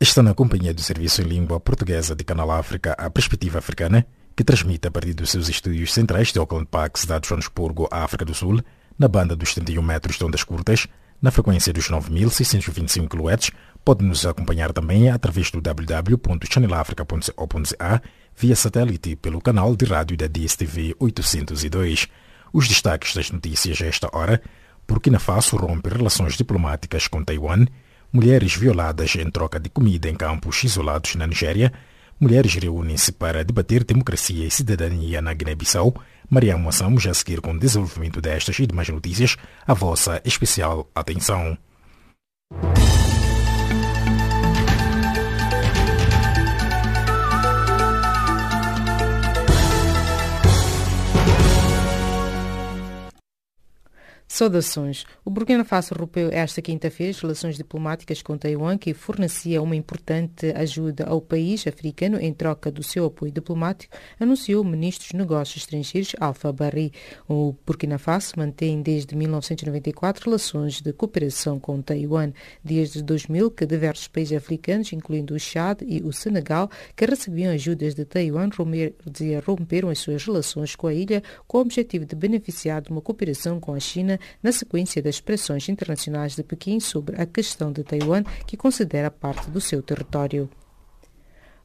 Está 0.00 0.22
na 0.22 0.32
companhia 0.32 0.72
do 0.72 0.80
Serviço 0.80 1.22
em 1.22 1.24
Língua 1.24 1.58
Portuguesa 1.58 2.14
de 2.14 2.22
Canal 2.22 2.52
África, 2.52 2.92
a 2.92 3.10
Perspectiva 3.10 3.58
Africana, 3.58 4.06
que 4.36 4.44
transmite 4.44 4.86
a 4.86 4.92
partir 4.92 5.12
dos 5.12 5.28
seus 5.28 5.48
estúdios 5.48 5.92
centrais 5.92 6.32
de 6.32 6.38
Auckland 6.38 6.68
Park, 6.70 6.96
cidade 6.96 7.26
de 7.26 7.34
África 7.90 8.24
do 8.24 8.32
Sul, 8.32 8.62
na 8.96 9.08
banda 9.08 9.34
dos 9.34 9.54
71 9.54 9.82
metros 9.82 10.16
de 10.16 10.24
ondas 10.24 10.44
curtas, 10.44 10.86
na 11.20 11.32
frequência 11.32 11.72
dos 11.72 11.90
9.625 11.90 13.08
kHz. 13.08 13.50
Pode 13.84 14.04
nos 14.04 14.24
acompanhar 14.24 14.72
também 14.72 15.10
através 15.10 15.50
do 15.50 15.60
www.channelafrica.co.za 15.60 18.02
via 18.36 18.54
satélite 18.54 19.16
pelo 19.16 19.40
canal 19.40 19.74
de 19.74 19.84
rádio 19.84 20.16
da 20.16 20.28
DSTV 20.28 20.94
802. 21.00 22.06
Os 22.52 22.68
destaques 22.68 23.16
das 23.16 23.32
notícias 23.32 23.82
a 23.82 23.86
esta 23.86 24.08
hora. 24.16 24.40
Burkina 24.86 25.18
Faso 25.18 25.56
rompe 25.56 25.88
relações 25.88 26.36
diplomáticas 26.36 27.08
com 27.08 27.24
Taiwan 27.24 27.66
mulheres 28.12 28.54
violadas 28.54 29.14
em 29.16 29.30
troca 29.30 29.60
de 29.60 29.68
comida 29.68 30.08
em 30.08 30.14
campos 30.14 30.62
isolados 30.64 31.14
na 31.14 31.26
Nigéria, 31.26 31.72
mulheres 32.20 32.54
reúnem-se 32.54 33.12
para 33.12 33.44
debater 33.44 33.84
democracia 33.84 34.46
e 34.46 34.50
cidadania 34.50 35.22
na 35.22 35.34
Guiné-Bissau. 35.34 35.94
Mariam 36.28 36.58
Moçamos 36.58 37.06
a 37.06 37.14
seguir 37.14 37.40
com 37.40 37.52
o 37.52 37.58
desenvolvimento 37.58 38.20
destas 38.20 38.58
e 38.58 38.66
demais 38.66 38.88
notícias, 38.88 39.36
a 39.66 39.74
vossa 39.74 40.20
especial 40.24 40.88
atenção. 40.94 41.56
Saudações. 54.30 55.06
O 55.24 55.30
Burkina 55.30 55.64
Faso 55.64 55.94
rompeu 55.94 56.28
esta 56.30 56.60
quinta-feira 56.60 57.10
as 57.10 57.18
relações 57.18 57.56
diplomáticas 57.56 58.20
com 58.20 58.36
Taiwan, 58.36 58.76
que 58.76 58.92
fornecia 58.92 59.62
uma 59.62 59.74
importante 59.74 60.52
ajuda 60.54 61.04
ao 61.04 61.18
país 61.18 61.66
africano 61.66 62.20
em 62.20 62.34
troca 62.34 62.70
do 62.70 62.82
seu 62.82 63.06
apoio 63.06 63.32
diplomático, 63.32 63.96
anunciou 64.20 64.62
o 64.62 64.66
ministro 64.66 65.08
dos 65.08 65.18
Negócios 65.18 65.62
Estrangeiros 65.62 66.14
Alfa 66.20 66.52
Barry. 66.52 66.92
O 67.26 67.54
Burkina 67.66 67.96
Faso 67.96 68.34
mantém 68.36 68.82
desde 68.82 69.16
1994 69.16 70.26
relações 70.26 70.82
de 70.82 70.92
cooperação 70.92 71.58
com 71.58 71.80
Taiwan. 71.80 72.30
Desde 72.62 73.02
2000 73.02 73.50
que 73.52 73.64
diversos 73.64 74.08
países 74.08 74.36
africanos, 74.36 74.92
incluindo 74.92 75.34
o 75.34 75.40
Chad 75.40 75.80
e 75.86 76.02
o 76.02 76.12
Senegal, 76.12 76.70
que 76.94 77.06
recebiam 77.06 77.50
ajudas 77.54 77.94
de 77.94 78.04
Taiwan, 78.04 78.50
romperam 79.46 79.88
as 79.88 80.00
suas 80.00 80.22
relações 80.22 80.76
com 80.76 80.86
a 80.86 80.92
ilha 80.92 81.22
com 81.46 81.56
o 81.56 81.60
objetivo 81.62 82.04
de 82.04 82.14
beneficiar 82.14 82.82
de 82.82 82.90
uma 82.90 83.00
cooperação 83.00 83.58
com 83.58 83.72
a 83.72 83.80
China 83.80 84.17
na 84.42 84.52
sequência 84.52 85.02
das 85.02 85.20
pressões 85.20 85.68
internacionais 85.68 86.34
de 86.34 86.42
Pequim 86.42 86.80
sobre 86.80 87.20
a 87.20 87.26
questão 87.26 87.72
de 87.72 87.84
Taiwan, 87.84 88.22
que 88.46 88.56
considera 88.56 89.10
parte 89.10 89.50
do 89.50 89.60
seu 89.60 89.82
território. 89.82 90.48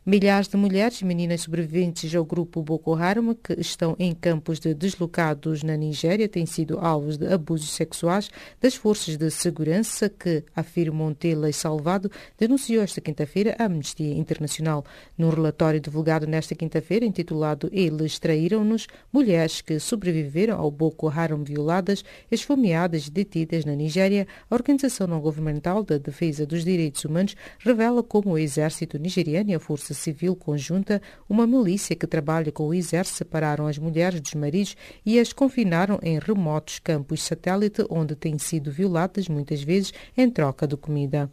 Milhares 0.06 0.50
de 0.50 0.58
mulheres 0.58 1.00
e 1.00 1.06
meninas 1.06 1.40
sobreviventes 1.40 2.14
ao 2.14 2.26
grupo 2.26 2.62
Boko 2.62 2.94
Haram 2.94 3.34
que 3.34 3.54
estão 3.54 3.96
em 3.98 4.14
campos 4.14 4.60
de 4.60 4.74
deslocados 4.74 5.64
na 5.64 5.78
Nigéria 5.78 6.28
têm 6.28 6.46
sido 6.46 6.78
alvos 6.78 7.16
de 7.16 7.26
abusos 7.32 7.70
sexuais 7.70 8.30
das 8.60 8.76
forças 8.76 9.16
de 9.16 9.32
segurança 9.32 10.10
que 10.10 10.44
afirmam 10.54 11.14
tê-las 11.14 11.56
salvado, 11.56 12.12
denunciou 12.38 12.84
esta 12.84 13.00
quinta-feira 13.00 13.56
a 13.58 13.64
Amnistia 13.64 14.14
Internacional. 14.14 14.84
Num 15.18 15.30
relatório 15.30 15.80
divulgado 15.80 16.28
nesta 16.28 16.54
quinta-feira, 16.54 17.06
intitulado 17.06 17.70
Eles 17.72 18.20
Traíram-nos, 18.20 18.88
mulheres 19.10 19.62
que 19.62 19.80
sobreviveram 19.80 20.60
ao 20.60 20.70
Boko 20.70 21.08
Haram 21.08 21.46
violadas, 21.46 22.04
esfomeadas 22.30 23.08
e 23.08 23.12
detidas 23.12 23.64
na 23.64 23.74
Nigéria, 23.74 24.28
a 24.52 24.54
Organização 24.54 25.08
Não-Governamental 25.08 25.82
da 25.82 25.98
Defesa 25.98 26.46
dos 26.46 26.66
Direitos 26.66 27.06
Humanos 27.06 27.38
revela 27.60 28.04
como 28.04 28.32
o 28.32 28.38
exército 28.38 29.00
nigeriano 29.00 29.52
e 29.52 29.56
a 29.56 29.60
força 29.62 29.93
Civil 29.94 30.36
Conjunta, 30.36 31.02
uma 31.28 31.46
milícia 31.46 31.96
que 31.96 32.08
trabalha 32.08 32.52
com 32.52 32.68
o 32.68 32.74
Exército, 32.74 33.18
separaram 33.18 33.68
as 33.68 33.78
mulheres 33.78 34.20
dos 34.20 34.34
maridos 34.34 34.76
e 35.06 35.20
as 35.20 35.32
confinaram 35.34 36.00
em 36.02 36.20
remotos 36.20 36.80
campos 36.80 37.24
satélite, 37.24 37.86
onde 37.90 38.16
têm 38.16 38.38
sido 38.38 38.72
violadas 38.72 39.28
muitas 39.28 39.62
vezes 39.62 39.94
em 40.18 40.30
troca 40.30 40.68
de 40.68 40.76
comida. 40.76 41.30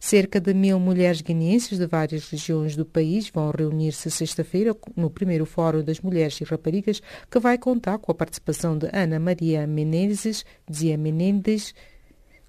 Cerca 0.00 0.40
de 0.40 0.54
mil 0.54 0.78
mulheres 0.78 1.20
guineenses 1.20 1.76
de 1.76 1.86
várias 1.86 2.30
regiões 2.30 2.76
do 2.76 2.86
país 2.86 3.28
vão 3.30 3.50
reunir-se 3.50 4.08
sexta-feira 4.10 4.76
no 4.94 5.10
primeiro 5.10 5.44
Fórum 5.44 5.82
das 5.82 6.00
Mulheres 6.00 6.40
e 6.40 6.44
Raparigas, 6.44 7.02
que 7.28 7.38
vai 7.40 7.58
contar 7.58 7.98
com 7.98 8.12
a 8.12 8.14
participação 8.14 8.78
de 8.78 8.88
Ana 8.92 9.18
Maria 9.18 9.66
Menezes, 9.66 10.44
Zia 10.72 10.96
Menendez, 10.96 11.74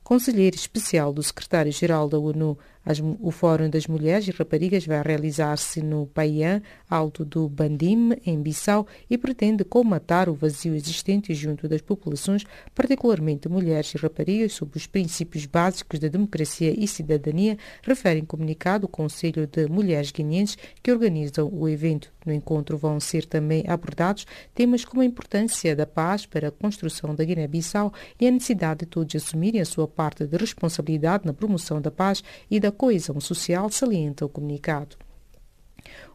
conselheira 0.03 0.55
especial 0.55 1.11
do 1.11 1.23
secretário-geral 1.23 2.07
da 2.07 2.19
ONU. 2.19 2.55
As, 2.85 3.01
o 3.19 3.29
Fórum 3.31 3.69
das 3.69 3.87
Mulheres 3.87 4.27
e 4.27 4.31
Raparigas 4.31 4.85
vai 4.85 5.01
realizar-se 5.01 5.81
no 5.81 6.07
Paiã, 6.07 6.61
alto 6.89 7.25
do 7.25 7.47
Bandim, 7.47 8.11
em 8.25 8.41
Bissau, 8.41 8.87
e 9.09 9.17
pretende 9.17 9.63
colmatar 9.63 10.29
o 10.29 10.33
vazio 10.33 10.73
existente 10.73 11.33
junto 11.33 11.67
das 11.67 11.81
populações, 11.81 12.45
particularmente 12.73 13.49
mulheres 13.49 13.93
e 13.93 13.97
raparigas, 13.97 14.53
sobre 14.53 14.77
os 14.77 14.87
princípios 14.87 15.45
básicos 15.45 15.99
da 15.99 16.07
democracia 16.07 16.73
e 16.77 16.87
cidadania, 16.87 17.57
refere 17.83 18.21
comunicado 18.21 18.85
o 18.85 18.89
Conselho 18.89 19.45
de 19.45 19.67
Mulheres 19.67 20.11
Guineenses 20.11 20.57
que 20.81 20.91
organizam 20.91 21.49
o 21.51 21.67
evento. 21.67 22.11
No 22.25 22.33
encontro 22.33 22.77
vão 22.77 22.99
ser 22.99 23.25
também 23.25 23.63
abordados 23.67 24.25
temas 24.53 24.85
como 24.85 25.01
a 25.01 25.05
importância 25.05 25.75
da 25.75 25.85
paz 25.85 26.25
para 26.25 26.49
a 26.49 26.51
construção 26.51 27.15
da 27.15 27.23
Guiné-Bissau 27.23 27.93
e 28.19 28.27
a 28.27 28.31
necessidade 28.31 28.81
de 28.81 28.85
todos 28.85 29.15
assumirem 29.15 29.61
a 29.61 29.65
sua 29.65 29.87
parte 29.87 30.25
de 30.25 30.37
responsabilidade 30.37 31.25
na 31.25 31.33
promoção 31.33 31.81
da 31.81 31.89
paz 31.89 32.23
e 32.49 32.59
da 32.59 32.68
coesão 32.71 33.19
social, 33.19 33.69
salienta 33.69 34.25
o 34.25 34.29
comunicado. 34.29 34.97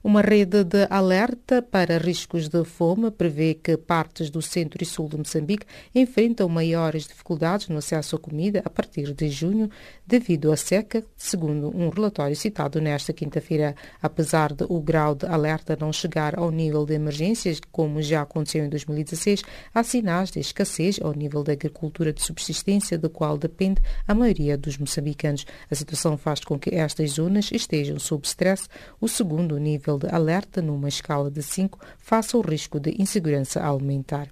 Uma 0.06 0.20
rede 0.20 0.62
de 0.64 0.86
alerta 0.90 1.62
para 1.62 1.96
riscos 1.96 2.46
de 2.46 2.62
fome 2.62 3.10
prevê 3.10 3.54
que 3.54 3.74
partes 3.74 4.28
do 4.28 4.42
centro 4.42 4.82
e 4.82 4.84
sul 4.84 5.08
de 5.08 5.16
Moçambique 5.16 5.64
enfrentam 5.94 6.46
maiores 6.46 7.06
dificuldades 7.06 7.70
no 7.70 7.78
acesso 7.78 8.14
à 8.14 8.18
comida 8.18 8.60
a 8.66 8.68
partir 8.68 9.14
de 9.14 9.30
junho 9.30 9.70
devido 10.06 10.52
à 10.52 10.58
seca, 10.58 11.02
segundo 11.16 11.74
um 11.74 11.88
relatório 11.88 12.36
citado 12.36 12.82
nesta 12.82 13.14
quinta-feira. 13.14 13.74
Apesar 14.02 14.52
de 14.52 14.66
o 14.68 14.78
grau 14.78 15.14
de 15.14 15.24
alerta 15.24 15.74
não 15.80 15.90
chegar 15.90 16.38
ao 16.38 16.50
nível 16.50 16.84
de 16.84 16.92
emergências, 16.92 17.58
como 17.72 18.02
já 18.02 18.20
aconteceu 18.20 18.62
em 18.62 18.68
2016, 18.68 19.42
há 19.72 19.82
sinais 19.82 20.30
de 20.30 20.38
escassez 20.38 21.00
ao 21.00 21.14
nível 21.14 21.42
da 21.42 21.54
agricultura 21.54 22.12
de 22.12 22.22
subsistência, 22.22 22.98
do 22.98 23.08
qual 23.08 23.38
depende 23.38 23.80
a 24.06 24.14
maioria 24.14 24.58
dos 24.58 24.76
moçambicanos. 24.76 25.46
A 25.70 25.74
situação 25.74 26.18
faz 26.18 26.40
com 26.40 26.58
que 26.58 26.74
estas 26.74 27.12
zonas 27.12 27.50
estejam 27.50 27.98
sob 27.98 28.26
stress, 28.26 28.68
o 29.00 29.08
segundo 29.08 29.56
nível 29.56 29.93
nível 29.94 29.98
de 29.98 30.14
alerta 30.14 30.60
numa 30.60 30.88
escala 30.88 31.30
de 31.30 31.42
5 31.42 31.78
face 31.98 32.36
ao 32.36 32.42
risco 32.42 32.80
de 32.80 32.94
insegurança 33.00 33.64
alimentar. 33.64 34.28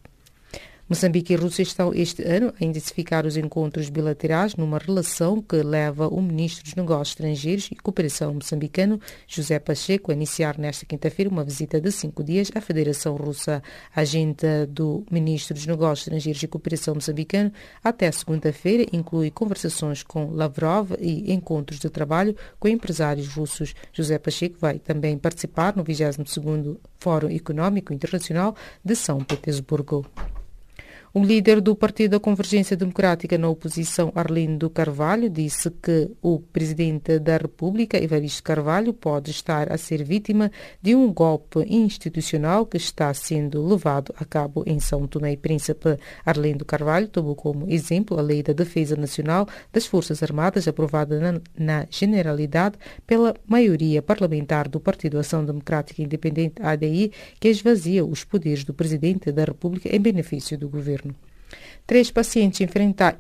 Moçambique 0.93 1.33
e 1.33 1.37
Rússia 1.37 1.63
estão 1.63 1.95
este 1.95 2.23
ano 2.23 2.53
a 2.61 2.63
intensificar 2.63 3.25
os 3.25 3.39
encontros 3.39 3.89
bilaterais 3.89 4.57
numa 4.57 4.77
relação 4.77 5.41
que 5.41 5.57
leva 5.57 6.07
o 6.07 6.21
ministro 6.21 6.65
dos 6.65 6.75
Negócios 6.75 7.13
Estrangeiros 7.13 7.71
e 7.73 7.77
Cooperação 7.77 8.35
moçambicano, 8.35 9.01
José 9.27 9.59
Pacheco, 9.59 10.11
a 10.11 10.15
iniciar 10.15 10.59
nesta 10.59 10.85
quinta-feira 10.85 11.31
uma 11.31 11.45
visita 11.45 11.81
de 11.81 11.91
cinco 11.91 12.23
dias 12.23 12.51
à 12.55 12.61
Federação 12.61 13.17
Russa. 13.17 13.63
A 13.97 14.03
agenda 14.03 14.67
do 14.67 15.03
ministro 15.11 15.55
dos 15.55 15.67
Negócios 15.67 16.09
Estrangeiros 16.09 16.43
e 16.43 16.47
Cooperação 16.47 16.95
moçambicano 16.95 17.51
até 17.83 18.13
segunda-feira 18.13 18.85
inclui 18.93 19.31
conversações 19.31 20.03
com 20.03 20.27
Lavrov 20.31 20.91
e 21.01 21.33
encontros 21.33 21.81
de 21.81 21.89
trabalho 21.89 22.37
com 22.61 22.69
empresários 22.69 23.29
russos. 23.29 23.75
José 23.95 24.19
Pacheco 24.19 24.57
vai 24.61 24.79
também 24.79 25.17
participar 25.17 25.75
no 25.75 25.83
22º 25.83 26.77
Fórum 26.99 27.31
Econômico 27.31 27.95
Internacional 27.95 28.55
de 28.85 28.95
São 28.95 29.25
Petersburgo. 29.25 30.05
O 31.15 31.23
líder 31.23 31.61
do 31.61 31.77
Partido 31.77 32.13
da 32.13 32.21
Convergência 32.21 32.75
Democrática 32.75 33.37
na 33.37 33.47
oposição, 33.47 34.11
Arlindo 34.15 34.71
Carvalho, 34.71 35.29
disse 35.29 35.71
que 35.71 36.11
o 36.23 36.41
presidente 36.41 37.19
da 37.19 37.37
República, 37.37 38.03
Evaristo 38.03 38.43
Carvalho, 38.43 38.95
pode 38.95 39.31
estar 39.31 39.71
a 39.71 39.77
ser 39.77 40.03
vítima 40.03 40.51
de 40.81 40.95
um 40.95 41.13
golpe 41.13 41.67
institucional 41.69 42.65
que 42.65 42.79
está 42.79 43.13
sendo 43.13 43.63
levado 43.63 44.15
a 44.17 44.25
cabo 44.25 44.65
em 44.67 44.81
São 44.81 45.07
Tomé 45.07 45.33
e 45.33 45.37
Príncipe. 45.37 45.99
Arlindo 46.25 46.65
Carvalho 46.65 47.07
tomou 47.09 47.37
como 47.37 47.71
exemplo 47.71 48.19
a 48.19 48.23
Lei 48.23 48.43
da 48.43 48.55
Defesa 48.55 48.97
Nacional 48.97 49.47
das 49.71 49.85
Forças 49.85 50.23
Armadas, 50.23 50.67
aprovada 50.67 51.21
na, 51.21 51.41
na 51.55 51.87
generalidade 51.91 52.79
pela 53.07 53.35
maioria 53.47 54.01
parlamentar 54.01 54.67
do 54.67 54.81
Partido 54.81 55.19
Ação 55.19 55.45
Democrática 55.45 56.01
Independente, 56.01 56.63
ADI, 56.63 57.13
que 57.39 57.49
esvazia 57.49 58.03
os 58.03 58.25
poderes 58.25 58.65
do 58.65 58.73
presidente 58.73 59.31
da 59.31 59.45
República 59.45 59.95
em 59.95 60.01
benefício 60.01 60.57
do 60.57 60.71
governo. 60.71 61.02
Verden. 61.03 61.32
Três 61.93 62.11
pacientes 62.11 62.59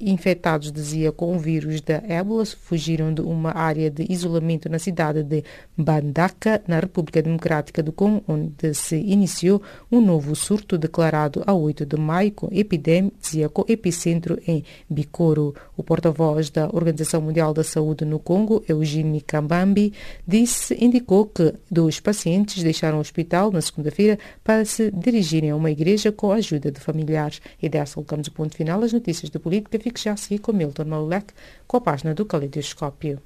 infectados 0.00 0.72
de 0.72 0.80
Zika 0.80 1.12
com 1.12 1.36
o 1.36 1.38
vírus 1.38 1.82
da 1.82 2.02
ébola 2.08 2.46
fugiram 2.46 3.12
de 3.12 3.20
uma 3.20 3.54
área 3.54 3.90
de 3.90 4.10
isolamento 4.10 4.66
na 4.70 4.78
cidade 4.78 5.22
de 5.22 5.44
Bandaka, 5.76 6.62
na 6.66 6.80
República 6.80 7.20
Democrática 7.20 7.82
do 7.82 7.92
Congo, 7.92 8.24
onde 8.26 8.72
se 8.72 8.96
iniciou 8.96 9.60
um 9.90 10.00
novo 10.00 10.34
surto 10.34 10.78
declarado 10.78 11.42
a 11.46 11.52
8 11.52 11.84
de 11.84 11.98
maio 11.98 12.32
com 12.32 12.48
epidemia 12.50 13.12
com 13.52 13.62
epicentro 13.68 14.38
em 14.48 14.64
Bikoro. 14.88 15.54
O 15.76 15.82
porta-voz 15.82 16.48
da 16.48 16.64
Organização 16.72 17.20
Mundial 17.20 17.52
da 17.52 17.62
Saúde 17.62 18.06
no 18.06 18.18
Congo, 18.18 18.64
Eugênio 18.66 19.22
Kambambi, 19.26 19.92
disse, 20.26 20.82
indicou 20.82 21.26
que 21.26 21.52
dois 21.70 22.00
pacientes 22.00 22.62
deixaram 22.62 22.96
o 22.96 23.00
hospital 23.02 23.52
na 23.52 23.60
segunda-feira 23.60 24.18
para 24.42 24.64
se 24.64 24.90
dirigirem 24.90 25.50
a 25.50 25.56
uma 25.56 25.70
igreja 25.70 26.10
com 26.10 26.32
a 26.32 26.36
ajuda 26.36 26.72
de 26.72 26.80
familiares. 26.80 27.42
E 27.60 27.68
dessa 27.68 27.96
colocamos 27.96 28.28
o 28.28 28.32
ponto 28.32 28.61
final 28.62 28.82
às 28.84 28.92
notícias 28.92 29.28
da 29.28 29.40
política. 29.40 29.78
Fique 29.78 30.00
já 30.00 30.12
a 30.12 30.16
seguir 30.16 30.38
com 30.38 30.52
Milton 30.52 30.84
Malulek 30.84 31.32
com 31.66 31.76
a 31.76 31.80
página 31.80 32.14
do 32.14 32.24
Caleidoscópio. 32.24 33.20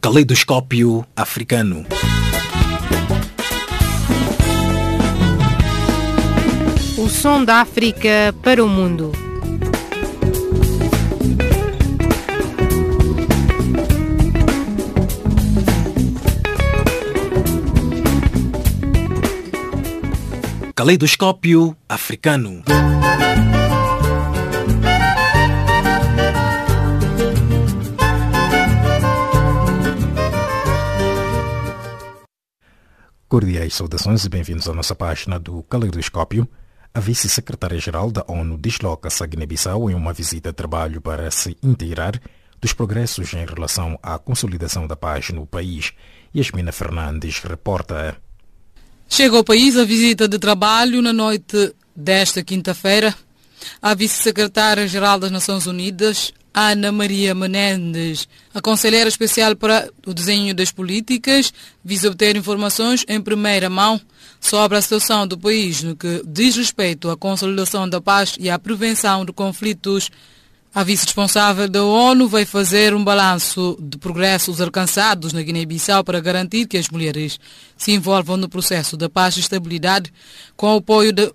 Caleidoscópio 0.00 1.04
africano. 1.14 1.84
O 6.96 7.08
som 7.08 7.44
da 7.44 7.56
África 7.56 8.34
para 8.42 8.64
o 8.64 8.68
mundo. 8.68 9.25
Caleidoscópio 20.86 21.76
africano. 21.88 22.62
Cordiais 33.26 33.74
saudações 33.74 34.24
e 34.24 34.28
bem-vindos 34.28 34.68
à 34.68 34.72
nossa 34.72 34.94
página 34.94 35.40
do 35.40 35.64
Caleidoscópio. 35.64 36.48
A 36.94 37.00
vice-secretária-geral 37.00 38.12
da 38.12 38.24
ONU 38.28 38.56
desloca-se 38.56 39.24
a 39.24 39.26
Guiné-Bissau 39.26 39.90
em 39.90 39.94
uma 39.94 40.12
visita 40.12 40.50
de 40.50 40.56
trabalho 40.56 41.00
para 41.00 41.28
se 41.32 41.58
inteirar 41.60 42.12
dos 42.60 42.72
progressos 42.72 43.34
em 43.34 43.44
relação 43.44 43.98
à 44.00 44.20
consolidação 44.20 44.86
da 44.86 44.94
paz 44.94 45.30
no 45.30 45.48
país. 45.48 45.92
Yasmina 46.32 46.70
Fernandes 46.70 47.40
reporta. 47.40 48.16
Chega 49.08 49.36
ao 49.36 49.44
país 49.44 49.76
a 49.76 49.84
visita 49.84 50.28
de 50.28 50.38
trabalho 50.38 51.00
na 51.00 51.12
noite 51.12 51.74
desta 51.94 52.42
quinta-feira. 52.42 53.14
A 53.80 53.94
vice-secretária-geral 53.94 55.18
das 55.18 55.30
Nações 55.30 55.66
Unidas, 55.66 56.32
Ana 56.52 56.90
Maria 56.90 57.34
Menendez, 57.34 58.28
a 58.52 58.60
conselheira 58.60 59.08
especial 59.08 59.54
para 59.54 59.88
o 60.06 60.12
desenho 60.12 60.54
das 60.54 60.70
políticas, 60.70 61.52
visa 61.84 62.08
obter 62.08 62.36
informações 62.36 63.04
em 63.08 63.20
primeira 63.20 63.70
mão 63.70 64.00
sobre 64.40 64.76
a 64.76 64.82
situação 64.82 65.26
do 65.26 65.38
país 65.38 65.82
no 65.82 65.96
que 65.96 66.22
diz 66.26 66.56
respeito 66.56 67.08
à 67.08 67.16
consolidação 67.16 67.88
da 67.88 68.00
paz 68.00 68.36
e 68.38 68.50
à 68.50 68.58
prevenção 68.58 69.24
de 69.24 69.32
conflitos 69.32 70.10
a 70.76 70.84
vice-responsável 70.84 71.70
da 71.70 71.82
ONU 71.82 72.28
vai 72.28 72.44
fazer 72.44 72.92
um 72.92 73.02
balanço 73.02 73.78
de 73.80 73.96
progressos 73.96 74.60
alcançados 74.60 75.32
na 75.32 75.40
Guiné-Bissau 75.40 76.04
para 76.04 76.20
garantir 76.20 76.66
que 76.66 76.76
as 76.76 76.90
mulheres 76.90 77.40
se 77.78 77.92
envolvam 77.92 78.36
no 78.36 78.46
processo 78.46 78.94
da 78.94 79.08
paz 79.08 79.38
e 79.38 79.40
estabilidade 79.40 80.12
com 80.54 80.74
o 80.74 80.76
apoio 80.76 81.14
da 81.14 81.32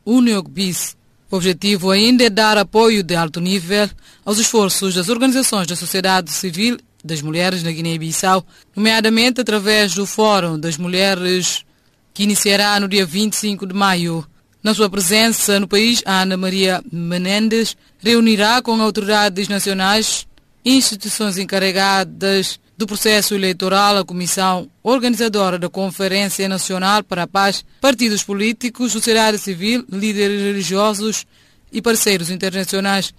Peace. 0.54 0.94
O 1.32 1.38
objetivo 1.38 1.90
ainda 1.90 2.24
é 2.24 2.30
dar 2.30 2.56
apoio 2.56 3.02
de 3.02 3.16
alto 3.16 3.42
nível 3.42 3.90
aos 4.24 4.38
esforços 4.38 4.94
das 4.94 5.10
organizações 5.10 5.66
da 5.66 5.76
sociedade 5.76 6.32
civil 6.32 6.78
das 7.04 7.24
mulheres 7.24 7.64
na 7.64 7.72
Guiné-Bissau, 7.72 8.46
nomeadamente 8.76 9.42
através 9.42 9.96
do 9.96 10.06
Fórum 10.06 10.60
das 10.60 10.78
Mulheres 10.78 11.66
que 12.14 12.22
iniciará 12.22 12.80
no 12.80 12.88
dia 12.88 13.08
25 13.08 13.66
de 13.66 13.74
maio. 13.74 14.24
Na 14.63 14.75
sua 14.75 14.90
presença 14.90 15.60
no 15.60 15.68
país, 15.68 16.04
Ana 16.06 16.38
Maria 16.38 16.84
Menendez 16.92 17.75
reunirá 17.98 18.62
com 18.62 18.80
autoridades 18.80 19.48
nacionais, 19.48 20.28
instituições 20.63 21.40
encarregadas 21.40 22.60
do 22.78 22.86
processo 22.86 23.34
eleitoral, 23.34 23.98
a 23.98 24.06
comissão 24.06 24.69
organizadora 24.84 25.58
da 25.58 25.68
Conferência 25.68 26.48
Nacional 26.48 27.04
para 27.04 27.24
a 27.24 27.28
Paz, 27.28 27.66
partidos 27.80 28.24
políticos, 28.24 28.92
sociedade 28.92 29.40
civil, 29.40 29.84
líderes 29.92 30.42
religiosos 30.42 31.25
e 31.72 31.81
parceiros 31.81 32.30
internacionais. 32.30 33.16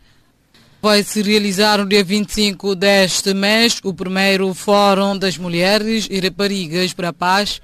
Vai 0.81 1.03
se 1.03 1.23
realizar 1.23 1.79
no 1.79 1.89
dia 1.89 2.05
25 2.05 2.77
deste 2.77 3.35
mês 3.35 3.81
o 3.83 3.93
primeiro 3.93 4.53
Fórum 4.55 5.19
das 5.19 5.37
Mulheres 5.39 6.07
e 6.09 6.21
Raparigas 6.21 6.93
para 6.93 7.09
a 7.09 7.13
Paz. 7.13 7.61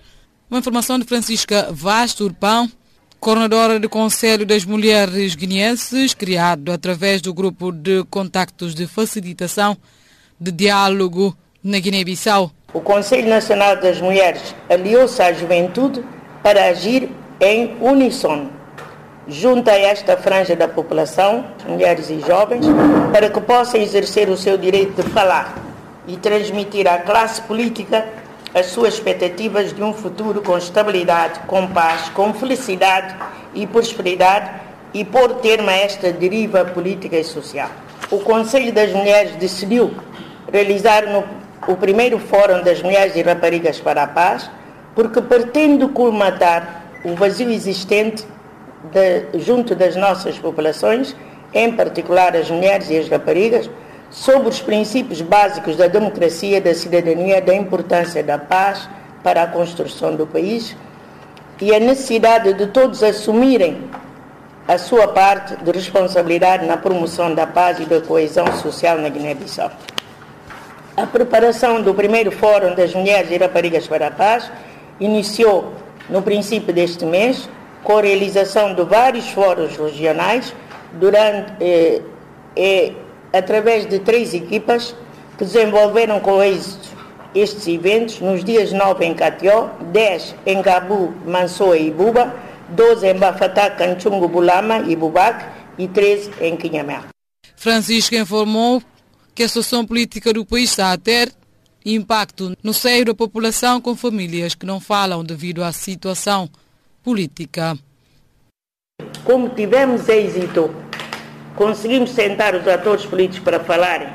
Uma 0.51 0.59
informação 0.59 0.99
de 0.99 1.05
Francisca 1.05 1.69
Vaz 1.73 2.15
Turpão, 2.15 2.71
coordenadora 3.21 3.81
do 3.81 3.89
Conselho 3.89 4.47
das 4.47 4.65
Mulheres 4.65 5.35
Guineenses, 5.35 6.15
criado 6.15 6.71
através 6.71 7.21
do 7.21 7.35
grupo 7.35 7.73
de 7.73 8.05
contactos 8.05 8.75
de 8.75 8.87
facilitação 8.87 9.77
de 10.41 10.53
diálogo 10.53 11.37
na 11.63 11.79
Guiné-Bissau. 11.81 12.53
O 12.73 12.81
Conselho 12.81 13.29
Nacional 13.29 13.77
das 13.77 14.01
Mulheres 14.01 14.55
aliou-se 14.71 15.21
à 15.21 15.33
juventude 15.33 16.05
para 16.43 16.67
agir 16.67 17.09
em 17.41 17.77
uníssono, 17.81 18.53
junto 19.27 19.69
a 19.69 19.77
esta 19.77 20.17
franja 20.17 20.55
da 20.55 20.69
população, 20.69 21.45
mulheres 21.67 22.11
e 22.11 22.21
jovens, 22.21 22.67
para 23.13 23.29
que 23.29 23.41
possam 23.41 23.81
exercer 23.81 24.29
o 24.29 24.37
seu 24.37 24.57
direito 24.57 25.03
de 25.03 25.09
falar 25.11 25.57
e 26.07 26.17
transmitir 26.17 26.87
à 26.87 26.99
classe 26.99 27.43
política 27.43 28.07
as 28.55 28.67
suas 28.67 28.95
expectativas 28.95 29.73
de 29.73 29.83
um 29.83 29.93
futuro 29.93 30.43
com 30.43 30.57
estabilidade, 30.57 31.41
com 31.47 31.67
paz, 31.67 32.09
com 32.11 32.33
felicidade 32.33 33.15
e 33.55 33.67
prosperidade 33.67 34.51
e 34.95 35.05
pôr 35.05 35.35
termo 35.35 35.69
a 35.69 35.75
esta 35.75 36.13
deriva 36.13 36.65
política 36.65 37.17
e 37.17 37.25
social. 37.25 37.71
O 38.11 38.21
Conselho 38.21 38.73
das 38.73 38.93
Mulheres 38.93 39.37
decidiu 39.37 39.93
realizar 40.51 41.07
no, 41.07 41.25
o 41.67 41.77
primeiro 41.77 42.19
Fórum 42.19 42.63
das 42.63 42.83
Mulheres 42.83 43.15
e 43.15 43.23
Raparigas 43.23 43.79
para 43.81 44.03
a 44.03 44.07
Paz, 44.07 44.51
porque 44.95 45.21
pretende 45.21 45.87
colmatar 45.89 46.85
o 47.05 47.15
vazio 47.15 47.51
existente 47.51 48.27
de, 48.91 49.39
junto 49.41 49.75
das 49.75 49.95
nossas 49.95 50.39
populações, 50.39 51.15
em 51.53 51.73
particular 51.73 52.35
as 52.35 52.51
mulheres 52.51 52.91
e 52.91 52.99
as 52.99 53.09
raparigas, 53.09 53.71
sobre 54.11 54.49
os 54.49 54.61
princípios 54.61 55.21
básicos 55.21 55.77
da 55.77 55.87
democracia, 55.87 56.61
da 56.61 56.75
cidadania, 56.75 57.41
da 57.41 57.55
importância 57.55 58.23
da 58.23 58.39
paz 58.39 58.89
para 59.23 59.43
a 59.43 59.47
construção 59.47 60.15
do 60.15 60.27
país 60.27 60.77
e 61.61 61.75
a 61.75 61.81
necessidade 61.81 62.53
de 62.55 62.67
todos 62.69 63.03
assumirem 63.03 63.91
a 64.67 64.79
sua 64.79 65.09
parte 65.09 65.57
de 65.57 65.71
responsabilidade 65.73 66.67
na 66.67 66.77
promoção 66.77 67.35
da 67.35 67.47
paz 67.47 67.81
e 67.81 67.85
da 67.85 68.01
coesão 68.01 68.47
social 68.59 68.99
na 68.99 69.09
Guiné-Bissau. 69.09 69.71
A 70.97 71.07
preparação 71.07 71.81
do 71.81 71.95
primeiro 71.95 72.31
Fórum 72.31 72.75
das 72.75 72.95
Mulheres 72.95 73.31
e 73.31 73.37
Raparigas 73.39 73.87
para 73.87 74.09
a 74.09 74.11
Paz 74.11 74.51
iniciou 75.01 75.73
no 76.09 76.23
princípio 76.23 76.73
deste 76.73 77.05
mês, 77.05 77.49
com 77.85 77.99
a 77.99 78.03
realização 78.03 78.75
de 78.75 78.83
vários 78.83 79.31
fóruns 79.31 79.77
regionais 79.77 80.55
durante 80.95 81.53
eh, 81.61 82.03
eh, 82.57 82.93
através 83.33 83.87
de 83.87 83.99
três 83.99 84.35
equipas 84.35 84.95
que 85.37 85.45
desenvolveram 85.45 86.21
com 86.21 86.43
êxito 86.43 86.97
estes 87.35 87.67
eventos 87.69 88.21
nos 88.21 88.43
dias 88.43 88.73
9 88.73 89.05
em 89.05 89.15
Catió, 89.15 89.71
10 89.93 90.35
em 90.47 90.63
Gabu, 90.63 91.15
Mansoa 91.27 91.77
e 91.77 91.91
Buba, 91.91 92.35
12 92.71 93.07
em 93.07 93.15
Bafatá, 93.15 93.71
Canchungo, 93.71 94.29
Bulama 94.29 94.81
e 94.81 94.97
Bubac 94.97 95.45
e 95.79 95.87
13 95.87 96.31
em 96.41 96.57
Quinhamé. 96.57 97.03
Francisco 97.57 98.15
informou 98.15 98.83
que 99.35 99.43
a 99.43 99.49
situação 99.49 99.87
política 99.87 100.33
do 100.33 100.45
país 100.45 100.71
está 100.71 100.93
a 100.93 100.99
ter 100.99 101.33
impacto 101.85 102.57
no 102.63 102.75
seio 102.75 103.05
da 103.05 103.15
população 103.15 103.81
com 103.81 103.95
famílias 103.95 104.55
que 104.55 104.67
não 104.67 104.81
falam 104.81 105.25
devido 105.25 105.63
à 105.63 105.73
situação 105.73 106.49
política. 107.03 107.79
Como 109.25 109.49
tivemos 109.51 110.09
êxito 110.09 110.75
conseguimos 111.59 112.13
sentar 112.13 112.55
os 112.55 112.69
atores 112.69 113.05
políticos 113.05 113.41
para 113.41 113.59
falarem, 113.59 114.07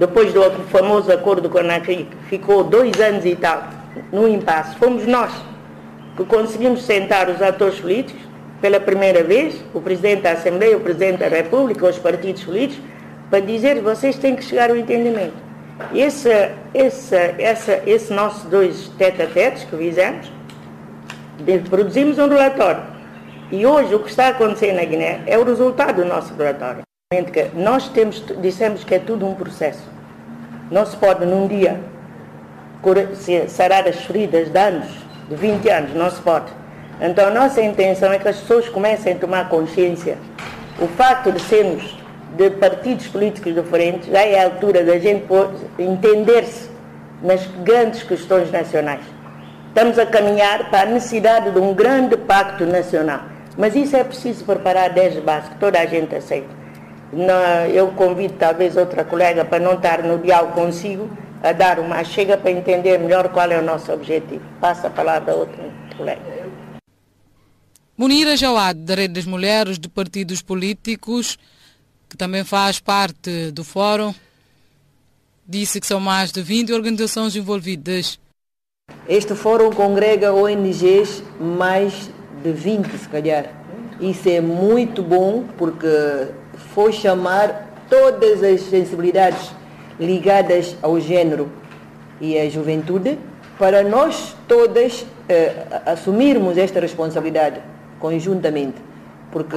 depois 0.00 0.32
do 0.32 0.42
famoso 0.68 1.12
acordo 1.12 1.48
com 1.48 1.58
a 1.58 1.62
NACRI, 1.62 2.08
ficou 2.28 2.64
dois 2.64 3.00
anos 3.00 3.24
e 3.24 3.36
tal 3.36 3.62
no 4.10 4.26
impasse. 4.26 4.74
Fomos 4.76 5.06
nós 5.06 5.30
que 6.16 6.24
conseguimos 6.24 6.82
sentar 6.82 7.30
os 7.30 7.40
atores 7.40 7.78
políticos 7.78 8.20
pela 8.60 8.80
primeira 8.80 9.22
vez, 9.22 9.64
o 9.72 9.80
Presidente 9.80 10.22
da 10.22 10.32
Assembleia, 10.32 10.76
o 10.76 10.80
Presidente 10.80 11.18
da 11.18 11.28
República, 11.28 11.86
os 11.86 11.98
partidos 11.98 12.42
políticos, 12.42 12.84
para 13.30 13.38
dizer 13.38 13.76
que 13.76 13.82
vocês 13.82 14.18
têm 14.18 14.34
que 14.34 14.42
chegar 14.42 14.68
ao 14.68 14.76
entendimento. 14.76 15.34
Esse, 15.94 16.50
esse, 16.74 17.16
esse, 17.38 17.80
esse 17.86 18.12
nossos 18.12 18.42
dois 18.50 18.90
tete-a-tetes 18.98 19.64
que 19.64 19.76
fizemos, 19.76 20.32
produzimos 21.70 22.18
um 22.18 22.28
relatório. 22.28 22.91
E 23.52 23.66
hoje 23.66 23.94
o 23.94 23.98
que 23.98 24.08
está 24.08 24.28
acontecendo 24.28 24.76
na 24.76 24.84
Guiné 24.84 25.20
é 25.26 25.36
o 25.36 25.44
resultado 25.44 25.96
do 25.96 26.06
nosso 26.06 26.32
relatório. 26.34 26.80
Nós 27.52 27.86
temos, 27.90 28.24
dissemos 28.40 28.82
que 28.82 28.94
é 28.94 28.98
tudo 28.98 29.28
um 29.28 29.34
processo. 29.34 29.82
Não 30.70 30.86
se 30.86 30.96
pode 30.96 31.26
num 31.26 31.46
dia 31.46 31.78
sarar 33.48 33.86
as 33.86 33.96
feridas 33.96 34.48
de 34.48 34.58
anos, 34.58 34.88
de 35.28 35.36
20 35.36 35.68
anos, 35.68 35.94
não 35.94 36.10
se 36.10 36.22
pode. 36.22 36.50
Então 36.98 37.28
a 37.28 37.30
nossa 37.30 37.60
intenção 37.60 38.10
é 38.10 38.18
que 38.18 38.26
as 38.26 38.38
pessoas 38.38 38.70
comecem 38.70 39.12
a 39.12 39.16
tomar 39.16 39.50
consciência. 39.50 40.16
O 40.80 40.88
facto 40.88 41.30
de 41.30 41.40
sermos 41.42 41.94
de 42.34 42.48
partidos 42.52 43.06
políticos 43.08 43.54
diferentes 43.54 44.08
já 44.08 44.22
é 44.22 44.40
a 44.40 44.44
altura 44.44 44.82
da 44.82 44.98
gente 44.98 45.26
entender-se 45.78 46.70
nas 47.22 47.46
grandes 47.62 48.02
questões 48.02 48.50
nacionais. 48.50 49.02
Estamos 49.68 49.98
a 49.98 50.06
caminhar 50.06 50.70
para 50.70 50.88
a 50.88 50.92
necessidade 50.92 51.50
de 51.50 51.58
um 51.58 51.74
grande 51.74 52.16
pacto 52.16 52.64
nacional. 52.64 53.31
Mas 53.56 53.76
isso 53.76 53.96
é 53.96 54.02
preciso 54.02 54.44
preparar 54.44 54.92
desde 54.92 55.20
base, 55.20 55.50
que 55.50 55.58
toda 55.58 55.78
a 55.78 55.86
gente 55.86 56.14
aceita. 56.14 56.48
Eu 57.74 57.88
convido 57.92 58.34
talvez 58.38 58.76
outra 58.76 59.04
colega 59.04 59.44
para 59.44 59.58
não 59.58 59.74
estar 59.74 60.02
no 60.02 60.18
diálogo 60.18 60.54
consigo, 60.54 61.10
a 61.42 61.52
dar 61.52 61.78
uma 61.78 62.02
chega 62.04 62.38
para 62.38 62.50
entender 62.50 62.98
melhor 62.98 63.28
qual 63.28 63.50
é 63.50 63.58
o 63.58 63.62
nosso 63.62 63.92
objetivo. 63.92 64.42
Passa 64.60 64.86
a 64.86 64.90
palavra 64.90 65.32
a 65.32 65.36
outra 65.36 65.70
colega. 65.96 66.22
Munira 67.96 68.36
Jawad, 68.36 68.78
da 68.80 68.94
Rede 68.94 69.14
das 69.14 69.26
Mulheres 69.26 69.78
de 69.78 69.88
Partidos 69.88 70.40
Políticos, 70.40 71.38
que 72.08 72.16
também 72.16 72.44
faz 72.44 72.80
parte 72.80 73.50
do 73.50 73.62
fórum, 73.62 74.14
disse 75.46 75.80
que 75.80 75.86
são 75.86 76.00
mais 76.00 76.32
de 76.32 76.40
20 76.40 76.72
organizações 76.72 77.36
envolvidas. 77.36 78.18
Este 79.06 79.34
fórum 79.34 79.70
congrega 79.70 80.32
ONGs 80.32 81.22
mais 81.38 82.10
de 82.42 82.52
20, 82.52 82.88
se 82.98 83.08
calhar. 83.08 83.46
Isso 84.00 84.28
é 84.28 84.40
muito 84.40 85.02
bom 85.02 85.44
porque 85.56 85.86
foi 86.74 86.92
chamar 86.92 87.70
todas 87.88 88.42
as 88.42 88.62
sensibilidades 88.62 89.52
ligadas 89.98 90.76
ao 90.82 90.98
género 90.98 91.50
e 92.20 92.38
à 92.38 92.48
juventude 92.48 93.18
para 93.58 93.82
nós 93.82 94.34
todas 94.48 95.06
eh, 95.28 95.52
assumirmos 95.86 96.58
esta 96.58 96.80
responsabilidade 96.80 97.60
conjuntamente. 98.00 98.76
Porque 99.30 99.56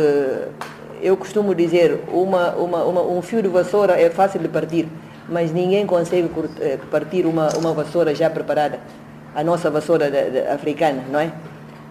eu 1.01 1.17
costumo 1.17 1.55
dizer, 1.55 1.99
uma, 2.11 2.51
uma, 2.55 2.83
uma, 2.83 3.01
um 3.01 3.21
fio 3.21 3.41
de 3.41 3.47
vassoura 3.47 3.99
é 3.99 4.09
fácil 4.09 4.39
de 4.39 4.47
partir, 4.47 4.87
mas 5.27 5.51
ninguém 5.51 5.85
consegue 5.85 6.29
eh, 6.59 6.77
partir 6.91 7.25
uma, 7.25 7.49
uma 7.57 7.73
vassoura 7.73 8.13
já 8.13 8.29
preparada, 8.29 8.79
a 9.33 9.43
nossa 9.43 9.69
vassoura 9.69 10.09
de, 10.09 10.31
de, 10.31 10.39
africana, 10.47 11.03
não 11.09 11.19
é? 11.19 11.31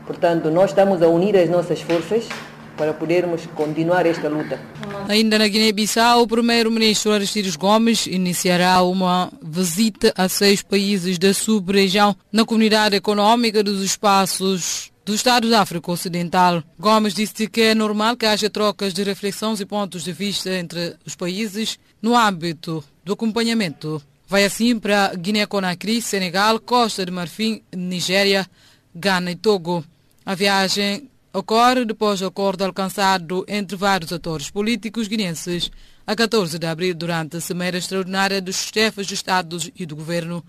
Portanto, 0.06 0.50
nós 0.50 0.70
estamos 0.70 1.02
a 1.02 1.08
unir 1.08 1.36
as 1.36 1.48
nossas 1.48 1.80
forças 1.80 2.28
para 2.76 2.92
podermos 2.92 3.46
continuar 3.54 4.04
esta 4.06 4.28
luta. 4.28 4.60
Ainda 5.08 5.38
na 5.38 5.46
Guiné-Bissau, 5.46 6.22
o 6.22 6.26
primeiro-ministro 6.26 7.12
Aristides 7.12 7.56
Gomes 7.56 8.06
iniciará 8.06 8.82
uma 8.82 9.32
visita 9.42 10.12
a 10.16 10.28
seis 10.28 10.62
países 10.62 11.18
da 11.18 11.32
sub-região 11.32 12.16
na 12.32 12.44
Comunidade 12.44 12.96
Econômica 12.96 13.62
dos 13.62 13.82
Espaços 13.82 14.90
do 15.04 15.14
Estado 15.14 15.50
da 15.50 15.60
África 15.60 15.92
Ocidental. 15.92 16.62
Gomes 16.78 17.14
disse 17.14 17.46
que 17.46 17.60
é 17.60 17.74
normal 17.74 18.16
que 18.16 18.26
haja 18.26 18.48
trocas 18.48 18.94
de 18.94 19.02
reflexões 19.02 19.60
e 19.60 19.66
pontos 19.66 20.02
de 20.02 20.12
vista 20.12 20.50
entre 20.50 20.96
os 21.04 21.14
países 21.14 21.78
no 22.00 22.16
âmbito 22.16 22.82
do 23.04 23.12
acompanhamento. 23.12 24.02
Vai 24.26 24.44
assim 24.44 24.78
para 24.78 25.14
Guiné-Conakry, 25.14 26.00
Senegal, 26.00 26.58
Costa 26.58 27.04
de 27.04 27.12
Marfim, 27.12 27.60
Nigéria, 27.76 28.46
Ghana 28.94 29.32
e 29.32 29.36
Togo. 29.36 29.84
A 30.26 30.34
viagem 30.34 31.10
ocorre 31.34 31.84
depois 31.84 32.20
do 32.20 32.26
acordo 32.26 32.64
alcançado 32.64 33.44
entre 33.46 33.76
vários 33.76 34.10
atores 34.10 34.50
políticos 34.50 35.06
guineenses 35.06 35.70
a 36.06 36.16
14 36.16 36.58
de 36.58 36.66
abril 36.66 36.94
durante 36.94 37.36
a 37.36 37.40
Cimeira 37.40 37.76
Extraordinária 37.76 38.40
dos 38.40 38.56
chefes 38.56 39.06
de 39.06 39.14
Estados 39.14 39.70
e 39.76 39.84
do 39.84 39.94
Governo 39.94 40.42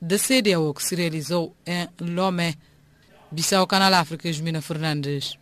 da 0.00 0.16
CDAO 0.16 0.72
que 0.72 0.84
se 0.84 0.94
realizou 0.94 1.56
em 1.66 1.88
Lomé, 2.00 2.54
Bissau, 3.32 3.66
Canal 3.66 3.94
África, 3.94 4.32
Jumina 4.32 4.62
Fernandes. 4.62 5.36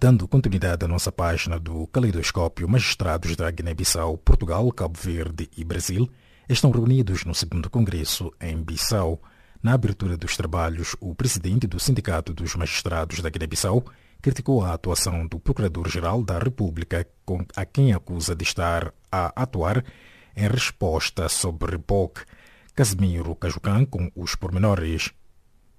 Dando 0.00 0.26
continuidade 0.26 0.84
à 0.84 0.88
nossa 0.88 1.12
página 1.12 1.58
do 1.58 1.86
Caleidoscópio, 1.88 2.68
magistrados 2.68 3.36
da 3.36 3.50
Guiné-Bissau, 3.50 4.16
Portugal, 4.18 4.70
Cabo 4.72 4.98
Verde 4.98 5.50
e 5.56 5.62
Brasil 5.62 6.08
estão 6.48 6.70
reunidos 6.70 7.24
no 7.24 7.34
segundo 7.34 7.68
congresso 7.68 8.32
em 8.40 8.56
Bissau. 8.62 9.20
Na 9.66 9.72
abertura 9.72 10.16
dos 10.16 10.36
trabalhos, 10.36 10.94
o 11.00 11.12
presidente 11.12 11.66
do 11.66 11.80
Sindicato 11.80 12.32
dos 12.32 12.54
Magistrados 12.54 13.20
da 13.20 13.28
Guiné-Bissau 13.28 13.84
criticou 14.22 14.62
a 14.62 14.72
atuação 14.72 15.26
do 15.26 15.40
Procurador-Geral 15.40 16.22
da 16.22 16.38
República, 16.38 17.04
a 17.56 17.64
quem 17.64 17.92
acusa 17.92 18.36
de 18.36 18.44
estar 18.44 18.94
a 19.10 19.42
atuar 19.42 19.84
em 20.36 20.46
resposta 20.46 21.28
sobre 21.28 21.76
POC. 21.78 22.20
Casimiro 22.76 23.34
Cajucan 23.34 23.84
com 23.84 24.08
os 24.14 24.36
pormenores. 24.36 25.10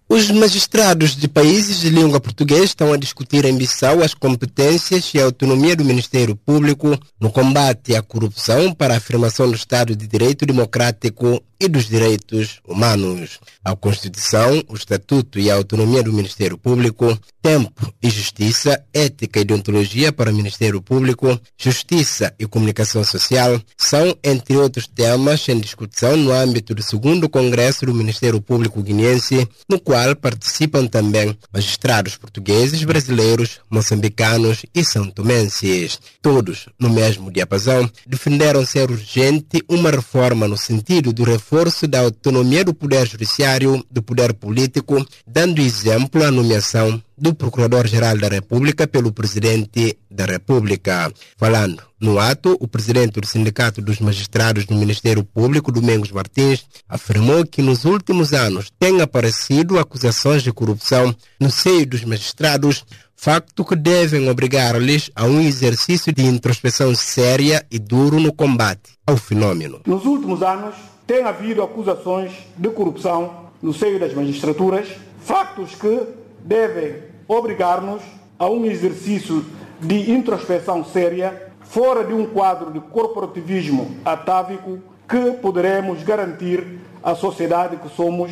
Os 0.09 0.31
magistrados 0.31 1.17
de 1.17 1.27
países 1.27 1.81
de 1.81 1.89
língua 1.89 2.21
portuguesa 2.21 2.63
estão 2.63 2.93
a 2.93 2.97
discutir 2.97 3.43
em 3.43 3.57
Bissau 3.57 4.01
as 4.01 4.13
competências 4.13 5.11
e 5.13 5.19
a 5.19 5.25
autonomia 5.25 5.75
do 5.75 5.83
Ministério 5.83 6.33
Público 6.33 6.97
no 7.19 7.29
combate 7.29 7.93
à 7.93 8.01
corrupção 8.01 8.73
para 8.73 8.93
a 8.93 8.97
afirmação 8.97 9.49
do 9.49 9.55
Estado 9.55 9.97
de 9.97 10.07
Direito 10.07 10.45
Democrático 10.45 11.43
e 11.59 11.67
dos 11.67 11.87
Direitos 11.87 12.61
Humanos. 12.65 13.39
A 13.65 13.75
Constituição, 13.75 14.63
o 14.69 14.75
Estatuto 14.75 15.39
e 15.39 15.51
a 15.51 15.55
autonomia 15.55 16.03
do 16.03 16.13
Ministério 16.13 16.57
Público, 16.57 17.17
tempo 17.41 17.91
e 18.01 18.09
justiça, 18.09 18.81
ética 18.93 19.39
e 19.39 19.43
deontologia 19.43 20.13
para 20.13 20.31
o 20.31 20.35
Ministério 20.35 20.81
Público, 20.81 21.37
justiça 21.57 22.33
e 22.37 22.45
comunicação 22.45 23.03
social 23.03 23.59
são, 23.75 24.15
entre 24.23 24.55
outros 24.55 24.87
temas, 24.87 25.49
em 25.49 25.59
discussão 25.59 26.15
no 26.15 26.31
âmbito 26.31 26.75
do 26.75 26.83
segundo 26.83 27.27
Congresso 27.27 27.87
do 27.87 27.93
Ministério 27.93 28.39
Público 28.39 28.83
guineense, 28.83 29.47
no 29.67 29.79
qual 29.79 29.96
participam 30.15 30.85
também 30.87 31.37
magistrados 31.51 32.15
portugueses, 32.15 32.83
brasileiros, 32.83 33.59
moçambicanos 33.69 34.65
e 34.73 34.83
santomenses. 34.83 35.99
Todos, 36.21 36.67
no 36.79 36.89
mesmo 36.89 37.31
diapasão, 37.31 37.89
defenderam 38.05 38.65
ser 38.65 38.91
urgente 38.91 39.63
uma 39.67 39.91
reforma 39.91 40.47
no 40.47 40.57
sentido 40.57 41.11
do 41.11 41.23
reforço 41.23 41.87
da 41.87 41.99
autonomia 41.99 42.63
do 42.63 42.73
Poder 42.73 43.07
Judiciário, 43.07 43.83
do 43.89 44.01
Poder 44.01 44.33
Político, 44.33 45.05
dando 45.25 45.61
exemplo 45.61 46.23
à 46.23 46.31
nomeação 46.31 47.01
do 47.17 47.33
Procurador-Geral 47.33 48.17
da 48.17 48.27
República 48.27 48.87
pelo 48.87 49.11
Presidente 49.11 49.97
da 50.09 50.25
República. 50.25 51.11
Falando 51.35 51.81
no 51.99 52.19
ato, 52.19 52.55
o 52.59 52.67
presidente 52.67 53.19
do 53.19 53.25
Sindicato 53.25 53.81
dos 53.81 53.99
Magistrados 53.99 54.65
do 54.65 54.75
Ministério 54.75 55.23
Público, 55.23 55.71
Domingos 55.71 56.11
Martins, 56.11 56.65
afirmou 56.87 57.45
que 57.45 57.61
nos 57.61 57.85
últimos 57.85 58.33
anos 58.33 58.69
têm 58.79 59.01
aparecido 59.01 59.79
acusações 59.79 60.43
de 60.43 60.53
corrupção 60.53 61.15
no 61.39 61.49
seio 61.49 61.87
dos 61.87 62.03
magistrados, 62.03 62.85
facto 63.15 63.65
que 63.65 63.75
devem 63.75 64.29
obrigar-lhes 64.29 65.09
a 65.15 65.25
um 65.25 65.41
exercício 65.41 66.13
de 66.13 66.23
introspeção 66.23 66.93
séria 66.93 67.65
e 67.71 67.79
duro 67.79 68.19
no 68.19 68.31
combate 68.31 68.91
ao 69.07 69.17
fenômeno. 69.17 69.81
Nos 69.87 70.05
últimos 70.05 70.43
anos, 70.43 70.75
tem 71.07 71.23
havido 71.23 71.63
acusações 71.63 72.31
de 72.55 72.69
corrupção 72.69 73.47
no 73.61 73.73
seio 73.73 73.99
das 73.99 74.13
magistraturas, 74.13 74.87
factos 75.19 75.73
que 75.73 76.01
devem 76.39 77.03
obrigar-nos 77.27 78.01
a 78.39 78.47
um 78.47 78.65
exercício 78.65 79.45
de 79.79 80.11
introspeção 80.11 80.83
séria, 80.83 81.51
fora 81.61 82.03
de 82.03 82.13
um 82.13 82.25
quadro 82.25 82.71
de 82.71 82.79
corporativismo 82.79 83.97
atávico 84.05 84.79
que 85.07 85.31
poderemos 85.41 86.03
garantir 86.03 86.79
à 87.03 87.15
sociedade 87.15 87.77
que 87.77 87.89
somos 87.89 88.31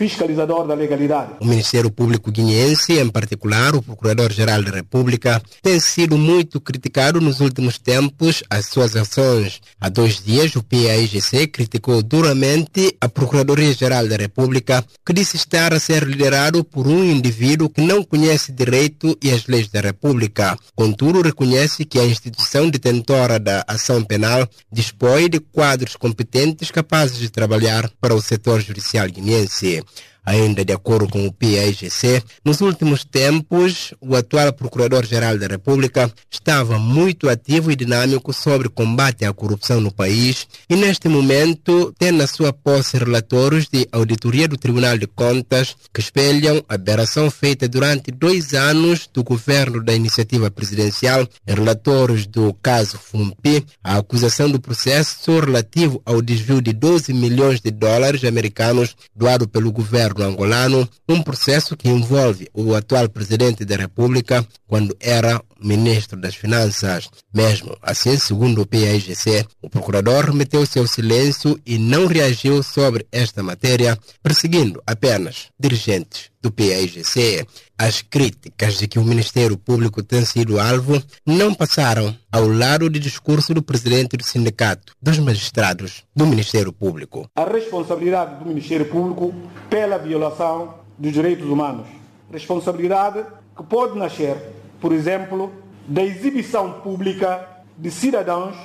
fiscalizador 0.00 0.66
da 0.66 0.72
legalidade. 0.72 1.32
O 1.40 1.44
Ministério 1.44 1.90
Público 1.90 2.32
guineense, 2.32 2.98
em 2.98 3.10
particular 3.10 3.74
o 3.74 3.82
Procurador-Geral 3.82 4.62
da 4.62 4.70
República, 4.70 5.42
tem 5.60 5.78
sido 5.78 6.16
muito 6.16 6.58
criticado 6.58 7.20
nos 7.20 7.40
últimos 7.40 7.76
tempos 7.76 8.42
as 8.48 8.64
suas 8.64 8.96
ações. 8.96 9.60
Há 9.78 9.90
dois 9.90 10.24
dias, 10.24 10.56
o 10.56 10.62
PAIGC 10.62 11.48
criticou 11.48 12.02
duramente 12.02 12.96
a 12.98 13.10
Procuradoria-Geral 13.10 14.08
da 14.08 14.16
República, 14.16 14.82
que 15.04 15.12
disse 15.12 15.36
estar 15.36 15.74
a 15.74 15.78
ser 15.78 16.04
liderado 16.04 16.64
por 16.64 16.88
um 16.88 17.04
indivíduo 17.04 17.68
que 17.68 17.82
não 17.82 18.02
conhece 18.02 18.52
direito 18.52 19.14
e 19.22 19.30
as 19.30 19.46
leis 19.46 19.68
da 19.68 19.82
República. 19.82 20.56
Contudo, 20.74 21.20
reconhece 21.20 21.84
que 21.84 21.98
a 21.98 22.06
instituição 22.06 22.70
detentora 22.70 23.38
da 23.38 23.62
ação 23.68 24.02
penal 24.02 24.48
dispõe 24.72 25.28
de 25.28 25.40
quadros 25.40 25.94
competentes 25.94 26.70
capazes 26.70 27.18
de 27.18 27.28
trabalhar 27.28 27.90
para 28.00 28.14
o 28.14 28.22
setor 28.22 28.62
judicial 28.62 29.06
guineense. 29.06 29.84
Ainda 30.24 30.64
de 30.64 30.72
acordo 30.72 31.08
com 31.08 31.26
o 31.26 31.32
PAIGC, 31.32 32.22
nos 32.44 32.60
últimos 32.60 33.04
tempos, 33.04 33.94
o 34.00 34.14
atual 34.14 34.52
Procurador-Geral 34.52 35.38
da 35.38 35.46
República 35.46 36.12
estava 36.30 36.78
muito 36.78 37.28
ativo 37.28 37.70
e 37.70 37.76
dinâmico 37.76 38.32
sobre 38.32 38.68
combate 38.68 39.24
à 39.24 39.32
corrupção 39.32 39.80
no 39.80 39.90
país 39.90 40.46
e, 40.68 40.76
neste 40.76 41.08
momento, 41.08 41.94
tem 41.98 42.12
na 42.12 42.26
sua 42.26 42.52
posse 42.52 42.98
relatórios 42.98 43.66
de 43.66 43.88
auditoria 43.90 44.46
do 44.46 44.58
Tribunal 44.58 44.98
de 44.98 45.06
Contas 45.06 45.74
que 45.92 46.00
espelham 46.00 46.62
a 46.68 46.74
aberração 46.74 47.30
feita 47.30 47.66
durante 47.66 48.10
dois 48.10 48.52
anos 48.52 49.08
do 49.12 49.24
governo 49.24 49.82
da 49.82 49.94
iniciativa 49.94 50.50
presidencial 50.50 51.26
em 51.46 51.54
relatórios 51.54 52.26
do 52.26 52.52
caso 52.54 52.98
FUMPI, 52.98 53.64
a 53.82 53.96
acusação 53.96 54.50
do 54.50 54.60
processo 54.60 55.40
relativo 55.40 56.02
ao 56.04 56.20
desvio 56.20 56.60
de 56.60 56.72
12 56.72 57.12
milhões 57.12 57.60
de 57.60 57.70
dólares 57.70 58.24
americanos 58.24 58.94
doado 59.14 59.48
pelo 59.48 59.72
governo 59.72 60.09
angolano, 60.18 60.88
um 61.08 61.22
processo 61.22 61.76
que 61.76 61.88
envolve 61.88 62.48
o 62.52 62.74
atual 62.74 63.08
presidente 63.08 63.64
da 63.64 63.76
República 63.76 64.46
quando 64.66 64.96
era 65.00 65.42
ministro 65.62 66.18
das 66.18 66.34
Finanças. 66.34 67.08
Mesmo 67.32 67.76
assim, 67.82 68.16
segundo 68.18 68.62
o 68.62 68.66
PAIGC, 68.66 69.46
o 69.62 69.70
procurador 69.70 70.24
remeteu 70.26 70.64
seu 70.66 70.86
silêncio 70.86 71.60
e 71.64 71.78
não 71.78 72.06
reagiu 72.06 72.62
sobre 72.62 73.06
esta 73.12 73.42
matéria, 73.42 73.98
perseguindo 74.22 74.82
apenas 74.86 75.48
dirigentes 75.58 76.30
do 76.42 76.50
PAIGC. 76.50 77.46
As 77.78 78.02
críticas 78.02 78.78
de 78.78 78.86
que 78.86 78.98
o 78.98 79.04
Ministério 79.04 79.56
Público 79.56 80.02
tem 80.02 80.24
sido 80.24 80.60
alvo 80.60 81.02
não 81.24 81.54
passaram 81.54 82.14
ao 82.30 82.46
lado 82.46 82.90
do 82.90 82.98
discurso 82.98 83.54
do 83.54 83.62
presidente 83.62 84.16
do 84.16 84.24
Sindicato 84.24 84.92
dos 85.00 85.18
Magistrados 85.18 86.04
do 86.14 86.26
Ministério 86.26 86.72
Público. 86.72 87.28
A 87.36 87.44
responsabilidade 87.44 88.42
do 88.42 88.46
Ministério 88.46 88.86
Público 88.86 89.34
pela 89.68 89.98
violação 89.98 90.74
dos 90.98 91.12
direitos 91.12 91.46
humanos. 91.46 91.86
Responsabilidade 92.30 93.24
que 93.56 93.62
pode 93.64 93.98
nascer 93.98 94.36
por 94.80 94.92
exemplo, 94.92 95.52
da 95.86 96.02
exibição 96.02 96.80
pública 96.80 97.48
de 97.76 97.90
cidadãos 97.90 98.56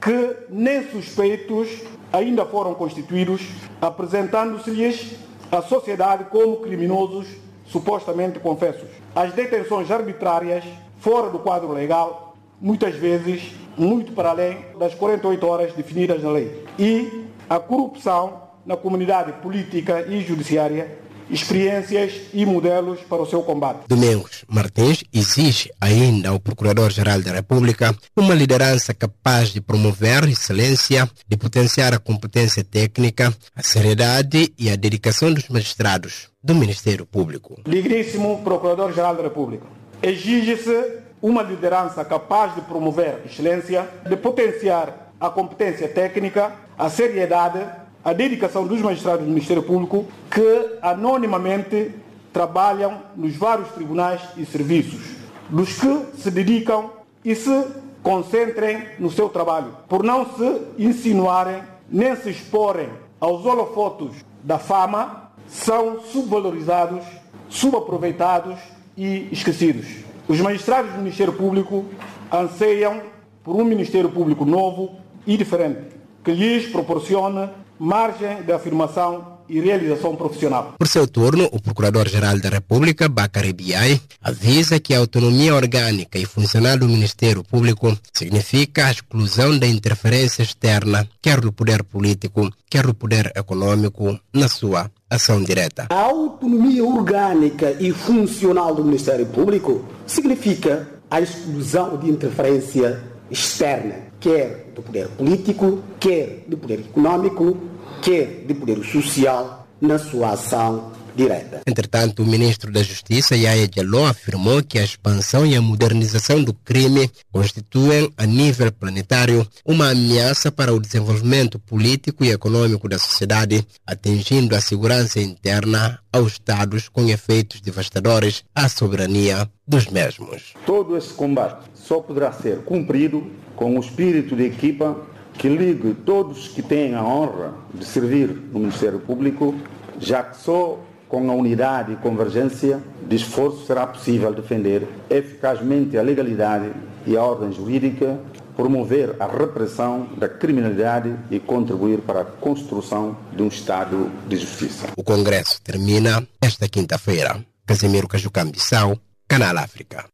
que 0.00 0.36
nem 0.48 0.90
suspeitos 0.90 1.68
ainda 2.12 2.44
foram 2.44 2.74
constituídos, 2.74 3.40
apresentando-se-lhes 3.80 5.16
à 5.50 5.62
sociedade 5.62 6.24
como 6.24 6.56
criminosos 6.56 7.26
supostamente 7.66 8.38
confessos. 8.40 8.88
As 9.14 9.32
detenções 9.32 9.90
arbitrárias, 9.90 10.64
fora 10.98 11.30
do 11.30 11.38
quadro 11.38 11.72
legal, 11.72 12.36
muitas 12.60 12.94
vezes 12.94 13.52
muito 13.76 14.12
para 14.12 14.30
além 14.30 14.58
das 14.78 14.94
48 14.94 15.46
horas 15.46 15.72
definidas 15.72 16.22
na 16.22 16.30
lei. 16.30 16.64
E 16.78 17.26
a 17.48 17.58
corrupção 17.58 18.42
na 18.66 18.76
comunidade 18.76 19.32
política 19.34 20.02
e 20.08 20.20
judiciária 20.20 20.98
experiências 21.30 22.12
e 22.32 22.44
modelos 22.44 23.00
para 23.00 23.22
o 23.22 23.26
seu 23.26 23.42
combate. 23.42 23.86
Domingos 23.88 24.44
Martins 24.48 25.04
exige 25.12 25.70
ainda 25.80 26.30
ao 26.30 26.40
Procurador-Geral 26.40 27.20
da 27.20 27.32
República 27.32 27.94
uma 28.16 28.34
liderança 28.34 28.92
capaz 28.94 29.50
de 29.50 29.60
promover 29.60 30.28
excelência, 30.28 31.08
de 31.28 31.36
potenciar 31.36 31.94
a 31.94 31.98
competência 31.98 32.64
técnica, 32.64 33.34
a 33.54 33.62
seriedade 33.62 34.52
e 34.58 34.70
a 34.70 34.76
dedicação 34.76 35.32
dos 35.32 35.48
magistrados 35.48 36.28
do 36.42 36.54
Ministério 36.54 37.06
Público. 37.06 37.60
Digníssimo 37.66 38.42
Procurador-Geral 38.42 39.16
da 39.16 39.22
República, 39.22 39.66
exige-se 40.02 40.98
uma 41.20 41.42
liderança 41.42 42.04
capaz 42.04 42.54
de 42.54 42.62
promover 42.62 43.20
excelência, 43.24 43.88
de 44.08 44.16
potenciar 44.16 45.12
a 45.20 45.30
competência 45.30 45.88
técnica, 45.88 46.52
a 46.76 46.90
seriedade 46.90 47.64
a 48.04 48.12
dedicação 48.12 48.66
dos 48.66 48.80
magistrados 48.80 49.24
do 49.24 49.30
Ministério 49.30 49.62
Público 49.62 50.06
que 50.30 50.78
anonimamente 50.80 51.92
trabalham 52.32 53.02
nos 53.14 53.36
vários 53.36 53.68
tribunais 53.68 54.20
e 54.36 54.44
serviços, 54.44 55.00
dos 55.48 55.78
que 55.78 56.06
se 56.16 56.30
dedicam 56.30 56.90
e 57.24 57.34
se 57.34 57.66
concentrem 58.02 58.88
no 58.98 59.10
seu 59.10 59.28
trabalho, 59.28 59.76
por 59.88 60.02
não 60.02 60.26
se 60.36 60.62
insinuarem 60.78 61.62
nem 61.88 62.16
se 62.16 62.30
exporem 62.30 62.88
aos 63.20 63.44
holofotos 63.44 64.16
da 64.42 64.58
fama, 64.58 65.30
são 65.46 66.00
subvalorizados, 66.00 67.04
subaproveitados 67.48 68.58
e 68.96 69.28
esquecidos. 69.30 69.86
Os 70.26 70.40
magistrados 70.40 70.92
do 70.92 70.98
Ministério 70.98 71.34
Público 71.34 71.84
anseiam 72.32 73.02
por 73.44 73.54
um 73.54 73.64
Ministério 73.64 74.08
Público 74.08 74.44
novo 74.44 74.96
e 75.26 75.36
diferente, 75.36 75.94
que 76.24 76.32
lhes 76.32 76.66
proporcione 76.70 77.48
margem 77.82 78.44
de 78.44 78.52
afirmação 78.52 79.38
e 79.48 79.58
realização 79.58 80.14
profissional. 80.14 80.74
Por 80.78 80.86
seu 80.86 81.04
turno, 81.04 81.48
o 81.50 81.60
Procurador-Geral 81.60 82.38
da 82.38 82.48
República, 82.48 83.08
Bakary 83.08 83.52
Biai, 83.52 84.00
avisa 84.22 84.78
que 84.78 84.94
a 84.94 85.00
autonomia 85.00 85.52
orgânica 85.52 86.16
e 86.16 86.24
funcional 86.24 86.78
do 86.78 86.88
Ministério 86.88 87.42
Público 87.42 87.98
significa 88.12 88.86
a 88.86 88.92
exclusão 88.92 89.58
da 89.58 89.66
interferência 89.66 90.44
externa, 90.44 91.08
quer 91.20 91.40
do 91.40 91.52
poder 91.52 91.82
político, 91.82 92.48
quer 92.70 92.86
do 92.86 92.94
poder 92.94 93.32
econômico, 93.34 94.16
na 94.32 94.46
sua 94.46 94.88
ação 95.10 95.42
direta. 95.42 95.88
A 95.90 96.00
autonomia 96.02 96.84
orgânica 96.84 97.72
e 97.80 97.90
funcional 97.90 98.76
do 98.76 98.84
Ministério 98.84 99.26
Público 99.26 99.84
significa 100.06 100.88
a 101.10 101.20
exclusão 101.20 101.96
de 101.96 102.08
interferência 102.08 103.02
externa, 103.28 104.12
quer 104.20 104.70
do 104.74 104.82
poder 104.82 105.08
político, 105.08 105.82
quer 105.98 106.44
do 106.46 106.56
poder 106.56 106.80
econômico, 106.80 107.71
quer 108.02 108.44
de 108.46 108.52
poder 108.52 108.84
social 108.84 109.66
na 109.80 109.98
sua 109.98 110.32
ação 110.32 110.92
direta. 111.14 111.62
Entretanto, 111.66 112.22
o 112.22 112.26
ministro 112.26 112.72
da 112.72 112.82
Justiça, 112.82 113.36
Yaya 113.36 113.68
Diallo, 113.68 114.04
afirmou 114.06 114.62
que 114.62 114.78
a 114.78 114.84
expansão 114.84 115.46
e 115.46 115.54
a 115.54 115.60
modernização 115.60 116.42
do 116.42 116.52
crime 116.52 117.10
constituem, 117.30 118.10
a 118.16 118.26
nível 118.26 118.72
planetário, 118.72 119.46
uma 119.64 119.90
ameaça 119.90 120.50
para 120.50 120.72
o 120.72 120.80
desenvolvimento 120.80 121.58
político 121.58 122.24
e 122.24 122.30
econômico 122.30 122.88
da 122.88 122.98
sociedade, 122.98 123.66
atingindo 123.86 124.56
a 124.56 124.60
segurança 124.60 125.20
interna 125.20 125.98
aos 126.12 126.32
Estados 126.32 126.88
com 126.88 127.08
efeitos 127.08 127.60
devastadores 127.60 128.42
à 128.54 128.68
soberania 128.68 129.48
dos 129.66 129.86
mesmos. 129.86 130.54
Todo 130.66 130.96
esse 130.96 131.12
combate 131.12 131.70
só 131.74 132.00
poderá 132.00 132.32
ser 132.32 132.58
cumprido 132.58 133.30
com 133.54 133.76
o 133.76 133.80
espírito 133.80 134.34
de 134.34 134.44
equipa 134.44 134.96
que 135.42 135.48
ligue 135.48 135.92
todos 136.06 136.46
que 136.46 136.62
têm 136.62 136.94
a 136.94 137.02
honra 137.02 137.52
de 137.74 137.84
servir 137.84 138.28
no 138.28 138.60
Ministério 138.60 139.00
Público, 139.00 139.52
já 139.98 140.22
que 140.22 140.40
só 140.40 140.78
com 141.08 141.28
a 141.28 141.34
unidade 141.34 141.92
e 141.92 141.96
convergência 141.96 142.80
de 143.08 143.16
esforço 143.16 143.66
será 143.66 143.84
possível 143.84 144.32
defender 144.32 144.86
eficazmente 145.10 145.98
a 145.98 146.02
legalidade 146.02 146.70
e 147.04 147.16
a 147.16 147.24
ordem 147.24 147.52
jurídica, 147.52 148.20
promover 148.54 149.16
a 149.18 149.26
repressão 149.26 150.10
da 150.16 150.28
criminalidade 150.28 151.12
e 151.28 151.40
contribuir 151.40 151.98
para 152.02 152.20
a 152.20 152.24
construção 152.24 153.16
de 153.34 153.42
um 153.42 153.48
Estado 153.48 154.12
de 154.28 154.36
justiça. 154.36 154.90
O 154.96 155.02
Congresso 155.02 155.60
termina 155.60 156.24
esta 156.40 156.68
quinta-feira. 156.68 157.44
Casimiro 157.66 158.06
Cajucambissau, 158.06 158.96
Canal 159.26 159.58
África. 159.58 160.04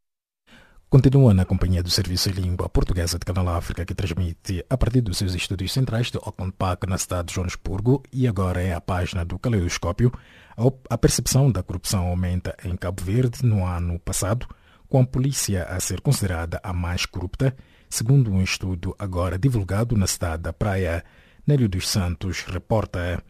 Continua 0.90 1.34
na 1.34 1.44
companhia 1.44 1.82
do 1.82 1.90
Serviço 1.90 2.32
de 2.32 2.40
Língua 2.40 2.66
Portuguesa 2.66 3.18
de 3.18 3.24
Canal 3.26 3.46
África, 3.50 3.84
que 3.84 3.94
transmite 3.94 4.64
a 4.70 4.78
partir 4.78 5.02
dos 5.02 5.18
seus 5.18 5.34
estúdios 5.34 5.70
centrais 5.70 6.10
de 6.10 6.16
Auckland 6.16 6.54
Park, 6.56 6.84
na 6.84 6.96
cidade 6.96 7.28
de 7.28 7.34
Joanesburgo, 7.34 8.02
e 8.10 8.26
agora 8.26 8.62
é 8.62 8.72
a 8.72 8.80
página 8.80 9.22
do 9.22 9.38
Caleidoscópio. 9.38 10.10
A 10.88 10.96
percepção 10.96 11.52
da 11.52 11.62
corrupção 11.62 12.06
aumenta 12.06 12.56
em 12.64 12.74
Cabo 12.74 13.02
Verde 13.02 13.44
no 13.44 13.66
ano 13.66 13.98
passado, 13.98 14.46
com 14.88 15.02
a 15.02 15.06
polícia 15.06 15.64
a 15.64 15.78
ser 15.78 16.00
considerada 16.00 16.58
a 16.62 16.72
mais 16.72 17.04
corrupta, 17.04 17.54
segundo 17.90 18.32
um 18.32 18.42
estudo 18.42 18.96
agora 18.98 19.38
divulgado 19.38 19.94
na 19.94 20.06
cidade 20.06 20.44
da 20.44 20.54
Praia. 20.54 21.04
Nélio 21.46 21.68
dos 21.68 21.86
Santos 21.86 22.44
reporta. 22.44 23.22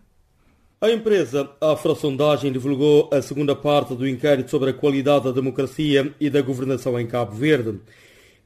A 0.81 0.93
empresa 0.93 1.51
Afrosondagem 1.61 2.53
divulgou 2.53 3.11
a 3.12 3.21
segunda 3.21 3.57
parte 3.57 3.97
do 3.97 4.07
inquérito 4.07 4.49
sobre 4.49 4.71
a 4.71 4.73
qualidade 4.73 5.25
da 5.25 5.33
democracia 5.33 6.14
e 6.21 6.31
da 6.31 6.41
governação 6.41 7.01
em 7.01 7.05
Cabo 7.05 7.35
Verde. 7.35 7.81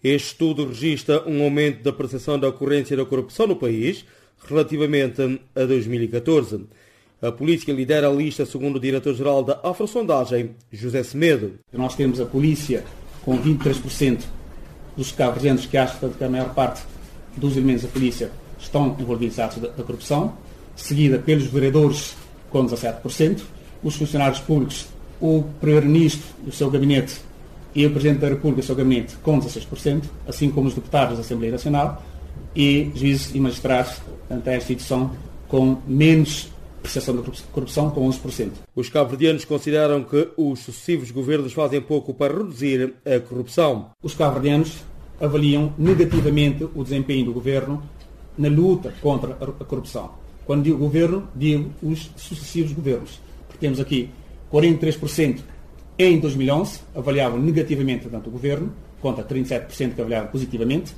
Este 0.03 0.29
estudo 0.29 0.67
registra 0.67 1.29
um 1.29 1.43
aumento 1.43 1.83
da 1.83 1.93
percepção 1.93 2.39
da 2.39 2.49
ocorrência 2.49 2.97
da 2.97 3.05
corrupção 3.05 3.47
no 3.47 3.55
país 3.55 4.07
relativamente 4.49 5.21
a 5.55 5.65
2014. 5.67 6.65
A 7.21 7.31
polícia 7.31 7.71
lidera 7.71 8.09
a 8.09 8.11
lista 8.11 8.47
segundo 8.47 8.77
o 8.77 8.81
diretor-geral 8.81 9.45
da 9.45 9.61
Afrosondagem, 9.63 10.53
José 10.73 11.03
Semedo. 11.03 11.59
Nós 11.71 11.95
temos 11.95 12.19
a 12.19 12.25
polícia 12.25 12.83
com 13.27 13.37
23% 13.37 14.23
dos 14.97 15.13
cabo-verdianos 15.13 15.67
que 15.67 15.77
acham 15.77 16.09
que 16.09 16.25
a 16.25 16.31
maior 16.31 16.55
parte 16.55 16.83
dos 17.37 17.59
elementos 17.59 17.83
da 17.83 17.91
polícia 17.91 18.31
estão 18.59 18.97
envolvidos 18.99 19.37
em 19.37 19.43
atos 19.43 19.61
da 19.61 19.69
corrupção, 19.69 20.35
seguida 20.75 21.19
pelos 21.19 21.45
vereadores 21.45 22.22
com 22.53 22.65
17%, 22.65 23.43
os 23.83 23.97
funcionários 23.97 24.39
públicos, 24.41 24.87
o 25.21 25.45
Primeiro-Ministro 25.61 26.29
e 26.47 26.51
o 26.51 26.53
seu 26.53 26.71
gabinete 26.71 27.21
e 27.75 27.87
o 27.87 27.91
Presidente 27.91 28.21
da 28.21 28.29
República 28.29 28.61
e 28.61 28.63
o 28.63 28.67
seu 28.67 28.77
gabinete 28.77 29.17
com 29.23 29.41
16%, 29.41 30.05
assim 30.29 30.51
como 30.51 30.69
os 30.69 30.75
deputados 30.75 31.17
da 31.17 31.23
Assembleia 31.23 31.53
Nacional 31.53 32.03
e 32.55 32.91
juízes 32.95 33.35
e 33.35 33.41
magistrados, 33.41 33.95
portanto, 34.29 34.49
a 34.49 34.57
instituição 34.57 35.11
com 35.49 35.79
menos 35.87 36.53
percepção 36.83 37.17
da 37.17 37.23
corrupção 37.53 37.91
com 37.91 38.09
11%. 38.09 38.51
Os 38.75 38.89
cabo-verdianos 38.89 39.45
consideram 39.45 40.03
que 40.03 40.29
os 40.37 40.59
sucessivos 40.61 41.11
governos 41.11 41.53
fazem 41.53 41.81
pouco 41.81 42.13
para 42.13 42.37
reduzir 42.37 42.95
a 43.07 43.21
corrupção. 43.21 43.91
Os 44.03 44.15
cabo-verdianos 44.15 44.79
avaliam 45.21 45.73
negativamente 45.79 46.65
o 46.75 46.83
desempenho 46.83 47.27
do 47.27 47.33
governo 47.33 47.83
na 48.37 48.49
luta 48.49 48.93
contra 49.01 49.39
a 49.41 49.65
corrupção. 49.65 50.22
Quando 50.47 50.65
digo 50.65 50.79
governo, 50.79 51.29
digo 51.35 51.71
os 51.83 52.11
sucessivos 52.17 52.73
governos. 52.73 53.21
Porque 53.47 53.61
temos 53.61 53.81
aqui 53.81 54.11
43% 54.53 55.41
em 55.99 56.19
2011, 56.19 56.81
avaliavam 56.95 57.39
negativamente 57.39 58.09
tanto 58.09 58.29
o 58.29 58.33
governo, 58.33 58.73
contra 59.01 59.25
37% 59.25 59.95
que 59.95 60.01
avaliavam 60.01 60.31
positivamente. 60.31 60.95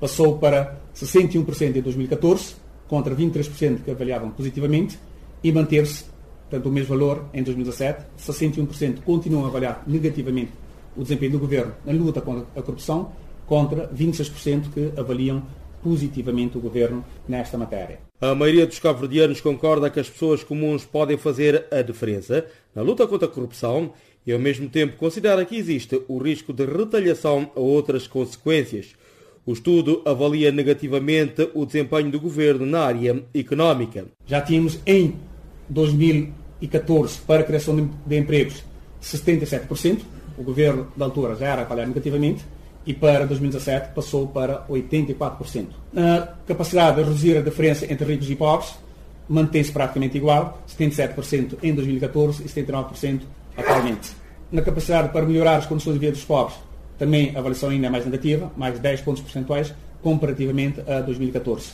Passou 0.00 0.38
para 0.38 0.80
61% 0.94 1.76
em 1.76 1.80
2014, 1.80 2.56
contra 2.88 3.14
23% 3.14 3.84
que 3.84 3.90
avaliavam 3.90 4.30
positivamente 4.30 4.98
e 5.42 5.52
manteve-se, 5.52 6.04
portanto, 6.48 6.66
o 6.68 6.72
mesmo 6.72 6.88
valor 6.88 7.24
em 7.32 7.42
2017. 7.42 8.04
61% 8.18 9.02
continuam 9.04 9.44
a 9.44 9.48
avaliar 9.48 9.82
negativamente 9.86 10.52
o 10.96 11.02
desempenho 11.02 11.32
do 11.32 11.38
governo 11.38 11.72
na 11.84 11.92
luta 11.92 12.20
contra 12.20 12.46
a 12.56 12.62
corrupção, 12.62 13.12
contra 13.46 13.88
26% 13.88 14.70
que 14.72 14.92
avaliam 14.98 15.42
positivamente 15.82 16.56
o 16.56 16.60
governo 16.60 17.04
nesta 17.28 17.58
matéria. 17.58 17.98
A 18.20 18.34
maioria 18.34 18.66
dos 18.66 18.78
cabo-verdianos 18.78 19.40
concorda 19.40 19.90
que 19.90 20.00
as 20.00 20.08
pessoas 20.08 20.44
comuns 20.44 20.84
podem 20.84 21.16
fazer 21.16 21.66
a 21.70 21.82
diferença 21.82 22.46
na 22.74 22.82
luta 22.82 23.06
contra 23.06 23.26
a 23.26 23.30
corrupção 23.30 23.92
e, 24.26 24.32
ao 24.32 24.38
mesmo 24.38 24.68
tempo, 24.68 24.96
considera 24.96 25.44
que 25.44 25.56
existe 25.56 26.00
o 26.08 26.18
risco 26.18 26.52
de 26.52 26.64
retaliação 26.64 27.50
a 27.56 27.60
outras 27.60 28.06
consequências. 28.06 28.94
O 29.44 29.52
estudo 29.52 30.02
avalia 30.04 30.52
negativamente 30.52 31.50
o 31.52 31.66
desempenho 31.66 32.10
do 32.10 32.20
governo 32.20 32.64
na 32.64 32.84
área 32.84 33.24
económica. 33.34 34.06
Já 34.24 34.40
tínhamos 34.40 34.78
em 34.86 35.16
2014, 35.68 37.18
para 37.26 37.40
a 37.40 37.44
criação 37.44 37.90
de 38.06 38.16
empregos, 38.16 38.62
77%. 39.02 40.00
O 40.38 40.44
governo 40.44 40.86
da 40.96 41.04
altura 41.04 41.34
já 41.34 41.46
era 41.46 41.62
a 41.62 41.66
falhar 41.66 41.86
negativamente 41.86 42.44
e 42.86 42.92
para 42.92 43.26
2017 43.26 43.94
passou 43.94 44.26
para 44.26 44.64
84%. 44.68 45.66
A 45.96 46.28
capacidade 46.46 46.96
de 46.96 47.02
reduzir 47.02 47.36
a 47.36 47.40
diferença 47.40 47.90
entre 47.90 48.04
ricos 48.04 48.30
e 48.30 48.36
pobres 48.36 48.74
mantém-se 49.28 49.72
praticamente 49.72 50.16
igual, 50.16 50.62
77% 50.68 51.58
em 51.62 51.74
2014 51.74 52.42
e 52.42 52.48
79% 52.48 53.20
atualmente. 53.56 54.10
Na 54.50 54.62
capacidade 54.62 55.08
para 55.10 55.24
melhorar 55.24 55.56
as 55.56 55.66
condições 55.66 55.94
de 55.94 56.00
vida 56.00 56.12
dos 56.12 56.24
pobres, 56.24 56.56
também 56.98 57.34
a 57.34 57.38
avaliação 57.38 57.70
ainda 57.70 57.86
é 57.86 57.90
mais 57.90 58.04
negativa, 58.04 58.52
mais 58.56 58.78
10 58.78 59.00
pontos 59.00 59.22
percentuais, 59.22 59.72
comparativamente 60.02 60.82
a 60.88 61.00
2014. 61.00 61.70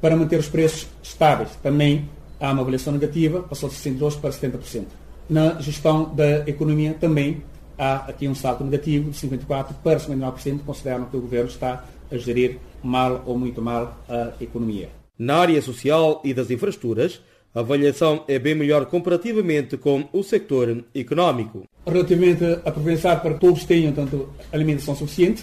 Para 0.00 0.16
manter 0.16 0.38
os 0.38 0.48
preços 0.48 0.86
estáveis, 1.02 1.50
também 1.62 2.08
há 2.40 2.52
uma 2.52 2.62
avaliação 2.62 2.92
negativa, 2.92 3.42
passou 3.42 3.68
de 3.68 3.74
62% 3.74 4.20
para 4.20 4.30
70%. 4.30 4.84
Na 5.28 5.60
gestão 5.60 6.14
da 6.14 6.48
economia, 6.48 6.94
também 6.94 7.42
há 7.78 7.96
aqui 8.08 8.28
um 8.28 8.34
salto 8.34 8.64
negativo, 8.64 9.10
de 9.10 9.16
54% 9.16 9.74
para 9.82 9.98
59%, 9.98 10.60
consideram 10.64 11.04
que 11.06 11.16
o 11.16 11.20
governo 11.20 11.48
está 11.48 11.84
a 12.10 12.16
gerir 12.16 12.58
mal 12.82 13.22
ou 13.26 13.38
muito 13.38 13.60
mal 13.60 13.98
a 14.08 14.32
economia. 14.40 14.88
Na 15.18 15.36
área 15.36 15.60
social 15.62 16.20
e 16.24 16.34
das 16.34 16.50
infraestruturas, 16.50 17.20
a 17.54 17.60
avaliação 17.60 18.22
é 18.28 18.38
bem 18.38 18.54
melhor 18.54 18.84
comparativamente 18.86 19.76
com 19.78 20.06
o 20.12 20.22
sector 20.22 20.84
económico. 20.94 21.64
Relativamente 21.86 22.44
a 22.64 22.70
prevenção 22.70 23.18
para 23.18 23.34
que 23.34 23.40
todos 23.40 23.64
tenham 23.64 23.92
tanto 23.92 24.28
alimentação 24.52 24.94
suficiente, 24.94 25.42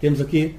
temos 0.00 0.20
aqui 0.20 0.54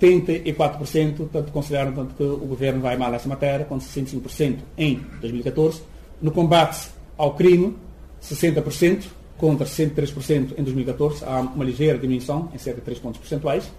74%, 0.00 1.28
tanto 1.32 1.52
consideram 1.52 1.92
tanto 1.92 2.14
que 2.14 2.22
o 2.22 2.36
governo 2.38 2.80
vai 2.80 2.96
mal 2.96 3.10
nessa 3.10 3.28
matéria, 3.28 3.64
com 3.64 3.78
65% 3.78 4.58
em 4.78 5.00
2014. 5.20 5.82
No 6.22 6.30
combate 6.30 6.88
ao 7.18 7.34
crime, 7.34 7.76
60% 8.22 9.04
contra 9.38 9.66
63% 9.66 10.54
em 10.56 10.62
2014, 10.62 11.24
há 11.24 11.40
uma 11.40 11.64
ligeira 11.64 11.98
diminuição, 11.98 12.48
em 12.54 12.58
cerca 12.58 12.80
de 12.80 12.84
3 12.84 12.98
pontos 12.98 13.20
percentuais. 13.20 13.70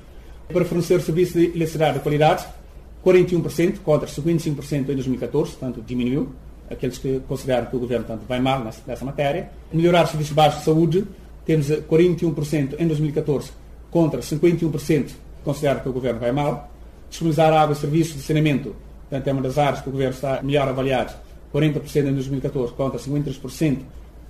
Para 0.48 0.66
fornecer 0.66 1.02
serviços 1.02 1.34
de 1.34 1.46
eletricidade 1.46 1.98
de 1.98 2.04
qualidade, 2.04 2.46
41% 3.04 3.80
contra 3.84 4.08
55% 4.08 4.90
em 4.90 4.96
2014, 4.96 5.52
portanto 5.52 5.84
diminuiu 5.86 6.30
aqueles 6.70 6.98
que 6.98 7.22
consideram 7.28 7.68
que 7.68 7.76
o 7.76 7.80
governo 7.80 8.06
tanto 8.06 8.26
vai 8.28 8.40
mal 8.40 8.64
nessa, 8.86 9.06
matéria. 9.06 9.52
Melhorar 9.72 10.06
os 10.06 10.10
serviços 10.10 10.34
básicos 10.34 10.60
de 10.60 10.66
saúde, 10.66 11.06
temos 11.46 11.68
41% 11.68 12.76
em 12.80 12.88
2014 12.88 13.52
contra 13.92 14.20
51% 14.20 15.06
que 15.06 15.14
consideram 15.44 15.80
que 15.80 15.90
o 15.90 15.94
governo 15.94 16.20
vai 16.20 16.32
mal. 16.32 16.72
Disponibilizar 17.10 17.54
água 17.54 17.74
e 17.74 17.78
serviços 17.78 18.16
de 18.16 18.22
saneamento, 18.22 18.76
portanto 19.08 19.28
é 19.28 19.32
uma 19.32 19.42
das 19.42 19.58
áreas 19.58 19.82
que 19.82 19.90
o 19.90 19.92
governo 19.92 20.16
está 20.16 20.42
melhor 20.42 20.68
avaliado, 20.68 21.14
40% 21.54 22.08
em 22.08 22.14
2014 22.14 22.74
contra 22.74 23.00
53% 23.00 23.80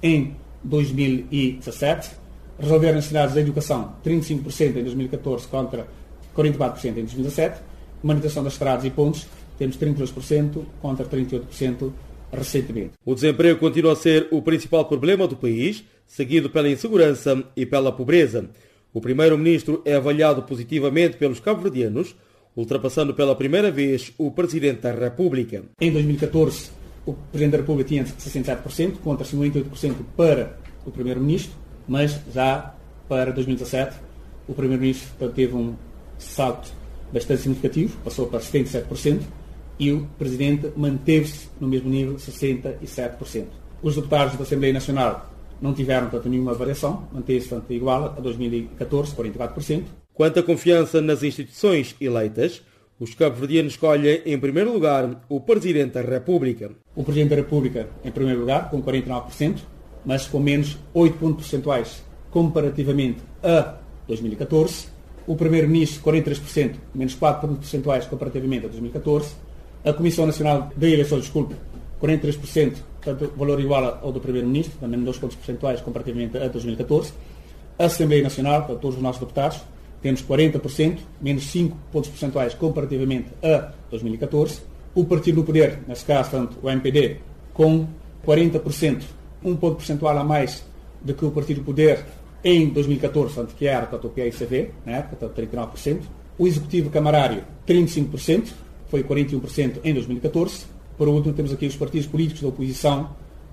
em 0.03 0.35
2017. 0.65 2.11
Resolver 2.57 2.89
as 2.89 2.95
necessidades 2.95 3.35
da 3.35 3.41
educação, 3.41 3.95
35% 4.05 4.77
em 4.77 4.83
2014 4.83 5.47
contra 5.47 5.87
44% 6.35 6.85
em 6.85 6.93
2017. 6.93 7.61
Manutenção 8.01 8.43
das 8.43 8.53
estradas 8.53 8.85
e 8.85 8.89
pontos, 8.89 9.27
temos 9.57 9.77
32% 9.77 10.61
contra 10.81 11.05
38% 11.05 11.91
recentemente. 12.31 12.91
O 13.05 13.15
desemprego 13.15 13.59
continua 13.59 13.93
a 13.93 13.95
ser 13.95 14.27
o 14.31 14.41
principal 14.41 14.85
problema 14.85 15.27
do 15.27 15.35
país, 15.35 15.83
seguido 16.05 16.49
pela 16.49 16.69
insegurança 16.69 17.43
e 17.55 17.65
pela 17.65 17.91
pobreza. 17.91 18.49
O 18.93 19.01
primeiro-ministro 19.01 19.81
é 19.83 19.95
avaliado 19.95 20.43
positivamente 20.43 21.17
pelos 21.17 21.39
cabo-verdianos, 21.39 22.15
ultrapassando 22.55 23.13
pela 23.13 23.35
primeira 23.35 23.69
vez 23.69 24.13
o 24.17 24.31
presidente 24.31 24.81
da 24.81 24.91
República. 24.91 25.63
Em 25.81 25.91
2014, 25.91 26.69
o 27.05 27.13
presidente 27.13 27.51
da 27.51 27.57
República 27.59 27.87
tinha 27.87 28.03
67% 28.03 28.97
contra 29.03 29.25
58% 29.25 29.95
para 30.15 30.57
o 30.85 30.91
primeiro-ministro, 30.91 31.53
mas 31.87 32.19
já 32.33 32.73
para 33.07 33.31
2017 33.31 33.97
o 34.47 34.53
primeiro-ministro 34.53 35.29
teve 35.29 35.55
um 35.55 35.75
salto 36.17 36.71
bastante 37.11 37.41
significativo, 37.41 37.97
passou 38.03 38.27
para 38.27 38.39
77%, 38.39 39.21
e 39.77 39.91
o 39.91 40.07
Presidente 40.17 40.71
manteve-se 40.75 41.49
no 41.59 41.67
mesmo 41.67 41.89
nível, 41.89 42.15
67%. 42.15 43.45
Os 43.81 43.95
deputados 43.95 44.35
da 44.37 44.43
Assembleia 44.43 44.73
Nacional 44.73 45.29
não 45.61 45.73
tiveram, 45.73 46.09
tanto 46.09 46.29
nenhuma 46.29 46.53
variação, 46.53 47.07
manteve-se, 47.11 47.55
igual 47.69 48.15
a 48.17 48.21
2014, 48.21 49.15
44%. 49.15 49.83
Quanto 50.13 50.39
à 50.39 50.43
confiança 50.43 51.01
nas 51.01 51.23
instituições 51.23 51.95
eleitas, 51.99 52.61
os 52.99 53.13
cabo-verdianos 53.13 53.73
escolhem, 53.73 54.21
em 54.25 54.39
primeiro 54.39 54.71
lugar, 54.71 55.25
o 55.27 55.39
Presidente 55.41 55.93
da 55.93 56.01
República. 56.01 56.71
O 56.95 57.03
Presidente 57.03 57.29
da 57.29 57.35
República, 57.35 57.89
em 58.03 58.11
primeiro 58.11 58.41
lugar, 58.41 58.69
com 58.69 58.81
49%, 58.81 59.59
mas 60.05 60.27
com 60.27 60.39
menos 60.39 60.77
8 60.93 61.17
pontos 61.17 61.45
percentuais 61.45 62.03
comparativamente 62.31 63.19
a 63.43 63.75
2014. 64.07 64.87
O 65.27 65.35
Primeiro-Ministro, 65.35 66.03
43%, 66.03 66.75
menos 66.93 67.15
4 67.15 67.41
pontos 67.41 67.59
percentuais 67.59 68.05
comparativamente 68.05 68.67
a 68.67 68.69
2014 68.69 69.45
a 69.85 69.93
Comissão 69.93 70.25
Nacional 70.25 70.71
de 70.75 70.91
Eleições, 70.91 71.21
desculpe, 71.21 71.55
43%, 72.01 72.77
portanto, 73.01 73.33
valor 73.37 73.59
igual 73.59 73.99
ao 74.01 74.11
do 74.11 74.19
Primeiro-Ministro, 74.19 74.79
também 74.79 74.99
2 74.99 75.17
pontos 75.19 75.37
percentuais 75.37 75.79
comparativamente 75.79 76.35
a 76.37 76.47
2014. 76.47 77.13
A 77.77 77.85
Assembleia 77.85 78.23
Nacional, 78.23 78.65
para 78.65 78.75
todos 78.75 78.97
os 78.97 79.03
nossos 79.03 79.21
deputados, 79.21 79.61
temos 80.05 80.21
40%, 80.21 80.99
menos 81.19 81.45
5 81.45 81.75
pontos 81.91 82.11
percentuais 82.11 82.53
comparativamente 82.53 83.29
a 83.41 83.71
2014. 83.89 84.61
O 84.93 85.03
Partido 85.03 85.41
do 85.41 85.43
Poder, 85.43 85.79
nesse 85.87 86.05
caso, 86.05 86.29
tanto 86.29 86.59
o 86.61 86.69
MPD, 86.69 87.17
com 87.51 87.87
40%, 88.23 89.01
um 89.43 89.55
ponto 89.55 89.77
percentual 89.77 90.15
a 90.15 90.23
mais 90.23 90.63
do 91.01 91.15
que 91.15 91.25
o 91.25 91.31
Partido 91.31 91.61
do 91.61 91.63
Poder 91.63 92.05
em 92.43 92.69
2014, 92.69 93.33
tanto 93.33 93.55
que 93.55 93.65
era 93.65 93.87
tanto 93.87 94.05
o 94.05 94.09
PICV, 94.11 94.69
na 94.85 94.97
época, 94.97 95.15
tanto 95.15 95.41
39%. 95.41 96.01
O 96.37 96.45
Executivo 96.45 96.91
Camarário, 96.91 97.43
35%, 97.67 98.49
foi 98.87 99.03
41% 99.03 99.79
em 99.83 99.91
2014. 99.91 100.65
Por 100.99 101.07
último, 101.07 101.33
temos 101.33 101.51
aqui 101.51 101.65
os 101.65 101.75
partidos 101.75 102.05
políticos 102.05 102.43
da 102.43 102.49
oposição 102.49 103.09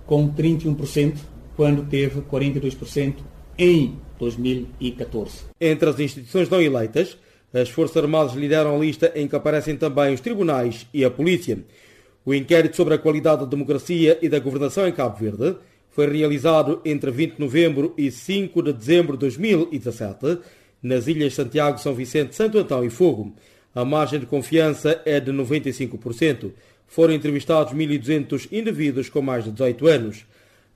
com 0.07 0.31
31%, 0.31 1.17
quando 1.57 1.89
teve 1.89 2.21
42% 2.21 3.15
em 3.57 3.97
2014. 4.23 5.47
Entre 5.61 5.89
as 5.89 5.99
instituições 5.99 6.49
não 6.49 6.63
eleitas, 6.63 7.19
as 7.53 7.69
Forças 7.69 7.97
Armadas 7.97 8.35
lideram 8.35 8.77
a 8.77 8.79
lista 8.79 9.13
em 9.17 9.27
que 9.27 9.35
aparecem 9.35 9.77
também 9.77 10.15
os 10.15 10.21
tribunais 10.21 10.87
e 10.95 11.05
a 11.05 11.11
polícia. 11.11 11.59
O 12.25 12.33
inquérito 12.33 12.77
sobre 12.77 12.95
a 12.95 12.99
qualidade 12.99 13.41
da 13.41 13.47
democracia 13.47 14.17
e 14.23 14.29
da 14.29 14.39
governação 14.39 14.87
em 14.87 14.93
Cabo 14.93 15.19
Verde 15.19 15.57
foi 15.91 16.07
realizado 16.07 16.81
entre 16.85 17.11
20 17.11 17.35
de 17.35 17.41
novembro 17.41 17.95
e 17.99 18.13
5 18.13 18.63
de 18.63 18.73
dezembro 18.73 19.15
de 19.15 19.21
2017 19.21 20.39
nas 20.81 21.09
ilhas 21.09 21.35
Santiago, 21.35 21.79
São 21.79 21.93
Vicente, 21.93 22.37
Santo 22.37 22.59
Antão 22.59 22.85
e 22.85 22.91
Fogo. 22.91 23.35
A 23.75 23.85
margem 23.85 24.21
de 24.21 24.27
confiança 24.27 25.03
é 25.05 25.19
de 25.19 25.33
95%. 25.33 26.53
Foram 26.87 27.13
entrevistados 27.13 27.73
1.200 27.73 28.49
indivíduos 28.53 29.09
com 29.09 29.21
mais 29.21 29.45
de 29.45 29.51
18 29.51 29.87
anos. 29.89 30.27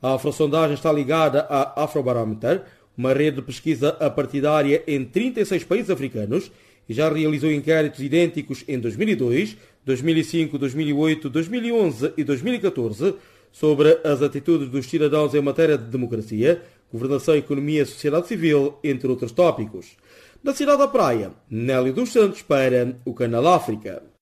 A 0.03 0.15
afrosondagem 0.15 0.75
está 0.75 0.93
ligada 0.93 1.47
à 1.49 1.85
Afrobarometer, 1.85 2.63
uma 2.97 3.13
rede 3.13 3.37
de 3.37 3.43
pesquisa 3.43 3.91
apartidária 4.01 4.83
em 4.87 5.05
36 5.05 5.65
países 5.65 5.91
africanos 5.91 6.51
e 6.89 6.95
já 6.95 7.13
realizou 7.13 7.51
inquéritos 7.51 8.01
idênticos 8.01 8.65
em 8.67 8.79
2002, 8.79 9.57
2005, 9.85 10.59
2008, 10.59 11.31
2011 11.31 12.13
e 12.17 12.25
2014 12.25 13.15
sobre 13.53 13.99
as 14.05 14.23
atitudes 14.23 14.69
dos 14.69 14.87
cidadãos 14.87 15.35
em 15.35 15.41
matéria 15.41 15.79
de 15.79 15.85
democracia, 15.85 16.63
governação, 16.93 17.35
economia 17.35 17.83
e 17.83 17.87
sociedade 17.87 18.29
civil, 18.29 18.79
entre 18.85 19.09
outros 19.09 19.33
tópicos. 19.33 19.97
Da 20.43 20.55
cidade 20.55 20.79
da 20.79 20.89
Praia, 20.89 21.33
Nélio 21.51 21.93
dos 21.93 22.13
Santos 22.13 22.43
para 22.43 22.97
o 23.05 23.15
Canal 23.15 23.47
África. 23.49 24.16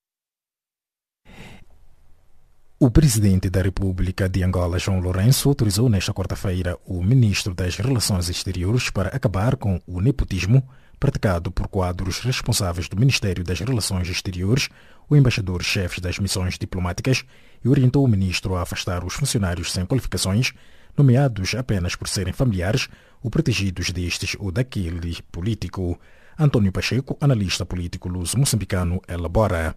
O 2.76 2.90
presidente 2.90 3.48
da 3.48 3.62
República 3.62 4.28
de 4.28 4.42
Angola, 4.42 4.80
João 4.80 4.98
Lourenço, 4.98 5.48
autorizou 5.48 5.88
nesta 5.88 6.12
quarta-feira 6.12 6.76
o 6.84 7.02
ministro 7.04 7.54
das 7.54 7.76
Relações 7.76 8.28
Exteriores 8.28 8.90
para 8.90 9.10
acabar 9.10 9.56
com 9.56 9.80
o 9.86 10.00
nepotismo 10.00 10.68
praticado 10.98 11.52
por 11.52 11.68
quadros 11.68 12.18
responsáveis 12.18 12.88
do 12.88 12.96
Ministério 12.96 13.44
das 13.44 13.60
Relações 13.60 14.08
Exteriores, 14.08 14.68
o 15.08 15.14
embaixador-chefe 15.14 16.00
das 16.00 16.18
missões 16.18 16.58
diplomáticas, 16.58 17.24
e 17.64 17.68
orientou 17.68 18.04
o 18.04 18.08
ministro 18.08 18.56
a 18.56 18.62
afastar 18.62 19.04
os 19.04 19.14
funcionários 19.14 19.70
sem 19.70 19.86
qualificações, 19.86 20.52
nomeados 20.98 21.54
apenas 21.54 21.94
por 21.94 22.08
serem 22.08 22.32
familiares 22.32 22.88
ou 23.22 23.30
protegidos 23.30 23.90
destes 23.92 24.34
ou 24.38 24.50
daquele 24.50 25.22
político. 25.30 25.98
Antônio 26.36 26.72
Pacheco, 26.72 27.16
analista 27.20 27.64
político 27.64 28.08
luso-moçambicano, 28.08 29.00
elabora. 29.08 29.76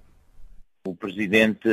O 0.88 0.96
presidente 0.96 1.68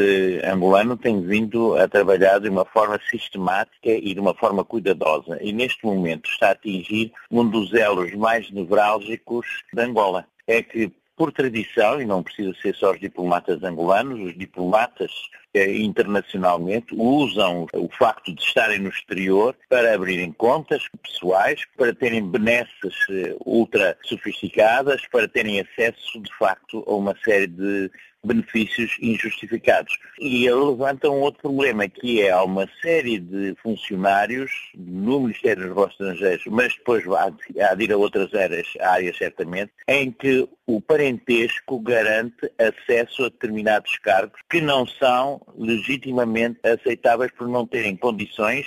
angolano 0.44 0.96
tem 0.96 1.22
vindo 1.22 1.77
a 1.77 1.87
trabalhar 1.87 2.40
de 2.40 2.48
uma 2.48 2.64
forma 2.64 2.98
sistemática 3.09 3.88
e 3.88 4.12
de 4.12 4.18
uma 4.18 4.35
forma 4.35 4.64
cuidadosa 4.64 5.38
e 5.40 5.53
neste 5.53 5.87
momento 5.87 6.29
está 6.29 6.48
a 6.48 6.50
atingir 6.50 7.12
um 7.31 7.48
dos 7.48 7.72
elos 7.72 8.12
mais 8.14 8.50
nevrálgicos 8.50 9.46
de 9.72 9.81
Angola. 9.81 10.27
É 10.48 10.61
que 10.64 10.92
por 11.16 11.31
tradição, 11.31 12.00
e 12.00 12.05
não 12.05 12.24
precisa 12.24 12.53
ser 12.61 12.74
só 12.74 12.90
os 12.90 12.98
diplomatas 12.98 13.62
angolanos, 13.62 14.18
os 14.20 14.37
diplomatas 14.37 15.12
eh, 15.55 15.77
internacionalmente 15.77 16.92
usam 16.92 17.68
o 17.72 17.88
facto 17.88 18.35
de 18.35 18.42
estarem 18.42 18.81
no 18.81 18.88
exterior 18.88 19.55
para 19.68 19.94
abrirem 19.94 20.33
contas 20.33 20.83
pessoais, 21.00 21.61
para 21.77 21.94
terem 21.94 22.29
benesses 22.29 22.96
eh, 23.09 23.37
ultra 23.46 23.96
sofisticadas, 24.03 25.03
para 25.07 25.29
terem 25.29 25.61
acesso, 25.61 26.20
de 26.20 26.37
facto, 26.37 26.83
a 26.85 26.94
uma 26.94 27.14
série 27.24 27.46
de 27.46 27.92
benefícios 28.24 28.96
injustificados. 29.00 29.96
E 30.18 30.46
ele 30.46 30.64
levanta 30.64 31.10
um 31.10 31.20
outro 31.20 31.42
problema, 31.42 31.88
que 31.88 32.22
é 32.22 32.30
há 32.30 32.42
uma 32.42 32.68
série 32.80 33.18
de 33.18 33.54
funcionários 33.62 34.50
no 34.74 35.20
Ministério 35.20 35.62
dos 35.62 35.68
Negócios 35.68 36.00
Estrangeiros, 36.00 36.44
mas 36.46 36.74
depois 36.74 37.04
há 37.06 37.74
de 37.74 37.84
ir 37.84 37.92
a 37.92 37.96
outras 37.96 38.32
áreas, 38.34 38.66
áreas 38.80 39.16
certamente, 39.16 39.72
em 39.88 40.10
que 40.10 40.48
o 40.66 40.80
parentesco 40.80 41.78
garante 41.80 42.50
acesso 42.58 43.24
a 43.24 43.28
determinados 43.28 43.98
cargos 43.98 44.40
que 44.48 44.60
não 44.60 44.87
são 44.87 45.40
legitimamente 45.56 46.58
aceitáveis 46.64 47.30
por 47.32 47.48
não 47.48 47.66
terem 47.66 47.96
condições 47.96 48.66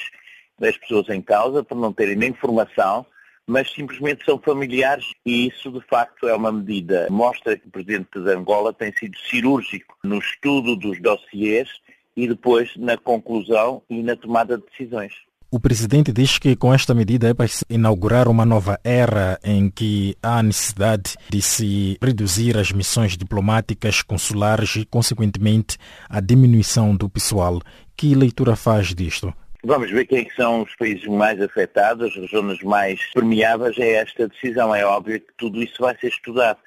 das 0.59 0.77
pessoas 0.77 1.09
em 1.09 1.21
causa, 1.21 1.63
por 1.63 1.77
não 1.77 1.93
terem 1.93 2.15
nem 2.15 2.33
formação, 2.33 3.05
mas 3.47 3.71
simplesmente 3.71 4.25
são 4.25 4.37
familiares 4.37 5.05
e 5.25 5.47
isso 5.47 5.71
de 5.71 5.81
facto 5.87 6.27
é 6.27 6.35
uma 6.35 6.51
medida. 6.51 7.07
Mostra 7.09 7.57
que 7.57 7.67
o 7.67 7.71
Presidente 7.71 8.19
de 8.19 8.29
Angola 8.29 8.73
tem 8.73 8.91
sido 8.93 9.17
cirúrgico 9.17 9.95
no 10.03 10.19
estudo 10.19 10.75
dos 10.75 11.01
dossiês 11.01 11.69
e 12.15 12.27
depois 12.27 12.75
na 12.75 12.97
conclusão 12.97 13.81
e 13.89 14.03
na 14.03 14.15
tomada 14.15 14.57
de 14.57 14.65
decisões. 14.65 15.13
O 15.49 15.61
presidente 15.61 16.11
diz 16.11 16.37
que 16.37 16.57
com 16.57 16.73
esta 16.73 16.93
medida 16.93 17.29
é 17.29 17.33
para 17.33 17.47
inaugurar 17.69 18.27
uma 18.27 18.45
nova 18.45 18.77
era 18.83 19.39
em 19.41 19.69
que 19.69 20.13
há 20.21 20.43
necessidade 20.43 21.15
de 21.29 21.41
se 21.41 21.97
reduzir 22.03 22.57
as 22.57 22.73
missões 22.73 23.15
diplomáticas, 23.15 24.01
consulares 24.01 24.75
e, 24.75 24.85
consequentemente, 24.85 25.77
a 26.09 26.19
diminuição 26.19 26.93
do 26.93 27.07
pessoal. 27.07 27.61
Que 27.95 28.13
leitura 28.13 28.57
faz 28.57 28.93
disto? 28.93 29.33
Vamos 29.63 29.89
ver 29.91 30.05
quem 30.05 30.27
é 30.27 30.35
são 30.35 30.61
os 30.61 30.75
países 30.75 31.05
mais 31.07 31.41
afetados, 31.41 32.15
as 32.17 32.29
zonas 32.29 32.61
mais 32.61 33.01
permeáveis 33.13 33.77
a 33.79 33.85
esta 33.85 34.27
decisão. 34.27 34.73
É 34.73 34.85
óbvio 34.85 35.19
que 35.19 35.33
tudo 35.35 35.61
isso 35.61 35.81
vai 35.81 35.97
ser 35.97 36.07
estudado 36.07 36.59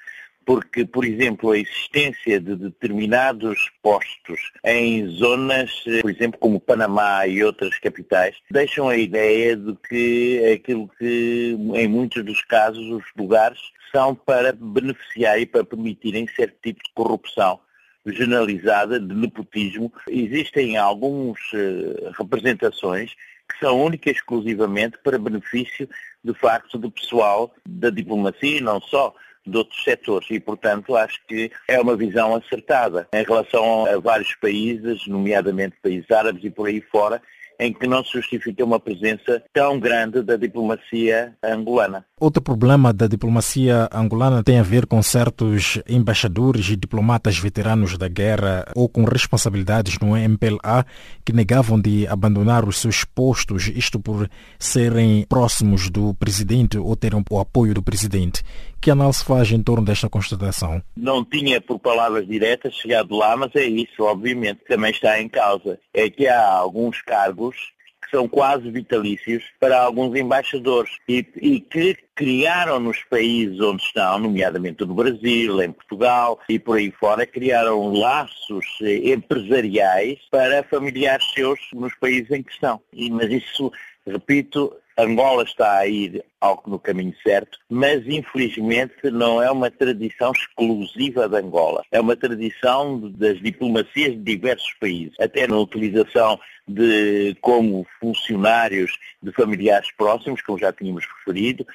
porque, 0.44 0.84
por 0.84 1.04
exemplo, 1.04 1.52
a 1.52 1.58
existência 1.58 2.40
de 2.40 2.56
determinados 2.56 3.70
postos 3.82 4.40
em 4.64 5.06
zonas, 5.06 5.70
por 6.02 6.10
exemplo, 6.10 6.40
como 6.40 6.58
Panamá 6.58 7.24
e 7.26 7.44
outras 7.44 7.78
capitais, 7.78 8.36
deixam 8.50 8.88
a 8.88 8.96
ideia 8.96 9.56
de 9.56 9.76
que 9.88 10.52
aquilo 10.52 10.90
que, 10.98 11.56
em 11.74 11.86
muitos 11.86 12.24
dos 12.24 12.42
casos, 12.42 12.84
os 12.88 13.04
lugares 13.16 13.60
são 13.92 14.14
para 14.14 14.52
beneficiar 14.52 15.38
e 15.38 15.46
para 15.46 15.64
permitirem 15.64 16.26
certo 16.34 16.56
tipo 16.62 16.82
de 16.82 16.90
corrupção 16.94 17.60
generalizada, 18.06 18.98
de 18.98 19.14
nepotismo. 19.14 19.92
Existem 20.08 20.76
algumas 20.76 21.40
uh, 21.52 22.12
representações 22.18 23.14
que 23.48 23.58
são 23.58 23.82
únicas 23.82 24.16
exclusivamente 24.16 24.98
para 25.02 25.18
benefício, 25.18 25.88
de 26.22 26.34
facto, 26.34 26.78
do 26.78 26.90
pessoal 26.90 27.52
da 27.66 27.90
diplomacia 27.90 28.58
e 28.58 28.60
não 28.60 28.80
só 28.80 29.14
de 29.46 29.56
outros 29.56 29.82
setores 29.82 30.28
e, 30.30 30.38
portanto, 30.38 30.94
acho 30.94 31.20
que 31.26 31.50
é 31.66 31.80
uma 31.80 31.96
visão 31.96 32.34
acertada 32.34 33.08
em 33.12 33.24
relação 33.24 33.86
a 33.86 33.98
vários 33.98 34.34
países, 34.36 35.06
nomeadamente 35.06 35.76
países 35.82 36.10
árabes 36.10 36.44
e 36.44 36.50
por 36.50 36.68
aí 36.68 36.80
fora, 36.80 37.20
em 37.60 37.72
que 37.74 37.86
não 37.86 38.02
se 38.02 38.12
justifica 38.12 38.64
uma 38.64 38.80
presença 38.80 39.42
tão 39.52 39.78
grande 39.78 40.22
da 40.22 40.36
diplomacia 40.36 41.34
angolana. 41.44 42.04
Outro 42.18 42.42
problema 42.42 42.92
da 42.92 43.06
diplomacia 43.06 43.88
angolana 43.92 44.42
tem 44.42 44.58
a 44.58 44.62
ver 44.62 44.86
com 44.86 45.02
certos 45.02 45.80
embaixadores 45.86 46.70
e 46.70 46.76
diplomatas 46.76 47.38
veteranos 47.38 47.98
da 47.98 48.08
guerra 48.08 48.64
ou 48.74 48.88
com 48.88 49.04
responsabilidades 49.04 49.98
no 49.98 50.16
MPLA 50.16 50.86
que 51.24 51.32
negavam 51.32 51.78
de 51.78 52.06
abandonar 52.06 52.66
os 52.66 52.78
seus 52.78 53.04
postos, 53.04 53.68
isto 53.68 54.00
por 54.00 54.28
serem 54.58 55.26
próximos 55.28 55.90
do 55.90 56.14
presidente 56.14 56.78
ou 56.78 56.96
terem 56.96 57.22
o 57.30 57.38
apoio 57.38 57.74
do 57.74 57.82
presidente. 57.82 58.42
Que 58.80 58.90
análise 58.90 59.22
faz 59.22 59.52
em 59.52 59.62
torno 59.62 59.84
desta 59.84 60.08
constatação? 60.08 60.82
Não 60.96 61.22
tinha, 61.22 61.60
por 61.60 61.78
palavras 61.78 62.26
diretas, 62.26 62.74
chegado 62.74 63.14
lá, 63.14 63.36
mas 63.36 63.54
é 63.54 63.64
isso, 63.64 64.02
obviamente, 64.04 64.60
também 64.66 64.90
está 64.90 65.20
em 65.20 65.28
causa. 65.28 65.78
É 65.92 66.08
que 66.08 66.26
há 66.26 66.48
alguns 66.48 67.02
cargos 67.02 67.56
que 68.02 68.10
são 68.10 68.26
quase 68.26 68.70
vitalícios 68.70 69.44
para 69.60 69.82
alguns 69.82 70.18
embaixadores 70.18 70.92
e, 71.06 71.26
e, 71.36 71.60
que 71.60 71.94
criaram 72.14 72.80
nos 72.80 73.04
países 73.04 73.60
onde 73.60 73.82
estão, 73.82 74.18
nomeadamente 74.18 74.82
no 74.86 74.94
Brasil, 74.94 75.62
em 75.62 75.70
Portugal 75.70 76.40
e 76.48 76.58
por 76.58 76.78
aí 76.78 76.90
fora, 76.90 77.26
criaram 77.26 77.92
laços 77.92 78.64
eh, 78.80 79.12
empresariais 79.12 80.18
para 80.30 80.62
familiares 80.64 81.30
seus 81.34 81.60
nos 81.74 81.94
países 81.96 82.30
em 82.30 82.42
que 82.42 82.52
estão. 82.52 82.80
E, 82.94 83.10
mas 83.10 83.30
isso, 83.30 83.70
repito, 84.06 84.72
Angola 84.98 85.44
está 85.44 85.78
a 85.78 85.86
ir 85.86 86.22
ao, 86.40 86.62
no 86.66 86.78
caminho 86.78 87.14
certo, 87.22 87.58
mas 87.68 88.06
infelizmente 88.06 89.10
não 89.10 89.42
é 89.42 89.50
uma 89.50 89.70
tradição 89.70 90.32
exclusiva 90.32 91.28
de 91.28 91.36
Angola. 91.36 91.82
É 91.90 92.00
uma 92.00 92.16
tradição 92.16 93.10
das 93.12 93.38
diplomacias 93.40 94.12
de 94.12 94.22
diversos 94.22 94.72
países, 94.80 95.14
até 95.20 95.46
na 95.46 95.58
utilização 95.58 96.38
de 96.70 97.36
como 97.40 97.86
funcionários 97.98 98.98
de 99.22 99.32
familiares 99.32 99.90
próximos, 99.96 100.40
como 100.42 100.58
já 100.58 100.72
tínhamos 100.72 101.04
referido, 101.18 101.66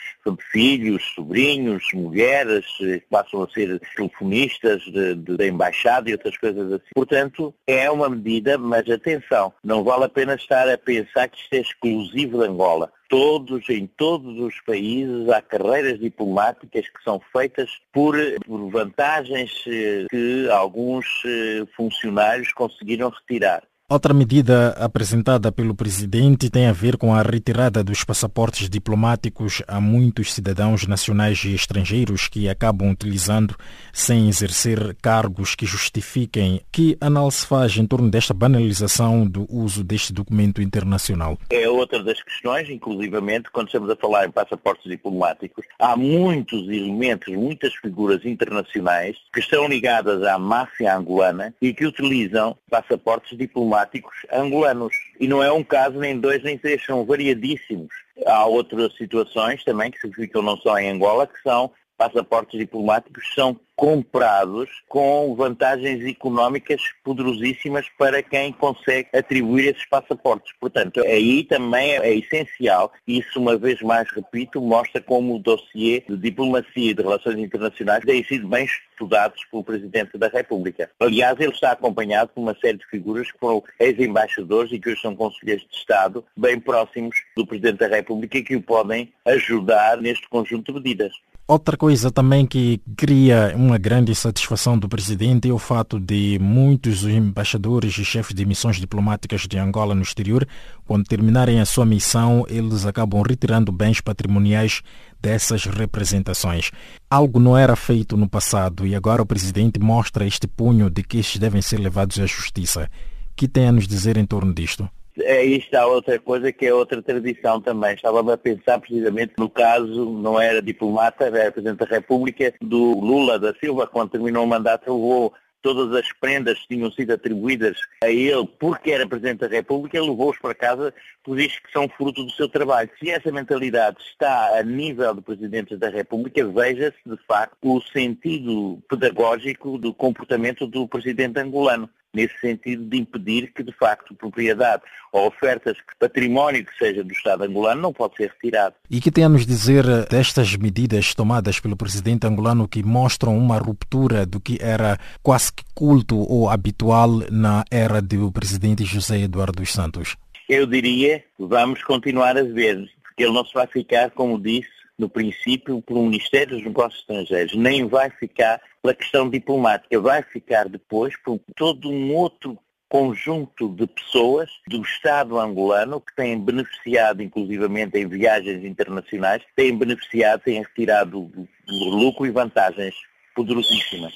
filhos, 0.51 1.03
sobrinhos, 1.13 1.85
mulheres, 1.93 2.65
que 2.77 3.03
passam 3.09 3.43
a 3.43 3.49
ser 3.49 3.79
telefonistas 3.95 4.83
da 5.15 5.45
embaixada 5.45 6.09
e 6.09 6.13
outras 6.13 6.37
coisas 6.37 6.73
assim. 6.73 6.89
Portanto, 6.93 7.53
é 7.67 7.89
uma 7.91 8.09
medida, 8.09 8.57
mas 8.57 8.89
atenção, 8.89 9.53
não 9.63 9.83
vale 9.83 10.05
a 10.05 10.09
pena 10.09 10.35
estar 10.35 10.67
a 10.69 10.77
pensar 10.77 11.27
que 11.27 11.39
isto 11.39 11.53
é 11.53 11.59
exclusivo 11.59 12.39
de 12.39 12.47
Angola 12.47 12.91
todos, 13.09 13.69
em 13.69 13.87
todos 13.87 14.39
os 14.39 14.59
países, 14.61 15.29
há 15.29 15.41
carreiras 15.41 15.99
diplomáticas 15.99 16.89
que 16.89 17.03
são 17.03 17.21
feitas 17.31 17.69
por, 17.93 18.15
por 18.45 18.69
vantagens 18.69 19.63
eh, 19.67 20.05
que 20.09 20.49
alguns 20.49 21.05
eh, 21.25 21.65
funcionários 21.75 22.51
conseguiram 22.53 23.09
retirar. 23.09 23.63
Outra 23.87 24.15
medida 24.15 24.69
apresentada 24.79 25.51
pelo 25.51 25.75
presidente 25.75 26.49
tem 26.49 26.65
a 26.65 26.71
ver 26.71 26.97
com 26.97 27.13
a 27.13 27.21
retirada 27.21 27.83
dos 27.83 28.03
passaportes 28.03 28.67
diplomáticos 28.67 29.61
a 29.67 29.79
muitos 29.79 30.33
cidadãos 30.33 30.87
nacionais 30.87 31.45
e 31.45 31.53
estrangeiros 31.53 32.27
que 32.27 32.49
acabam 32.49 32.89
utilizando 32.89 33.55
sem 33.93 34.27
exercer 34.27 34.95
cargos 35.03 35.53
que 35.53 35.67
justifiquem. 35.67 36.61
Que 36.71 36.97
análise 36.99 37.45
faz 37.45 37.77
em 37.77 37.85
torno 37.85 38.09
desta 38.09 38.33
banalização 38.33 39.23
do 39.23 39.45
uso 39.47 39.83
deste 39.83 40.11
documento 40.11 40.63
internacional? 40.63 41.37
É 41.51 41.69
outra 41.69 42.01
das 42.01 42.19
questões, 42.23 42.67
inclusivamente, 42.71 43.51
quando 43.51 43.67
estamos 43.67 43.87
a 43.91 43.95
falar 43.95 44.25
em 44.25 44.31
passaportes 44.31 44.89
diplomáticos, 44.89 45.63
há 45.77 45.95
muitos 45.95 46.67
elementos, 46.69 47.31
muitas 47.35 47.75
figuras 47.75 48.25
internacionais 48.25 49.15
que 49.31 49.41
estão 49.41 49.67
ligadas 49.67 50.23
à 50.23 50.39
máfia 50.39 50.97
angolana 50.97 51.53
e 51.61 51.71
que 51.71 51.85
utilizam 51.85 52.57
passaportes 52.67 53.37
diplomáticos 53.37 53.74
diplomáticos 53.75 54.15
angolanos. 54.31 54.95
E 55.19 55.27
não 55.27 55.43
é 55.43 55.51
um 55.51 55.63
caso, 55.63 55.99
nem 55.99 56.19
dois, 56.19 56.41
nem 56.43 56.57
três, 56.57 56.83
são 56.85 57.05
variadíssimos. 57.05 57.93
Há 58.25 58.45
outras 58.45 58.95
situações 58.95 59.63
também 59.63 59.91
que 59.91 59.99
se 59.99 60.11
ficam 60.13 60.41
não 60.41 60.57
só 60.57 60.77
em 60.77 60.89
Angola, 60.89 61.27
que 61.27 61.41
são 61.41 61.71
passaportes 61.97 62.59
diplomáticos 62.59 63.23
são 63.33 63.59
comprados 63.75 64.69
com 64.87 65.35
vantagens 65.35 66.03
económicas 66.05 66.81
poderosíssimas 67.03 67.85
para 67.97 68.23
quem 68.23 68.53
consegue 68.53 69.09
atribuir 69.13 69.67
esses 69.67 69.85
passaportes. 69.85 70.53
Portanto, 70.59 71.01
aí 71.01 71.43
também 71.43 71.91
é 71.91 72.15
essencial, 72.15 72.91
isso 73.05 73.39
uma 73.39 73.57
vez 73.57 73.81
mais 73.81 74.09
repito, 74.11 74.61
mostra 74.61 75.01
como 75.01 75.35
o 75.35 75.39
dossiê 75.39 76.03
de 76.07 76.15
diplomacia 76.17 76.91
e 76.91 76.93
de 76.93 77.01
relações 77.01 77.37
internacionais 77.37 78.05
tem 78.05 78.23
sido 78.23 78.47
bem 78.47 78.65
estudados 78.91 79.43
pelo 79.51 79.63
Presidente 79.63 80.17
da 80.17 80.29
República. 80.29 80.89
Aliás, 80.99 81.37
ele 81.39 81.51
está 81.51 81.71
acompanhado 81.71 82.31
por 82.33 82.41
uma 82.41 82.55
série 82.55 82.77
de 82.77 82.85
figuras 82.85 83.29
que 83.29 83.39
foram 83.39 83.61
ex-embaixadores 83.79 84.71
e 84.71 84.79
que 84.79 84.89
hoje 84.89 85.01
são 85.01 85.15
conselheiros 85.15 85.67
de 85.69 85.75
Estado, 85.75 86.23
bem 86.37 86.59
próximos 86.59 87.15
do 87.35 87.45
Presidente 87.45 87.79
da 87.79 87.87
República 87.87 88.41
que 88.41 88.55
o 88.55 88.61
podem 88.61 89.11
ajudar 89.25 89.97
neste 89.97 90.29
conjunto 90.29 90.71
de 90.71 90.79
medidas. 90.79 91.13
Outra 91.47 91.77
coisa 91.77 92.09
também 92.09 92.43
que 92.43 92.81
cria 92.97 93.53
uma 93.55 93.77
grande 93.77 94.15
satisfação 94.15 94.79
do 94.79 94.89
presidente 94.89 95.47
é 95.47 95.53
o 95.53 95.59
fato 95.59 95.99
de 95.99 96.39
muitos 96.41 97.03
embaixadores 97.03 97.95
e 97.99 98.03
chefes 98.03 98.33
de 98.33 98.43
missões 98.47 98.77
diplomáticas 98.77 99.41
de 99.41 99.55
Angola 99.55 99.93
no 99.93 100.01
exterior, 100.01 100.47
quando 100.85 101.05
terminarem 101.05 101.59
a 101.59 101.65
sua 101.65 101.85
missão, 101.85 102.47
eles 102.49 102.87
acabam 102.87 103.21
retirando 103.21 103.71
bens 103.71 104.01
patrimoniais 104.01 104.81
dessas 105.21 105.65
representações. 105.65 106.71
Algo 107.07 107.39
não 107.39 107.55
era 107.55 107.75
feito 107.75 108.17
no 108.17 108.27
passado 108.27 108.87
e 108.87 108.95
agora 108.95 109.21
o 109.21 109.25
presidente 109.25 109.79
mostra 109.79 110.25
este 110.25 110.47
punho 110.47 110.89
de 110.89 111.03
que 111.03 111.19
estes 111.19 111.39
devem 111.39 111.61
ser 111.61 111.77
levados 111.77 112.19
à 112.19 112.25
justiça. 112.25 112.89
que 113.35 113.47
tem 113.47 113.67
a 113.67 113.71
nos 113.71 113.87
dizer 113.87 114.17
em 114.17 114.25
torno 114.25 114.51
disto? 114.51 114.89
Aí 115.23 115.57
está 115.57 115.85
outra 115.85 116.19
coisa 116.19 116.51
que 116.51 116.65
é 116.65 116.73
outra 116.73 117.01
tradição 117.01 117.61
também. 117.61 117.93
Estava 117.95 118.33
a 118.33 118.37
pensar 118.37 118.79
precisamente 118.79 119.33
no 119.37 119.49
caso, 119.49 120.05
não 120.11 120.39
era 120.39 120.61
diplomata, 120.61 121.25
era 121.25 121.51
Presidente 121.51 121.79
da 121.79 121.85
República, 121.85 122.53
do 122.61 122.99
Lula 122.99 123.39
da 123.39 123.53
Silva, 123.55 123.87
quando 123.87 124.11
terminou 124.11 124.43
o 124.43 124.47
mandato, 124.47 124.93
levou 124.93 125.33
todas 125.65 125.91
as 125.97 126.13
prendas 126.13 126.59
que 126.59 126.75
tinham 126.75 126.91
sido 126.91 127.11
atribuídas 127.11 127.75
a 128.03 128.07
ele 128.07 128.47
porque 128.59 128.91
era 128.91 129.07
Presidente 129.07 129.39
da 129.39 129.47
República, 129.47 129.99
levou-os 129.99 130.37
para 130.37 130.53
casa 130.53 130.93
por 131.23 131.39
isso 131.39 131.59
que 131.63 131.71
são 131.71 131.89
fruto 131.89 132.23
do 132.23 132.31
seu 132.33 132.47
trabalho. 132.47 132.87
Se 132.99 133.09
essa 133.09 133.31
mentalidade 133.31 133.97
está 133.99 134.59
a 134.59 134.61
nível 134.61 135.15
do 135.15 135.23
Presidente 135.23 135.75
da 135.75 135.89
República, 135.89 136.45
veja-se 136.45 136.97
de 137.03 137.17
facto 137.27 137.57
o 137.63 137.81
sentido 137.81 138.79
pedagógico 138.87 139.79
do 139.79 139.91
comportamento 139.91 140.67
do 140.67 140.87
Presidente 140.87 141.39
angolano 141.39 141.89
nesse 142.15 142.37
sentido 142.39 142.83
de 142.85 142.97
impedir 142.97 143.51
que, 143.53 143.61
de 143.61 143.71
facto, 143.71 144.15
propriedade 144.15 144.81
ou 145.11 145.27
ofertas, 145.27 145.77
que 145.77 145.95
património 145.99 146.65
que 146.65 146.75
seja 146.77 147.03
do 147.03 147.11
Estado 147.11 147.43
angolano 147.43 147.81
não 147.81 147.93
pode 147.93 148.15
ser 148.15 148.31
retirado. 148.31 148.75
E 148.89 148.99
que 148.99 149.11
tem 149.11 149.23
a 149.23 149.29
nos 149.29 149.45
dizer 149.45 149.85
destas 150.09 150.55
medidas 150.55 151.13
tomadas 151.13 151.59
pelo 151.59 151.77
presidente 151.77 152.25
angolano 152.25 152.67
que 152.67 152.81
mostram 152.81 153.37
uma 153.37 153.57
ruptura 153.57 154.25
do 154.25 154.39
que 154.39 154.57
era 154.61 154.97
quase 155.21 155.53
que 155.53 155.63
culto 155.73 156.17
ou 156.17 156.49
habitual 156.49 157.09
na 157.31 157.63
era 157.69 158.01
do 158.01 158.31
presidente 158.31 158.85
José 158.85 159.19
Eduardo 159.19 159.61
dos 159.61 159.71
Santos? 159.71 160.15
Eu 160.47 160.65
diria 160.65 161.19
que 161.19 161.45
vamos 161.45 161.83
continuar 161.83 162.37
a 162.37 162.43
ver, 162.43 162.89
porque 163.03 163.23
ele 163.23 163.33
não 163.33 163.45
se 163.45 163.53
vai 163.53 163.67
ficar, 163.67 164.11
como 164.11 164.39
disse, 164.39 164.69
no 164.97 165.09
princípio, 165.09 165.81
pelo 165.81 166.03
Ministério 166.03 166.55
dos 166.55 166.63
Negócios 166.63 167.01
Estrangeiros, 167.01 167.55
nem 167.55 167.85
vai 167.87 168.09
ficar 168.09 168.61
pela 168.85 168.93
questão 168.93 169.27
diplomática, 169.27 169.99
vai 169.99 170.21
ficar 170.21 170.69
depois 170.69 171.17
por 171.23 171.39
todo 171.55 171.89
um 171.89 172.13
outro 172.13 172.55
conjunto 172.87 173.67
de 173.69 173.87
pessoas 173.87 174.47
do 174.67 174.83
Estado 174.83 175.39
angolano 175.39 175.99
que 175.99 176.15
têm 176.15 176.39
beneficiado, 176.39 177.23
inclusivamente 177.23 177.97
em 177.97 178.07
viagens 178.07 178.63
internacionais, 178.63 179.41
têm 179.55 179.75
beneficiado, 179.75 180.41
têm 180.41 180.61
retirado 180.61 181.31
lucro 181.67 182.27
e 182.27 182.31
vantagens 182.31 182.93
poderosíssimas. 183.35 184.13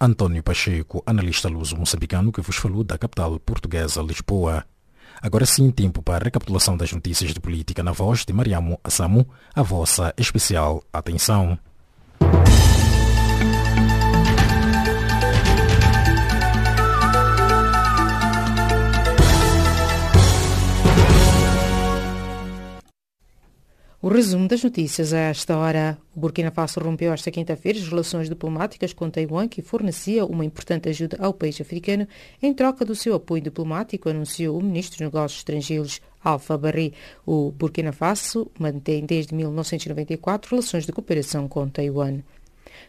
António 0.00 0.42
Pacheco, 0.42 1.02
analista 1.04 1.48
luso 1.48 1.76
moçambicano 1.76 2.30
que 2.30 2.40
vos 2.40 2.56
falou 2.56 2.84
da 2.84 2.96
capital 2.96 3.38
portuguesa, 3.40 4.00
Lisboa. 4.00 4.64
Agora 5.20 5.44
sim, 5.44 5.72
tempo 5.72 6.02
para 6.02 6.16
a 6.16 6.24
recapitulação 6.24 6.76
das 6.76 6.92
notícias 6.92 7.34
de 7.34 7.40
política 7.40 7.82
na 7.82 7.92
voz 7.92 8.24
de 8.24 8.32
Mariamo 8.32 8.78
Assamu, 8.84 9.28
a 9.54 9.62
vossa 9.62 10.14
especial 10.16 10.84
atenção. 10.92 11.58
O 24.04 24.08
resumo 24.10 24.46
das 24.46 24.62
notícias 24.62 25.14
a 25.14 25.18
esta 25.18 25.56
hora. 25.56 25.96
O 26.14 26.20
Burkina 26.20 26.50
Faso 26.50 26.78
rompeu 26.78 27.10
esta 27.10 27.30
quinta-feira 27.30 27.78
as 27.78 27.88
relações 27.88 28.28
diplomáticas 28.28 28.92
com 28.92 29.08
Taiwan, 29.08 29.48
que 29.48 29.62
fornecia 29.62 30.26
uma 30.26 30.44
importante 30.44 30.90
ajuda 30.90 31.16
ao 31.18 31.32
país 31.32 31.58
africano 31.58 32.06
em 32.42 32.52
troca 32.52 32.84
do 32.84 32.94
seu 32.94 33.14
apoio 33.14 33.40
diplomático, 33.40 34.10
anunciou 34.10 34.58
o 34.58 34.62
ministro 34.62 34.98
dos 34.98 35.06
Negócios 35.06 35.40
Estrangeiros, 35.40 36.02
Alfa 36.22 36.58
Barry. 36.58 36.92
O 37.24 37.50
Burkina 37.50 37.92
Faso 37.92 38.50
mantém 38.58 39.06
desde 39.06 39.34
1994 39.34 40.50
relações 40.50 40.84
de 40.84 40.92
cooperação 40.92 41.48
com 41.48 41.66
Taiwan. 41.66 42.18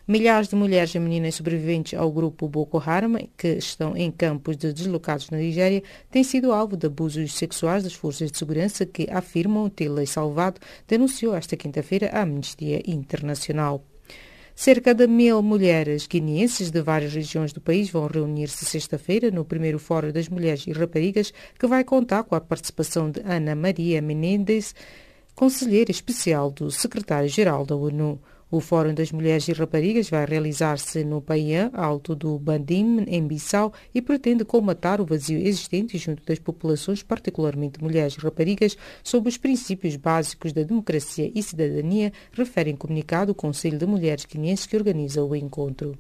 Milhares 0.08 0.48
de 0.48 0.56
mulheres 0.56 0.94
e 0.94 1.00
meninas 1.00 1.36
sobreviventes 1.36 1.98
ao 1.98 2.12
grupo 2.12 2.48
Boko 2.48 2.78
Haram, 2.78 3.16
que 3.38 3.50
estão 3.50 3.96
em 3.96 4.12
campos 4.12 4.58
de 4.58 4.72
deslocados 4.72 5.30
na 5.30 5.38
Nigéria, 5.38 5.84
têm 6.12 6.24
sido 6.24 6.52
alvo 6.52 6.78
de 6.78 6.88
abusos 6.88 7.34
sexuais 7.34 7.84
das 7.84 7.94
forças 7.94 8.32
de 8.32 8.38
segurança 8.38 8.86
que 8.86 9.08
afirmam 9.10 9.70
tê-las 9.70 10.10
salvado, 10.10 10.60
denunciou 10.88 11.36
esta 11.36 11.58
quinta-feira 11.58 12.10
a 12.14 12.22
Amnistia 12.22 12.82
Internacional. 12.86 13.84
Cerca 14.58 14.94
de 14.94 15.06
mil 15.06 15.42
mulheres 15.42 16.08
guineenses 16.08 16.72
de 16.72 16.82
várias 16.82 17.14
regiões 17.14 17.52
do 17.52 17.60
país 17.60 17.90
vão 17.90 18.08
reunir-se 18.08 18.64
sexta-feira 18.64 19.30
no 19.30 19.44
primeiro 19.44 19.78
Fórum 19.78 20.14
das 20.14 20.30
Mulheres 20.30 20.66
e 20.66 20.72
Raparigas, 20.72 21.34
que 21.60 21.68
vai 21.68 21.84
contar 21.84 22.24
com 22.24 22.36
a 22.36 22.40
participação 22.40 23.12
de 23.12 23.20
Ana 23.26 23.54
Maria 23.54 24.02
Menendez, 24.02 24.74
conselheira 25.36 25.92
especial 25.92 26.50
do 26.50 26.72
secretário-geral 26.72 27.66
da 27.66 27.76
ONU. 27.76 28.18
O 28.52 28.60
Fórum 28.60 28.94
das 28.94 29.12
Mulheres 29.12 29.48
e 29.48 29.54
Raparigas 29.54 30.08
vai 30.08 30.24
realizar-se 30.24 31.04
no 31.04 31.20
Paiã, 31.20 31.72
alto 31.74 32.14
do 32.14 32.38
Bandim, 32.38 33.04
em 33.08 33.26
Bissau, 33.26 33.74
e 33.94 34.00
pretende 34.04 34.46
colmatar 34.46 35.02
o 35.02 35.06
vazio 35.06 35.40
existente 35.40 35.98
junto 35.98 36.24
das 36.24 36.38
populações, 36.38 37.02
particularmente 37.02 37.84
mulheres 37.84 38.14
e 38.14 38.20
raparigas, 38.20 38.78
sobre 39.04 39.30
os 39.30 39.38
princípios 39.38 39.96
básicos 39.96 40.54
da 40.54 40.62
democracia 40.62 41.32
e 41.34 41.42
cidadania, 41.42 42.14
refere 42.32 42.70
em 42.70 42.76
comunicado 42.76 43.32
o 43.32 43.36
Conselho 43.36 43.80
de 43.80 43.86
Mulheres 43.88 44.26
Guineenses 44.26 44.68
que 44.68 44.78
organiza 44.78 45.24
o 45.24 45.36
encontro. 45.36 45.98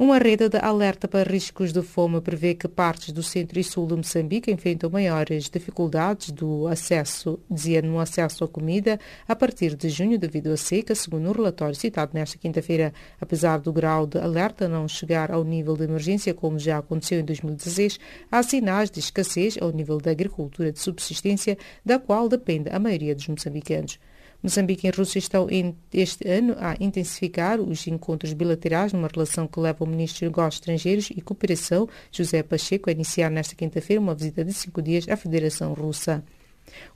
Uma 0.00 0.18
rede 0.18 0.48
de 0.48 0.58
alerta 0.58 1.08
para 1.08 1.28
riscos 1.28 1.72
de 1.72 1.82
fome 1.82 2.20
prevê 2.20 2.54
que 2.54 2.68
partes 2.68 3.10
do 3.10 3.20
centro 3.20 3.58
e 3.58 3.64
sul 3.64 3.84
de 3.84 3.96
Moçambique 3.96 4.48
enfrentam 4.48 4.88
maiores 4.88 5.50
dificuldades 5.50 6.30
do 6.30 6.68
acesso, 6.68 7.40
dizia 7.50 7.82
no 7.82 7.98
acesso 7.98 8.44
à 8.44 8.48
comida 8.48 9.00
a 9.26 9.34
partir 9.34 9.74
de 9.74 9.88
junho 9.88 10.16
devido 10.16 10.52
à 10.52 10.56
seca, 10.56 10.94
segundo 10.94 11.28
o 11.28 11.32
relatório 11.32 11.74
citado 11.74 12.12
nesta 12.14 12.38
quinta-feira. 12.38 12.94
Apesar 13.20 13.58
do 13.58 13.72
grau 13.72 14.06
de 14.06 14.18
alerta 14.18 14.68
não 14.68 14.86
chegar 14.86 15.32
ao 15.32 15.42
nível 15.42 15.76
de 15.76 15.82
emergência 15.82 16.32
como 16.32 16.60
já 16.60 16.78
aconteceu 16.78 17.18
em 17.18 17.24
2016, 17.24 17.98
há 18.30 18.40
sinais 18.40 18.92
de 18.92 19.00
escassez 19.00 19.58
ao 19.60 19.72
nível 19.72 19.98
da 19.98 20.12
agricultura 20.12 20.70
de 20.70 20.78
subsistência, 20.78 21.58
da 21.84 21.98
qual 21.98 22.28
depende 22.28 22.70
a 22.70 22.78
maioria 22.78 23.16
dos 23.16 23.26
moçambicanos. 23.26 23.98
Moçambique 24.40 24.86
e 24.86 24.90
Rússia 24.90 25.18
estão 25.18 25.48
este 25.92 26.28
ano 26.28 26.54
a 26.58 26.76
intensificar 26.78 27.60
os 27.60 27.86
encontros 27.88 28.32
bilaterais 28.32 28.92
numa 28.92 29.08
relação 29.08 29.48
que 29.48 29.58
leva 29.58 29.82
o 29.82 29.86
ministro 29.86 30.20
dos 30.20 30.30
Negócios 30.30 30.60
Estrangeiros 30.60 31.10
e 31.10 31.20
Cooperação, 31.20 31.88
José 32.12 32.42
Pacheco, 32.44 32.88
a 32.88 32.92
iniciar 32.92 33.30
nesta 33.30 33.56
quinta-feira 33.56 34.00
uma 34.00 34.14
visita 34.14 34.44
de 34.44 34.52
cinco 34.52 34.80
dias 34.80 35.08
à 35.08 35.16
Federação 35.16 35.74
Russa. 35.74 36.22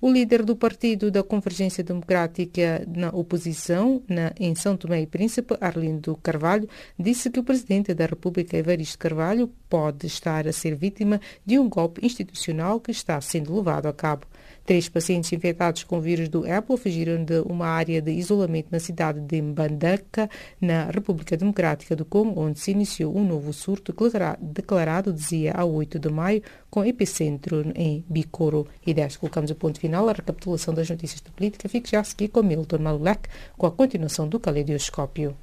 O 0.00 0.11
líder 0.11 0.44
do 0.44 0.55
Partido 0.55 1.11
da 1.11 1.22
Convergência 1.22 1.83
Democrática 1.83 2.87
na 2.87 3.09
oposição, 3.09 4.02
na, 4.09 4.33
em 4.38 4.55
São 4.55 4.76
Tomé 4.76 5.02
e 5.02 5.07
Príncipe, 5.07 5.57
Arlindo 5.61 6.16
Carvalho, 6.22 6.68
disse 6.98 7.31
que 7.31 7.40
o 7.40 7.44
presidente 7.44 7.94
da 7.94 8.07
República, 8.07 8.57
Evaristo 8.57 8.98
Carvalho, 8.98 9.50
pode 9.68 10.07
estar 10.07 10.46
a 10.46 10.52
ser 10.52 10.74
vítima 10.74 11.20
de 11.44 11.59
um 11.59 11.68
golpe 11.68 12.05
institucional 12.05 12.81
que 12.81 12.90
está 12.90 13.20
sendo 13.20 13.55
levado 13.57 13.87
a 13.87 13.92
cabo. 13.92 14.26
Três 14.64 14.88
pacientes 14.88 15.33
infectados 15.33 15.83
com 15.83 15.98
o 15.98 16.01
vírus 16.01 16.29
do 16.29 16.51
Apple 16.51 16.77
fugiram 16.77 17.25
de 17.25 17.40
uma 17.40 17.66
área 17.66 18.01
de 18.01 18.12
isolamento 18.12 18.68
na 18.70 18.79
cidade 18.79 19.20
de 19.20 19.42
Mbandaka, 19.42 20.31
na 20.61 20.85
República 20.85 21.37
Democrática 21.37 21.96
do 21.96 22.05
Congo, 22.05 22.40
onde 22.40 22.61
se 22.61 22.70
iniciou 22.70 23.16
um 23.16 23.25
novo 23.25 23.53
surto 23.53 23.94
declarado, 24.40 25.12
dizia, 25.12 25.53
a 25.53 25.64
8 25.64 25.98
de 25.98 26.09
maio, 26.09 26.42
com 26.70 26.85
epicentro 26.85 27.72
em 27.75 28.05
Bicoro. 28.09 28.68
E 28.87 28.94
desta 28.94 29.18
colocamos 29.18 29.51
o 29.51 29.55
ponto 29.55 29.81
final 29.81 30.09
à 30.09 30.12
recapitulação 30.12 30.72
das 30.72 30.88
notícias 30.88 31.20
da 31.20 31.31
política. 31.31 31.68
Fique 31.68 31.90
já 31.90 32.01
a 32.01 32.05
seguir 32.05 32.29
com 32.29 32.42
Milton 32.42 32.79
Malulek, 32.79 33.29
com 33.57 33.66
a 33.66 33.70
continuação 33.70 34.29
do 34.29 34.38
Caleidoscópio. 34.38 35.37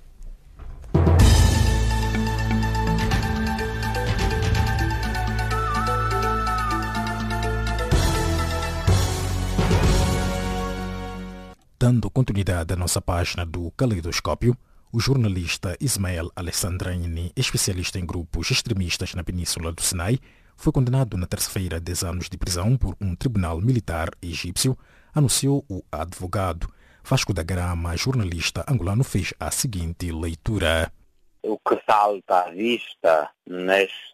Dando 11.90 12.08
continuidade 12.12 12.72
à 12.72 12.78
nossa 12.78 13.02
página 13.02 13.44
do 13.44 13.72
Caleidoscópio, 13.72 14.56
o 14.94 15.00
jornalista 15.00 15.76
Ismael 15.82 16.30
Alessandrini, 16.36 17.32
especialista 17.36 17.98
em 17.98 18.06
grupos 18.06 18.52
extremistas 18.52 19.16
na 19.16 19.24
Península 19.24 19.72
do 19.72 19.82
Sinai, 19.82 20.20
foi 20.56 20.72
condenado 20.72 21.18
na 21.18 21.26
terça-feira 21.26 21.78
a 21.78 21.80
10 21.80 22.04
anos 22.04 22.30
de 22.30 22.38
prisão 22.38 22.78
por 22.78 22.96
um 23.02 23.16
tribunal 23.16 23.60
militar 23.60 24.12
egípcio, 24.22 24.78
anunciou 25.16 25.66
o 25.68 25.82
advogado. 25.92 26.72
Vasco 27.04 27.34
da 27.34 27.42
Grama, 27.42 27.98
jornalista 27.98 28.64
angolano, 28.70 29.04
fez 29.04 29.34
a 29.40 29.50
seguinte 29.50 30.12
leitura. 30.12 30.94
O 31.42 31.58
que 31.58 31.82
salta 31.90 32.42
à 32.42 32.52
vista 32.52 33.32
neste 33.48 34.14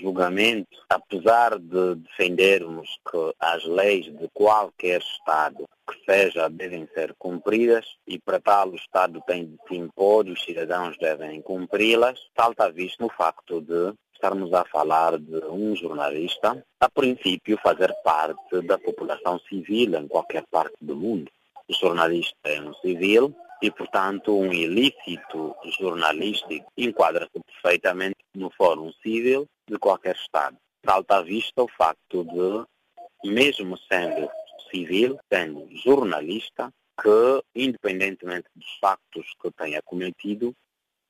julgamento, 0.00 0.68
apesar 0.88 1.58
de 1.58 1.96
defendermos 1.96 2.98
que 3.10 3.34
as 3.38 3.64
leis 3.64 4.06
de 4.06 4.28
qualquer 4.32 5.00
Estado 5.00 5.64
que 5.88 6.04
seja 6.04 6.48
devem 6.48 6.88
ser 6.94 7.14
cumpridas 7.18 7.84
e 8.06 8.18
para 8.18 8.40
tal 8.40 8.70
o 8.70 8.76
Estado 8.76 9.22
tem 9.26 9.46
de 9.46 9.56
se 9.68 9.76
impor 9.76 10.26
e 10.26 10.32
os 10.32 10.42
cidadãos 10.42 10.96
devem 10.98 11.42
cumpri-las, 11.42 12.18
salta 12.36 12.66
à 12.66 12.70
vista 12.70 13.04
o 13.04 13.10
facto 13.10 13.60
de 13.60 13.92
estarmos 14.14 14.52
a 14.52 14.64
falar 14.66 15.18
de 15.18 15.44
um 15.46 15.74
jornalista, 15.74 16.62
a 16.78 16.88
princípio 16.90 17.58
fazer 17.62 17.92
parte 18.04 18.60
da 18.62 18.78
população 18.78 19.38
civil 19.48 19.94
em 19.94 20.06
qualquer 20.06 20.44
parte 20.50 20.76
do 20.80 20.94
mundo. 20.94 21.30
O 21.68 21.74
jornalista 21.74 22.36
é 22.44 22.60
um 22.60 22.74
civil 22.74 23.34
e, 23.62 23.70
portanto, 23.70 24.36
um 24.36 24.52
ilícito 24.52 25.54
jornalístico 25.78 26.70
enquadra-se 26.76 27.38
perfeitamente 27.46 28.16
no 28.34 28.50
Fórum 28.50 28.92
Civil 29.02 29.46
de 29.68 29.78
qualquer 29.78 30.16
Estado. 30.16 30.56
Salta 30.84 31.16
à 31.16 31.22
vista 31.22 31.62
o 31.62 31.68
facto 31.68 32.24
de, 32.24 33.30
mesmo 33.30 33.76
sendo 33.76 34.30
civil, 34.70 35.18
sendo 35.30 35.68
jornalista, 35.76 36.72
que, 37.00 37.42
independentemente 37.54 38.48
dos 38.54 38.78
factos 38.80 39.26
que 39.40 39.50
tenha 39.52 39.82
cometido, 39.82 40.54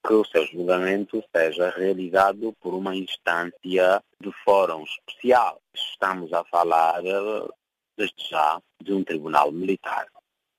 que 0.07 0.15
o 0.15 0.25
seu 0.25 0.47
julgamento 0.47 1.23
seja 1.35 1.71
realizado 1.71 2.55
por 2.61 2.75
uma 2.75 2.97
instância 2.97 4.03
de 4.19 4.33
fórum 4.45 4.85
especial. 4.85 5.61
Estamos 5.75 6.33
a 6.33 6.43
falar, 6.45 7.03
desde 7.97 8.29
já, 8.29 8.61
de 8.83 8.93
um 8.93 9.05
tribunal 9.05 9.53
militar. 9.53 10.07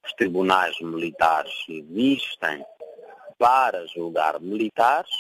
Os 0.05 0.13
tribunais 0.13 0.79
militares 0.79 1.53
existem 1.69 2.65
para 3.37 3.85
julgar 3.87 4.39
militares, 4.39 5.11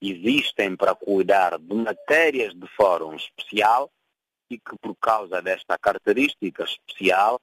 existem 0.00 0.76
para 0.76 0.94
cuidar 0.94 1.58
de 1.58 1.74
matérias 1.74 2.54
de 2.54 2.66
fórum 2.76 3.14
especial 3.14 3.90
e 4.50 4.58
que, 4.58 4.76
por 4.80 4.94
causa 4.96 5.40
desta 5.40 5.78
característica 5.78 6.64
especial, 6.64 7.40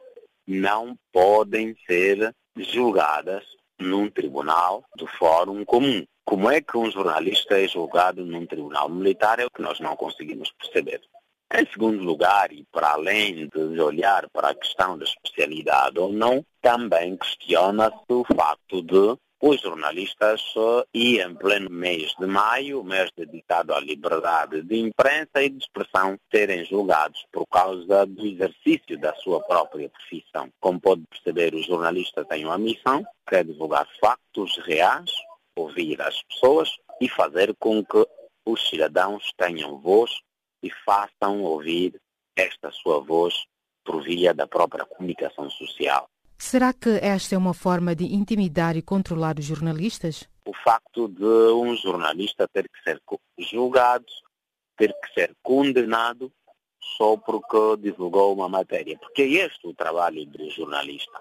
não 0.47 0.95
podem 1.11 1.75
ser 1.85 2.33
julgadas 2.57 3.45
num 3.79 4.09
tribunal 4.09 4.83
de 4.95 5.07
fórum 5.17 5.63
comum. 5.63 6.05
Como 6.25 6.49
é 6.51 6.61
que 6.61 6.77
um 6.77 6.91
jornalista 6.91 7.59
é 7.59 7.67
julgado 7.67 8.25
num 8.25 8.45
tribunal 8.45 8.89
militar 8.89 9.39
é 9.39 9.45
o 9.45 9.49
que 9.49 9.61
nós 9.61 9.79
não 9.79 9.95
conseguimos 9.95 10.51
perceber. 10.51 11.01
Em 11.51 11.65
segundo 11.71 12.03
lugar, 12.03 12.51
e 12.51 12.63
para 12.71 12.91
além 12.91 13.47
de 13.47 13.81
olhar 13.81 14.29
para 14.29 14.49
a 14.49 14.55
questão 14.55 14.95
da 14.97 15.03
especialidade 15.03 15.99
ou 15.99 16.13
não, 16.13 16.45
também 16.61 17.17
questiona-se 17.17 18.05
o 18.07 18.23
facto 18.23 18.83
de 18.83 19.17
os 19.41 19.61
jornalistas, 19.61 20.43
e 20.93 21.19
em 21.19 21.33
pleno 21.33 21.69
mês 21.69 22.13
de 22.19 22.27
maio, 22.27 22.83
mês 22.83 23.09
dedicado 23.15 23.73
à 23.73 23.79
liberdade 23.79 24.61
de 24.61 24.77
imprensa 24.79 25.41
e 25.41 25.49
de 25.49 25.57
expressão, 25.63 26.19
serem 26.29 26.65
julgados 26.65 27.25
por 27.31 27.47
causa 27.47 28.05
do 28.05 28.25
exercício 28.25 28.99
da 28.99 29.15
sua 29.15 29.41
própria 29.41 29.89
profissão. 29.89 30.49
Como 30.59 30.79
pode 30.79 31.03
perceber, 31.09 31.55
o 31.55 31.63
jornalista 31.63 32.25
tem 32.25 32.45
uma 32.45 32.57
missão, 32.57 33.03
que 33.27 33.37
é 33.37 33.43
divulgar 33.43 33.87
factos 33.99 34.57
reais, 34.65 35.11
ouvir 35.55 36.01
as 36.01 36.21
pessoas 36.23 36.69
e 36.99 37.07
fazer 37.07 37.55
com 37.57 37.83
que 37.83 38.05
os 38.45 38.69
cidadãos 38.69 39.31
tenham 39.37 39.79
voz 39.79 40.11
e 40.61 40.69
façam 40.85 41.41
ouvir 41.41 41.99
esta 42.35 42.71
sua 42.71 42.99
voz 42.99 43.33
por 43.83 44.03
via 44.03 44.33
da 44.33 44.47
própria 44.47 44.85
comunicação 44.85 45.49
social. 45.49 46.09
Será 46.37 46.71
que 46.71 46.89
esta 47.01 47.35
é 47.35 47.37
uma 47.37 47.53
forma 47.53 47.93
de 47.93 48.05
intimidar 48.05 48.77
e 48.77 48.81
controlar 48.81 49.37
os 49.37 49.45
jornalistas? 49.45 50.27
O 50.45 50.53
facto 50.53 51.07
de 51.09 51.25
um 51.25 51.75
jornalista 51.75 52.47
ter 52.47 52.69
que 52.69 52.81
ser 52.81 53.01
julgado, 53.37 54.05
ter 54.77 54.93
que 54.93 55.13
ser 55.13 55.35
condenado 55.43 56.31
só 56.97 57.17
porque 57.17 57.81
divulgou 57.81 58.33
uma 58.33 58.47
matéria. 58.47 58.97
Porque 58.97 59.21
é 59.23 59.45
este 59.45 59.67
o 59.67 59.73
trabalho 59.73 60.25
do 60.25 60.49
jornalista. 60.49 61.19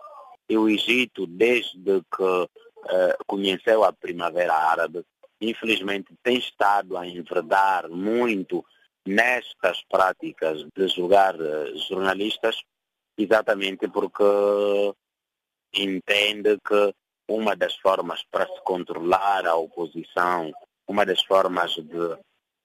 E 0.49 0.57
o 0.57 0.68
Egito, 0.68 1.26
desde 1.26 2.01
que 2.16 2.22
uh, 2.22 2.49
conheceu 3.26 3.84
a 3.84 3.93
Primavera 3.93 4.55
Árabe, 4.55 5.05
infelizmente 5.41 6.14
tem 6.22 6.39
estado 6.39 6.97
a 6.97 7.07
enverdar 7.07 7.89
muito 7.89 8.64
nestas 9.09 9.82
práticas 9.88 10.64
de 10.76 10.88
julgar 10.88 11.34
uh, 11.34 11.78
jornalistas, 11.88 12.62
exatamente 13.16 13.88
porque 13.88 14.22
entende 15.74 16.59
que 16.66 16.94
uma 17.28 17.56
das 17.56 17.76
formas 17.76 18.22
para 18.30 18.46
se 18.46 18.61
controlar 18.62 19.46
a 19.46 19.54
oposição, 19.54 20.52
uma 20.86 21.04
das 21.04 21.22
formas 21.22 21.74
de 21.74 22.18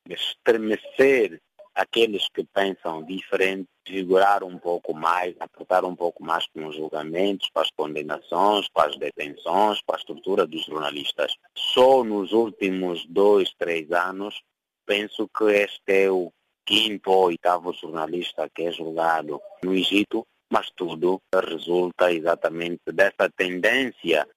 estremecer 0.09 1.39
aqueles 1.75 2.27
que 2.29 2.43
pensam 2.43 3.03
diferente, 3.03 3.67
vigorar 3.87 4.43
um 4.43 4.57
pouco 4.57 4.93
mais, 4.93 5.35
apertar 5.39 5.83
um 5.83 5.95
pouco 5.95 6.23
mais 6.23 6.45
com 6.47 6.67
os 6.67 6.75
julgamentos, 6.75 7.49
com 7.53 7.59
as 7.59 7.69
condenações, 7.75 8.67
com 8.71 8.81
as 8.81 8.95
detenções, 8.97 9.81
com 9.81 9.93
a 9.93 9.97
estrutura 9.97 10.45
dos 10.45 10.65
jornalistas. 10.65 11.35
Só 11.57 12.03
nos 12.03 12.31
últimos 12.31 13.05
dois, 13.07 13.51
três 13.57 13.91
anos, 13.91 14.41
penso 14.86 15.29
que 15.36 15.45
este 15.45 16.05
é 16.05 16.11
o 16.11 16.31
quinto 16.65 17.11
ou 17.11 17.25
oitavo 17.25 17.73
jornalista 17.73 18.49
que 18.49 18.63
é 18.63 18.71
julgado 18.71 19.41
no 19.63 19.73
Egito 19.73 20.25
mas 20.53 20.69
tudo 20.75 21.19
resulta 21.34 22.13
exatamente 22.13 22.84
dessa 22.93 23.27
tendência 23.36 24.27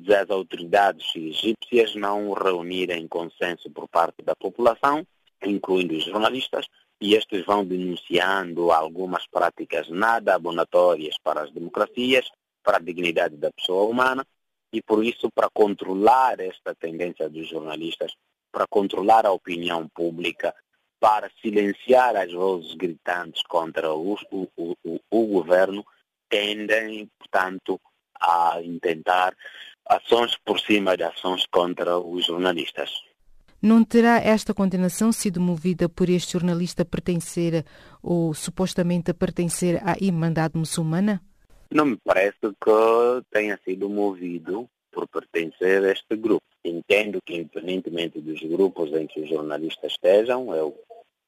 das 0.00 0.28
autoridades 0.28 1.14
egípcias 1.14 1.94
não 1.94 2.32
reunirem 2.32 3.06
consenso 3.06 3.70
por 3.70 3.88
parte 3.88 4.20
da 4.24 4.34
população, 4.34 5.06
incluindo 5.44 5.94
os 5.94 6.04
jornalistas, 6.04 6.66
e 7.00 7.14
estes 7.14 7.46
vão 7.46 7.64
denunciando 7.64 8.72
algumas 8.72 9.28
práticas 9.28 9.88
nada 9.88 10.34
abonatórias 10.34 11.16
para 11.22 11.42
as 11.42 11.52
democracias, 11.52 12.28
para 12.64 12.78
a 12.78 12.80
dignidade 12.80 13.36
da 13.36 13.52
pessoa 13.52 13.88
humana, 13.88 14.26
e 14.72 14.82
por 14.82 15.04
isso, 15.04 15.30
para 15.32 15.48
controlar 15.54 16.40
esta 16.40 16.74
tendência 16.74 17.28
dos 17.28 17.48
jornalistas, 17.48 18.12
para 18.50 18.66
controlar 18.66 19.26
a 19.26 19.32
opinião 19.32 19.88
pública, 19.88 20.54
para 20.98 21.30
silenciar 21.40 22.16
as 22.16 22.32
vozes 22.32 22.74
gritantes 22.74 23.42
contra 23.42 23.92
o, 23.92 24.16
o, 24.30 24.48
o, 24.56 25.00
o 25.10 25.26
governo, 25.26 25.84
tendem, 26.28 27.08
portanto, 27.18 27.80
a 28.20 28.60
intentar 28.62 29.34
ações 29.88 30.36
por 30.44 30.60
cima 30.60 30.96
de 30.96 31.02
ações 31.02 31.46
contra 31.50 31.98
os 31.98 32.26
jornalistas. 32.26 32.90
Não 33.62 33.84
terá 33.84 34.18
esta 34.18 34.54
condenação 34.54 35.12
sido 35.12 35.40
movida 35.40 35.86
por 35.88 36.08
este 36.08 36.32
jornalista 36.32 36.82
pertencer 36.84 37.64
ou 38.02 38.32
supostamente 38.32 39.12
pertencer 39.12 39.82
à 39.84 39.96
Irmandade 40.00 40.56
Muçulmana? 40.56 41.20
Não 41.70 41.84
me 41.84 41.96
parece 42.02 42.38
que 42.40 43.22
tenha 43.30 43.58
sido 43.62 43.88
movido 43.88 44.68
por 44.90 45.06
pertencer 45.08 45.84
a 45.84 45.92
este 45.92 46.16
grupo. 46.16 46.49
Entendo 46.64 47.20
que, 47.22 47.34
independentemente 47.34 48.20
dos 48.20 48.40
grupos 48.40 48.92
em 48.92 49.06
que 49.06 49.20
os 49.20 49.28
jornalistas 49.28 49.92
estejam, 49.92 50.54
é 50.54 50.62
o, 50.62 50.74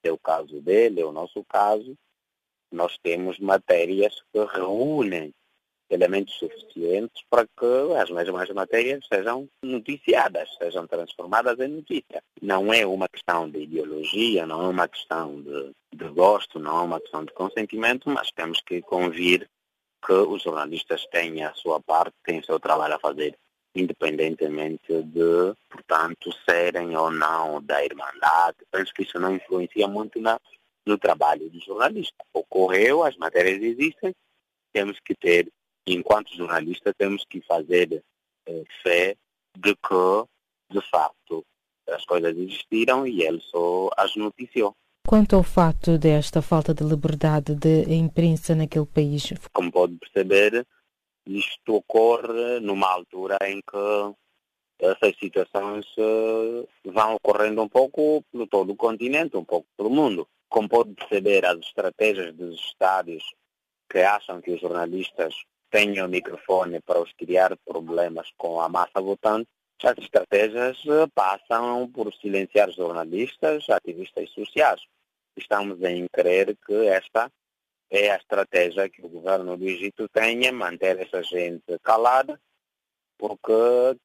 é 0.02 0.12
o 0.12 0.18
caso 0.18 0.60
dele, 0.60 1.00
é 1.00 1.04
o 1.04 1.12
nosso 1.12 1.42
caso, 1.44 1.96
nós 2.70 2.98
temos 3.02 3.38
matérias 3.38 4.22
que 4.32 4.44
reúnem 4.44 5.32
elementos 5.92 6.34
suficientes 6.34 7.22
para 7.28 7.46
que 7.46 7.94
as 8.00 8.10
mesmas 8.10 8.48
matérias 8.50 9.06
sejam 9.12 9.46
noticiadas, 9.62 10.48
sejam 10.56 10.86
transformadas 10.86 11.58
em 11.60 11.68
notícia. 11.68 12.22
Não 12.40 12.72
é 12.72 12.86
uma 12.86 13.08
questão 13.08 13.48
de 13.48 13.60
ideologia, 13.60 14.46
não 14.46 14.62
é 14.62 14.68
uma 14.68 14.88
questão 14.88 15.42
de, 15.42 15.72
de 15.92 16.08
gosto, 16.08 16.58
não 16.58 16.78
é 16.78 16.82
uma 16.82 17.00
questão 17.00 17.24
de 17.24 17.32
consentimento, 17.32 18.08
mas 18.08 18.32
temos 18.32 18.60
que 18.62 18.80
convir 18.80 19.48
que 20.04 20.12
os 20.12 20.42
jornalistas 20.42 21.06
têm 21.06 21.44
a 21.44 21.52
sua 21.54 21.80
parte, 21.80 22.14
têm 22.24 22.40
o 22.40 22.44
seu 22.44 22.58
trabalho 22.58 22.94
a 22.94 22.98
fazer 22.98 23.36
independentemente 23.74 25.02
de, 25.02 25.54
portanto, 25.70 26.30
serem 26.48 26.96
ou 26.96 27.10
não 27.10 27.62
da 27.62 27.84
Irmandade. 27.84 28.58
Penso 28.70 28.92
que 28.92 29.02
isso 29.02 29.18
não 29.18 29.34
influencia 29.34 29.88
muito 29.88 30.20
na, 30.20 30.38
no 30.86 30.98
trabalho 30.98 31.48
do 31.48 31.60
jornalista. 31.60 32.16
Ocorreu, 32.32 33.02
as 33.02 33.16
matérias 33.16 33.62
existem, 33.62 34.14
temos 34.72 34.98
que 35.00 35.14
ter, 35.14 35.48
enquanto 35.86 36.36
jornalista, 36.36 36.92
temos 36.94 37.24
que 37.24 37.40
fazer 37.42 38.02
eh, 38.46 38.64
fé 38.82 39.16
de 39.56 39.74
que, 39.74 40.24
de 40.70 40.80
facto, 40.90 41.44
as 41.88 42.04
coisas 42.04 42.36
existiram 42.36 43.06
e 43.06 43.22
ele 43.22 43.40
só 43.40 43.90
as 43.96 44.14
noticiou. 44.16 44.74
Quanto 45.06 45.34
ao 45.34 45.42
fato 45.42 45.98
desta 45.98 46.40
falta 46.40 46.72
de 46.72 46.84
liberdade 46.84 47.54
de 47.54 47.92
imprensa 47.92 48.54
naquele 48.54 48.86
país? 48.86 49.32
Como 49.52 49.70
pode 49.70 49.96
perceber, 49.96 50.66
Isto 51.26 51.76
ocorre 51.76 52.60
numa 52.60 52.90
altura 52.90 53.38
em 53.44 53.60
que 53.60 54.14
essas 54.78 55.16
situações 55.16 55.86
uh, 55.96 56.68
vão 56.84 57.14
ocorrendo 57.14 57.62
um 57.62 57.68
pouco 57.68 58.24
pelo 58.32 58.46
todo 58.46 58.72
o 58.72 58.76
continente, 58.76 59.36
um 59.36 59.44
pouco 59.44 59.68
pelo 59.76 59.90
mundo. 59.90 60.28
Como 60.48 60.68
pode 60.68 60.92
perceber, 60.94 61.46
as 61.46 61.58
estratégias 61.60 62.34
dos 62.34 62.58
Estados 62.60 63.22
que 63.88 63.98
acham 63.98 64.40
que 64.40 64.50
os 64.50 64.60
jornalistas 64.60 65.34
tenham 65.70 66.06
o 66.06 66.10
microfone 66.10 66.80
para 66.80 67.00
os 67.00 67.12
criar 67.12 67.56
problemas 67.64 68.28
com 68.36 68.60
a 68.60 68.68
massa 68.68 69.00
votante, 69.00 69.48
as 69.82 69.98
estratégias 69.98 70.78
uh, 70.84 71.08
passam 71.14 71.90
por 71.90 72.12
silenciar 72.14 72.70
jornalistas, 72.70 73.68
ativistas 73.68 74.30
sociais. 74.30 74.80
Estamos 75.36 75.82
em 75.82 76.06
crer 76.12 76.56
que 76.66 76.86
esta 76.86 77.30
é 77.92 78.10
a 78.10 78.16
estratégia 78.16 78.88
que 78.88 79.04
o 79.04 79.08
governo 79.08 79.56
do 79.56 79.68
Egito 79.68 80.08
tem, 80.08 80.50
manter 80.50 80.98
essa 80.98 81.22
gente 81.22 81.78
calada 81.82 82.40
porque 83.18 83.52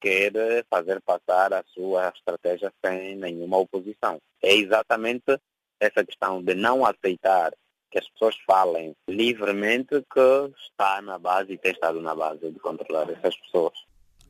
quer 0.00 0.64
fazer 0.70 1.00
passar 1.00 1.52
a 1.52 1.64
sua 1.74 2.12
estratégia 2.14 2.72
sem 2.84 3.16
nenhuma 3.16 3.56
oposição. 3.56 4.18
É 4.40 4.54
exatamente 4.54 5.40
essa 5.80 6.04
questão 6.04 6.40
de 6.40 6.54
não 6.54 6.86
aceitar 6.86 7.52
que 7.90 7.98
as 7.98 8.08
pessoas 8.10 8.36
falem 8.46 8.94
livremente 9.08 10.04
que 10.12 10.52
está 10.68 11.02
na 11.02 11.18
base 11.18 11.54
e 11.54 11.58
tem 11.58 11.72
estado 11.72 12.00
na 12.00 12.14
base 12.14 12.48
de 12.48 12.60
controlar 12.60 13.10
essas 13.10 13.36
pessoas. 13.38 13.72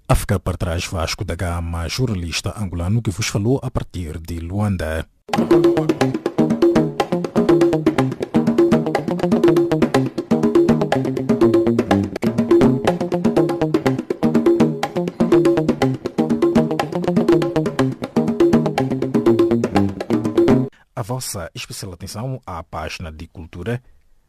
A 0.09 0.15
ficar 0.15 0.39
para 0.39 0.57
trás 0.57 0.87
Vasco 0.87 1.23
da 1.23 1.35
Gama, 1.35 1.87
jornalista 1.87 2.55
angolano 2.59 3.03
que 3.03 3.11
vos 3.11 3.27
falou 3.27 3.61
a 3.63 3.71
partir 3.71 4.19
de 4.19 4.39
Luanda. 4.39 5.07
Vossa 21.09 21.51
especial 21.55 21.95
atenção 21.95 22.39
à 22.45 22.63
página 22.63 23.11
de 23.11 23.27
cultura 23.27 23.83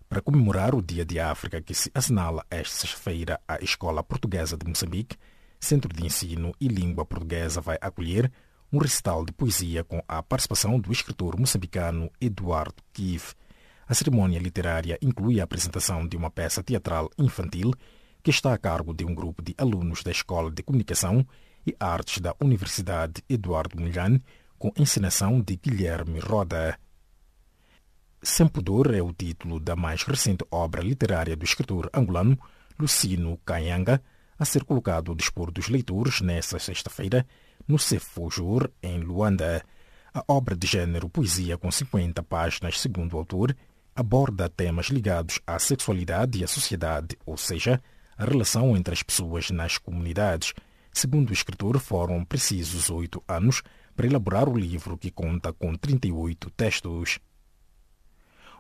para 0.07 0.21
comemorar 0.21 0.73
o 0.73 0.81
Dia 0.81 1.03
de 1.03 1.19
África 1.19 1.61
que 1.61 1.73
se 1.73 1.91
assinala 1.93 2.45
esta 2.49 2.73
sexta-feira 2.73 3.37
a 3.45 3.61
Escola 3.61 4.01
Portuguesa 4.01 4.55
de 4.55 4.65
Moçambique, 4.65 5.17
Centro 5.59 5.93
de 5.93 6.05
Ensino 6.05 6.53
e 6.57 6.69
Língua 6.69 7.05
Portuguesa 7.05 7.59
vai 7.59 7.77
acolher 7.81 8.31
um 8.71 8.77
recital 8.77 9.25
de 9.25 9.33
poesia 9.33 9.83
com 9.83 10.01
a 10.07 10.23
participação 10.23 10.79
do 10.79 10.89
escritor 10.89 11.37
moçambicano 11.37 12.09
Eduardo 12.21 12.81
Kief. 12.93 13.33
A 13.85 13.93
cerimônia 13.93 14.39
literária 14.39 14.97
inclui 15.01 15.41
a 15.41 15.43
apresentação 15.43 16.07
de 16.07 16.15
uma 16.15 16.31
peça 16.31 16.63
teatral 16.63 17.09
infantil 17.17 17.73
que 18.23 18.29
está 18.29 18.53
a 18.53 18.57
cargo 18.57 18.93
de 18.93 19.03
um 19.03 19.13
grupo 19.13 19.43
de 19.43 19.53
alunos 19.57 20.01
da 20.01 20.11
Escola 20.11 20.49
de 20.49 20.63
Comunicação 20.63 21.27
e 21.67 21.75
Artes 21.77 22.21
da 22.21 22.33
Universidade 22.39 23.21
Eduardo 23.27 23.77
Mulhan, 23.77 24.21
com 24.59 24.73
encenação 24.77 25.39
de 25.39 25.55
Guilherme 25.55 26.19
Roda. 26.19 26.77
Sem 28.21 28.45
Pudor 28.45 28.93
é 28.93 29.01
o 29.01 29.13
título 29.13 29.57
da 29.57 29.73
mais 29.73 30.03
recente 30.03 30.45
obra 30.51 30.81
literária 30.81 31.35
do 31.37 31.45
escritor 31.45 31.89
angolano 31.93 32.37
Lucino 32.77 33.39
Canhanga, 33.45 34.03
a 34.37 34.43
ser 34.43 34.65
colocado 34.65 35.11
ao 35.11 35.15
dispor 35.15 35.49
dos 35.49 35.69
leitores 35.69 36.19
nesta 36.19 36.59
sexta-feira 36.59 37.25
no 37.65 37.79
Cefojur, 37.79 38.69
em 38.83 38.99
Luanda. 38.99 39.63
A 40.13 40.23
obra 40.27 40.57
de 40.57 40.67
gênero 40.67 41.07
poesia 41.07 41.57
com 41.57 41.71
50 41.71 42.21
páginas, 42.23 42.79
segundo 42.79 43.13
o 43.13 43.17
autor, 43.17 43.55
aborda 43.95 44.49
temas 44.49 44.87
ligados 44.87 45.39
à 45.47 45.57
sexualidade 45.57 46.39
e 46.39 46.43
à 46.43 46.47
sociedade, 46.47 47.17
ou 47.25 47.37
seja, 47.37 47.81
a 48.17 48.25
relação 48.25 48.75
entre 48.75 48.93
as 48.93 49.03
pessoas 49.03 49.49
nas 49.51 49.77
comunidades. 49.77 50.53
Segundo 50.91 51.29
o 51.29 51.33
escritor, 51.33 51.79
foram 51.79 52.25
precisos 52.25 52.89
oito 52.89 53.23
anos 53.25 53.61
para 53.99 54.07
elaborar 54.07 54.47
o 54.47 54.57
livro 54.57 54.97
que 54.97 55.11
conta 55.11 55.51
com 55.51 55.75
38 55.75 56.49
textos. 56.51 57.19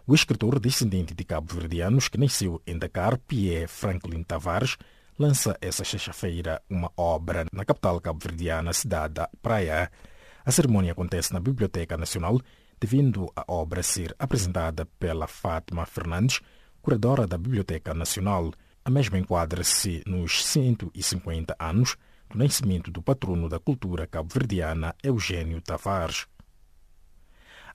O 0.05 0.13
escritor 0.13 0.59
descendente 0.59 1.13
de 1.13 1.23
cabo-verdianos 1.23 2.09
que 2.09 2.17
nasceu 2.17 2.61
em 2.67 2.77
Dakar, 2.77 3.17
Pierre 3.19 3.69
Franklin 3.69 4.21
Tavares, 4.21 4.75
lança 5.17 5.57
esta 5.61 5.85
sexta-feira 5.85 6.61
uma 6.69 6.91
obra 6.97 7.45
na 7.53 7.63
capital 7.63 8.01
cabo-verdiana, 8.01 8.73
cidade 8.73 9.13
da 9.13 9.29
Praia. 9.41 9.89
A 10.43 10.51
cerimônia 10.51 10.91
acontece 10.91 11.31
na 11.31 11.39
Biblioteca 11.39 11.95
Nacional, 11.95 12.41
devendo 12.77 13.31
a 13.33 13.45
obra 13.47 13.81
ser 13.81 14.13
apresentada 14.19 14.85
pela 14.99 15.25
Fátima 15.25 15.85
Fernandes, 15.85 16.41
curadora 16.81 17.25
da 17.25 17.37
Biblioteca 17.37 17.93
Nacional. 17.93 18.51
A 18.83 18.89
mesma 18.89 19.17
enquadra-se 19.17 20.03
nos 20.05 20.45
150 20.45 21.55
anos 21.57 21.95
do 22.29 22.37
nascimento 22.37 22.91
do 22.91 23.01
patrono 23.01 23.49
da 23.49 23.59
cultura 23.59 24.05
cabo-verdiana 24.05 24.95
Eugênio 25.01 25.59
Tavares. 25.61 26.27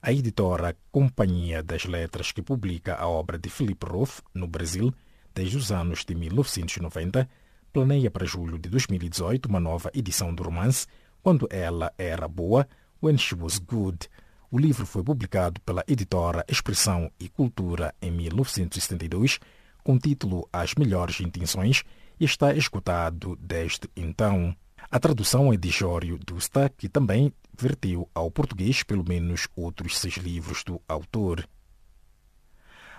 A 0.01 0.13
editora 0.13 0.77
Companhia 0.91 1.61
das 1.61 1.83
Letras, 1.83 2.31
que 2.31 2.41
publica 2.41 2.95
a 2.95 3.07
obra 3.07 3.37
de 3.37 3.49
Philip 3.49 3.85
Roth 3.85 4.21
no 4.33 4.47
Brasil 4.47 4.93
desde 5.33 5.57
os 5.57 5.71
anos 5.71 6.05
de 6.05 6.15
1990, 6.15 7.29
planeia 7.73 8.09
para 8.09 8.25
julho 8.25 8.57
de 8.57 8.69
2018 8.69 9.47
uma 9.47 9.59
nova 9.59 9.91
edição 9.93 10.33
do 10.33 10.43
romance 10.43 10.87
Quando 11.21 11.47
Ela 11.51 11.91
Era 11.97 12.27
Boa, 12.27 12.65
When 13.03 13.17
She 13.17 13.35
Was 13.35 13.57
Good. 13.57 14.07
O 14.49 14.57
livro 14.57 14.85
foi 14.85 15.03
publicado 15.03 15.59
pela 15.61 15.83
editora 15.85 16.45
Expressão 16.47 17.11
e 17.19 17.27
Cultura 17.27 17.93
em 18.01 18.11
1972, 18.11 19.39
com 19.83 19.95
o 19.95 19.99
título 19.99 20.47
As 20.53 20.73
Melhores 20.75 21.19
Intenções, 21.19 21.83
e 22.19 22.25
está 22.25 22.53
esgotado 22.53 23.37
desde 23.39 23.89
então. 23.95 24.55
A 24.89 24.99
tradução 24.99 25.51
é 25.51 25.57
de 25.57 25.69
Jório 25.69 26.17
Dusta, 26.17 26.69
que 26.69 26.87
também 26.87 27.33
verteu 27.57 28.09
ao 28.13 28.29
português 28.29 28.83
pelo 28.83 29.07
menos 29.07 29.47
outros 29.55 29.97
seis 29.97 30.15
livros 30.15 30.63
do 30.63 30.81
autor. 30.87 31.47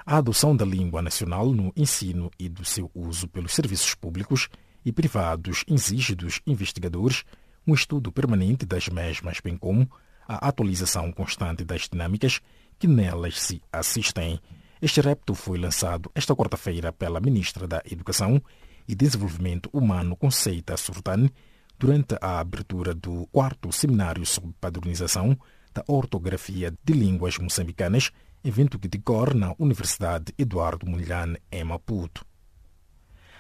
A 0.05 0.19
adoção 0.19 0.55
da 0.55 0.65
língua 0.65 1.03
nacional 1.03 1.53
no 1.53 1.73
ensino 1.77 2.31
e 2.39 2.49
do 2.49 2.65
seu 2.65 2.91
uso 2.95 3.29
pelos 3.29 3.55
serviços 3.55 3.95
públicos 3.95 4.49
e 4.85 4.93
privados 4.93 5.65
exige 5.67 6.15
dos 6.15 6.41
investigadores 6.47 7.25
um 7.67 7.75
estudo 7.75 8.13
permanente 8.13 8.65
das 8.65 8.89
mesmas, 8.89 9.41
bem 9.41 9.57
como 9.57 9.91
a 10.29 10.49
atualização 10.49 11.11
constante 11.11 11.65
das 11.65 11.89
dinâmicas 11.89 12.41
que 12.79 12.87
nelas 12.87 13.41
se 13.41 13.61
assistem. 13.73 14.41
Este 14.81 15.01
repto 15.01 15.35
foi 15.35 15.59
lançado 15.59 16.11
esta 16.15 16.37
quarta-feira 16.37 16.93
pela 16.93 17.21
Ministra 17.21 17.67
da 17.67 17.83
Educação 17.91 18.41
e 18.89 18.95
Desenvolvimento 18.95 19.69
Humano 19.73 20.17
Conceita 20.17 20.77
Surtani 20.77 21.31
durante 21.79 22.17
a 22.21 22.39
abertura 22.39 22.95
do 22.95 23.27
quarto 23.33 23.73
seminário 23.73 24.25
sobre 24.25 24.55
padronização 24.61 25.39
da 25.75 25.85
ortografia 25.87 26.73
de 26.83 26.93
línguas 26.95 27.39
moçambicanas, 27.39 28.11
evento 28.43 28.79
que 28.79 28.89
decorre 28.89 29.35
na 29.35 29.55
Universidade 29.59 30.33
Eduardo 30.39 30.87
Mulhan, 30.87 31.35
em 31.53 31.65
Maputo. 31.65 32.25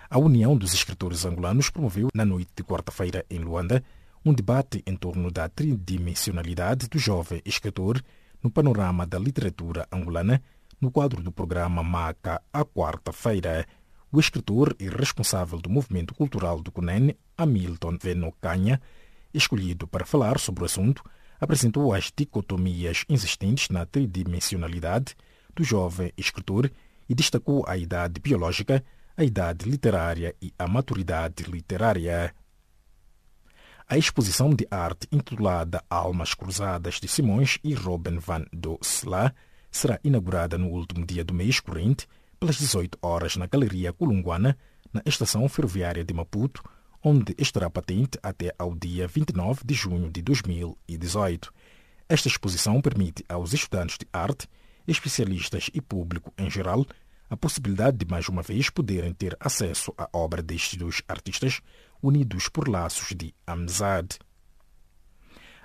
A 0.08 0.18
União 0.18 0.56
dos 0.56 0.74
Escritores 0.74 1.24
Angolanos 1.24 1.70
promoveu, 1.70 2.08
na 2.14 2.24
noite 2.24 2.50
de 2.54 2.62
quarta-feira 2.62 3.24
em 3.30 3.38
Luanda, 3.38 3.82
um 4.24 4.34
debate 4.34 4.82
em 4.86 4.94
torno 4.94 5.30
da 5.30 5.48
tridimensionalidade 5.48 6.88
do 6.88 6.98
jovem 6.98 7.40
escritor 7.44 8.02
no 8.42 8.50
panorama 8.50 9.06
da 9.06 9.18
literatura 9.18 9.88
angolana, 9.90 10.42
no 10.80 10.90
quadro 10.90 11.22
do 11.22 11.32
programa 11.32 11.82
MACA, 11.82 12.42
a 12.52 12.64
quarta-feira, 12.64 13.66
o 14.10 14.20
escritor 14.20 14.74
e 14.78 14.88
responsável 14.88 15.58
do 15.60 15.68
movimento 15.68 16.14
cultural 16.14 16.60
do 16.60 16.70
CUNEN, 16.70 17.16
Hamilton 17.36 17.98
Venocanha, 18.00 18.80
escolhido 19.34 19.86
para 19.86 20.06
falar 20.06 20.38
sobre 20.38 20.62
o 20.62 20.66
assunto, 20.66 21.02
apresentou 21.40 21.92
as 21.92 22.12
dicotomias 22.16 23.04
existentes 23.08 23.68
na 23.68 23.84
tridimensionalidade 23.84 25.14
do 25.54 25.62
jovem 25.62 26.12
escritor 26.16 26.70
e 27.08 27.14
destacou 27.14 27.64
a 27.66 27.76
idade 27.76 28.20
biológica, 28.20 28.82
a 29.16 29.24
idade 29.24 29.68
literária 29.68 30.34
e 30.40 30.52
a 30.58 30.66
maturidade 30.66 31.44
literária. 31.44 32.34
A 33.88 33.96
exposição 33.96 34.50
de 34.50 34.66
arte 34.70 35.06
intitulada 35.12 35.82
Almas 35.88 36.34
Cruzadas 36.34 36.94
de 36.94 37.06
Simões 37.06 37.58
e 37.62 37.72
Robin 37.74 38.18
van 38.18 38.44
do 38.52 38.78
Sla 38.82 39.32
será 39.70 40.00
inaugurada 40.02 40.58
no 40.58 40.68
último 40.68 41.06
dia 41.06 41.24
do 41.24 41.34
mês 41.34 41.60
corrente 41.60 42.06
pelas 42.46 42.58
18 42.58 42.98
horas 43.02 43.36
na 43.36 43.46
Galeria 43.46 43.92
Colunguana, 43.92 44.56
na 44.92 45.02
estação 45.04 45.48
ferroviária 45.48 46.04
de 46.04 46.14
Maputo, 46.14 46.62
onde 47.02 47.34
estará 47.36 47.68
patente 47.68 48.20
até 48.22 48.54
ao 48.56 48.72
dia 48.72 49.08
29 49.08 49.62
de 49.64 49.74
junho 49.74 50.08
de 50.08 50.22
2018. 50.22 51.52
Esta 52.08 52.28
exposição 52.28 52.80
permite 52.80 53.24
aos 53.28 53.52
estudantes 53.52 53.98
de 53.98 54.06
arte, 54.12 54.48
especialistas 54.86 55.70
e 55.74 55.80
público 55.80 56.32
em 56.38 56.48
geral 56.48 56.86
a 57.28 57.36
possibilidade 57.36 57.96
de 57.96 58.06
mais 58.06 58.28
uma 58.28 58.42
vez 58.42 58.70
poderem 58.70 59.12
ter 59.12 59.36
acesso 59.40 59.92
à 59.98 60.08
obra 60.12 60.40
destes 60.40 60.78
dois 60.78 61.02
artistas 61.08 61.60
unidos 62.00 62.48
por 62.48 62.68
laços 62.68 63.08
de 63.08 63.34
amizade. 63.44 64.20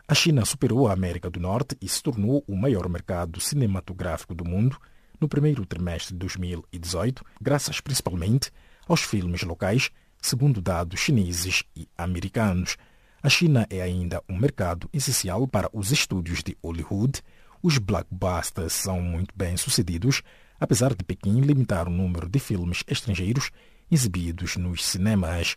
A 0.08 0.16
China 0.16 0.44
superou 0.46 0.88
a 0.88 0.94
América 0.94 1.30
do 1.30 1.40
Norte 1.40 1.78
e 1.80 1.88
se 1.88 2.02
tornou 2.02 2.44
o 2.48 2.56
maior 2.56 2.90
mercado 2.90 3.40
cinematográfico 3.40 4.34
do 4.34 4.44
mundo 4.44 4.80
no 5.22 5.30
primeiro 5.30 5.64
trimestre 5.66 6.14
de 6.14 6.20
2018, 6.20 7.24
graças 7.40 7.80
principalmente 7.80 8.52
aos 8.88 9.02
filmes 9.02 9.44
locais, 9.44 9.92
segundo 10.20 10.60
dados 10.60 11.00
chineses 11.00 11.64
e 11.76 11.88
americanos. 11.96 12.76
A 13.22 13.30
China 13.30 13.68
é 13.70 13.84
ainda 13.84 14.24
um 14.28 14.36
mercado 14.36 14.90
essencial 14.92 15.48
para 15.48 15.70
os 15.72 15.92
estúdios 15.92 16.42
de 16.42 16.58
Hollywood. 16.64 17.22
Os 17.62 17.78
blockbusters 17.78 18.74
são 18.74 19.00
muito 19.00 19.32
bem 19.38 19.56
sucedidos, 19.56 20.24
apesar 20.60 20.96
de 20.96 21.06
Pequim 21.06 21.40
limitar 21.42 21.88
o 21.88 21.92
número 21.92 22.28
de 22.28 22.40
filmes 22.40 22.84
estrangeiros 22.88 23.52
exibidos 23.92 24.58
nos 24.58 24.84
cinemas. 24.84 25.56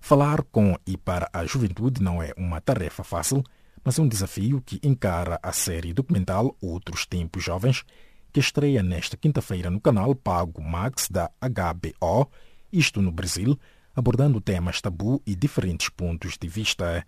Falar 0.00 0.42
com 0.44 0.74
e 0.86 0.96
para 0.96 1.28
a 1.34 1.44
juventude 1.44 2.02
não 2.02 2.22
é 2.22 2.32
uma 2.38 2.62
tarefa 2.62 3.04
fácil, 3.04 3.44
mas 3.84 3.98
é 3.98 4.02
um 4.02 4.08
desafio 4.08 4.62
que 4.64 4.80
encara 4.82 5.38
a 5.42 5.52
série 5.52 5.92
documental 5.92 6.56
Outros 6.60 7.06
Tempos 7.06 7.42
Jovens, 7.42 7.84
que 8.32 8.40
estreia 8.40 8.82
nesta 8.82 9.16
quinta-feira 9.16 9.70
no 9.70 9.80
canal 9.80 10.14
Pago 10.14 10.62
Max 10.62 11.08
da 11.10 11.30
HBO, 11.40 12.30
isto 12.72 13.02
no 13.02 13.10
Brasil, 13.10 13.58
abordando 13.94 14.40
temas 14.40 14.80
tabu 14.80 15.20
e 15.26 15.34
diferentes 15.34 15.88
pontos 15.88 16.36
de 16.38 16.48
vista. 16.48 17.04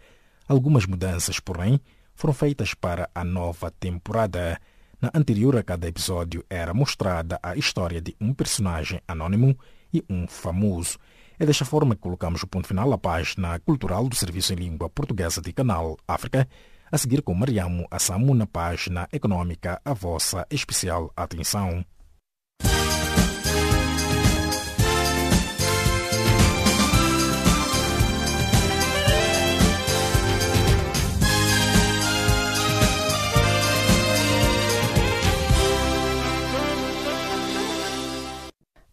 Algumas 0.49 0.87
mudanças, 0.87 1.39
porém, 1.39 1.81
foram 2.15 2.35
feitas 2.35 2.75
para 2.75 3.09
a 3.15 3.25
nova 3.25 3.71
temporada. 3.71 4.61
Na 5.01 5.11
anterior, 5.15 5.57
a 5.57 5.63
cada 5.63 5.89
episódio 5.89 6.45
era 6.49 6.75
mostrada 6.75 7.39
a 7.43 7.57
história 7.57 8.01
de 8.01 8.17
um 8.21 8.35
personagem 8.35 9.01
anônimo 9.07 9.57
e 9.93 10.05
um 10.09 10.27
famoso. 10.27 10.99
É 11.43 11.45
desta 11.45 11.65
forma 11.65 11.97
que 11.97 12.01
colocamos 12.01 12.41
o 12.45 12.47
ponto 12.47 12.69
final 12.69 12.93
à 12.93 12.97
página 12.97 13.59
cultural 13.59 14.09
do 14.09 14.15
Serviço 14.15 14.53
em 14.53 14.57
Língua 14.57 14.89
Portuguesa 14.89 15.43
de 15.43 15.53
Canal 15.53 15.97
África, 16.07 16.49
a 16.89 16.97
seguir 16.97 17.21
com 17.21 17.35
Mariamo 17.35 17.85
Assamu 17.91 18.33
na 18.33 18.47
página 18.47 19.09
econômica 19.13 19.83
a 19.85 19.93
vossa 19.93 20.47
especial 20.53 21.13
atenção. 21.17 21.85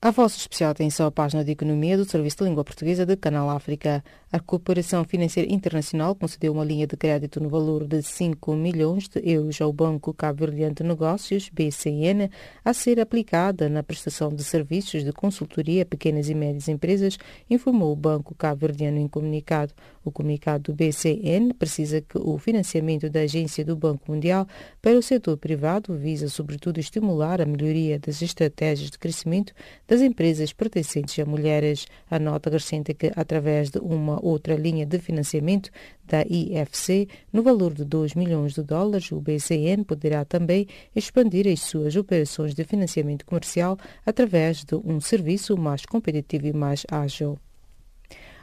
A 0.01 0.11
vossa 0.11 0.37
especial 0.37 0.71
atenção 0.71 1.05
à 1.07 1.11
página 1.11 1.43
de 1.43 1.51
Economia 1.51 1.97
do 1.97 2.05
Serviço 2.05 2.37
de 2.37 2.45
Língua 2.45 2.63
Portuguesa 2.63 3.05
de 3.05 3.17
Canal 3.17 3.49
África. 3.49 4.01
A 4.31 4.39
Cooperação 4.39 5.03
Financeira 5.03 5.51
Internacional 5.51 6.15
concedeu 6.15 6.53
uma 6.53 6.63
linha 6.63 6.87
de 6.87 6.95
crédito 6.95 7.41
no 7.41 7.49
valor 7.49 7.85
de 7.85 8.01
5 8.01 8.55
milhões 8.55 9.09
de 9.09 9.19
euros 9.29 9.59
ao 9.59 9.73
Banco 9.73 10.13
Cabo 10.13 10.45
Verdeano 10.45 10.73
de 10.73 10.83
Negócios, 10.83 11.49
BCN, 11.49 12.31
a 12.63 12.73
ser 12.73 12.97
aplicada 12.97 13.67
na 13.67 13.83
prestação 13.83 14.29
de 14.29 14.41
serviços 14.41 15.03
de 15.03 15.11
consultoria 15.11 15.83
a 15.83 15.85
pequenas 15.85 16.29
e 16.29 16.33
médias 16.33 16.69
empresas, 16.69 17.17
informou 17.49 17.91
o 17.91 17.95
Banco 17.97 18.33
Cabo 18.33 18.61
Verdeano 18.61 18.99
em 18.99 19.07
comunicado. 19.09 19.73
O 20.09 20.11
comunicado 20.11 20.71
do 20.71 20.73
BCN 20.73 21.53
precisa 21.53 22.01
que 22.01 22.17
o 22.17 22.35
financiamento 22.39 23.07
da 23.11 23.19
Agência 23.19 23.63
do 23.63 23.75
Banco 23.75 24.11
Mundial 24.11 24.47
para 24.81 24.97
o 24.97 25.03
setor 25.03 25.37
privado 25.37 25.95
visa, 25.95 26.27
sobretudo, 26.27 26.79
estimular 26.79 27.39
a 27.39 27.45
melhoria 27.45 27.99
das 27.99 28.19
estratégias 28.23 28.89
de 28.89 28.97
crescimento 28.97 29.53
das 29.87 30.01
empresas 30.01 30.51
pertencentes 30.51 31.19
a 31.19 31.25
mulheres. 31.29 31.85
A 32.09 32.17
nota 32.17 32.49
acrescenta 32.49 32.91
que, 32.91 33.11
através 33.15 33.69
de 33.69 33.77
uma 33.77 34.19
outra 34.25 34.55
linha 34.55 34.83
de 34.83 34.97
financiamento 34.97 35.69
da 36.07 36.23
IFC, 36.23 37.07
no 37.31 37.43
valor 37.43 37.71
de 37.75 37.85
2 37.85 38.15
milhões 38.15 38.55
de 38.55 38.63
dólares, 38.63 39.11
o 39.11 39.21
BCN 39.21 39.83
poderá 39.83 40.25
também 40.25 40.65
expandir 40.95 41.47
as 41.47 41.59
suas 41.59 41.95
operações 41.95 42.55
de 42.55 42.63
financiamento 42.63 43.27
comercial 43.27 43.77
através 44.03 44.63
de 44.63 44.73
um 44.73 44.99
serviço 44.99 45.55
mais 45.55 45.85
competitivo 45.85 46.47
e 46.47 46.53
mais 46.53 46.83
ágil. 46.89 47.37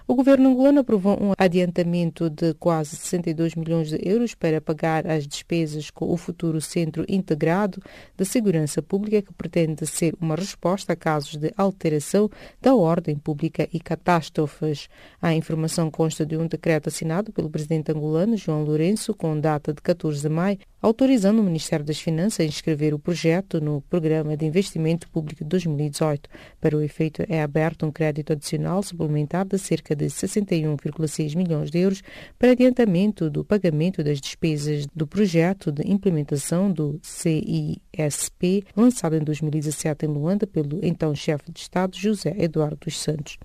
O 0.08 0.14
governo 0.14 0.50
angolano 0.50 0.78
aprovou 0.78 1.20
um 1.20 1.32
adiantamento 1.36 2.30
de 2.30 2.54
quase 2.54 2.94
62 2.94 3.56
milhões 3.56 3.88
de 3.88 3.98
euros 4.08 4.36
para 4.36 4.60
pagar 4.60 5.04
as 5.04 5.26
despesas 5.26 5.90
com 5.90 6.08
o 6.12 6.16
futuro 6.16 6.60
Centro 6.60 7.04
Integrado 7.08 7.82
de 8.16 8.24
Segurança 8.24 8.80
Pública, 8.80 9.20
que 9.20 9.34
pretende 9.34 9.84
ser 9.84 10.14
uma 10.20 10.36
resposta 10.36 10.92
a 10.92 10.96
casos 10.96 11.34
de 11.34 11.52
alteração 11.56 12.30
da 12.62 12.72
ordem 12.72 13.16
pública 13.16 13.68
e 13.72 13.80
catástrofes. 13.80 14.88
A 15.20 15.34
informação 15.34 15.90
consta 15.90 16.24
de 16.24 16.36
um 16.36 16.46
decreto 16.46 16.88
assinado 16.88 17.32
pelo 17.32 17.50
presidente 17.50 17.90
angolano 17.90 18.36
João 18.36 18.62
Lourenço, 18.62 19.12
com 19.12 19.40
data 19.40 19.72
de 19.72 19.82
14 19.82 20.22
de 20.22 20.28
maio, 20.28 20.58
autorizando 20.80 21.40
o 21.40 21.42
Ministério 21.42 21.84
das 21.84 21.98
Finanças 21.98 22.38
a 22.38 22.44
inscrever 22.44 22.94
o 22.94 22.98
projeto 22.98 23.60
no 23.60 23.80
Programa 23.80 24.36
de 24.36 24.46
Investimento 24.46 25.10
Público 25.10 25.42
de 25.42 25.50
2018. 25.50 26.30
Para 26.60 26.76
o 26.76 26.80
efeito, 26.80 27.24
é 27.28 27.42
aberto 27.42 27.84
um 27.84 27.90
crédito 27.90 28.32
adicional 28.32 28.84
suplementar 28.84 29.44
de 29.44 29.58
cerca 29.58 29.95
de 29.96 30.06
61,6 30.06 31.34
milhões 31.34 31.70
de 31.70 31.78
euros 31.78 32.02
para 32.38 32.52
adiantamento 32.52 33.28
do 33.30 33.44
pagamento 33.44 34.04
das 34.04 34.20
despesas 34.20 34.86
do 34.94 35.06
projeto 35.06 35.72
de 35.72 35.82
implementação 35.90 36.70
do 36.70 37.00
CISP, 37.02 38.64
lançado 38.76 39.16
em 39.16 39.24
2017 39.24 40.06
em 40.06 40.08
Luanda 40.08 40.46
pelo 40.46 40.84
então 40.84 41.14
chefe 41.14 41.50
de 41.50 41.60
Estado 41.60 41.96
José 41.96 42.34
Eduardo 42.38 42.76
dos 42.76 43.00
Santos. 43.00 43.38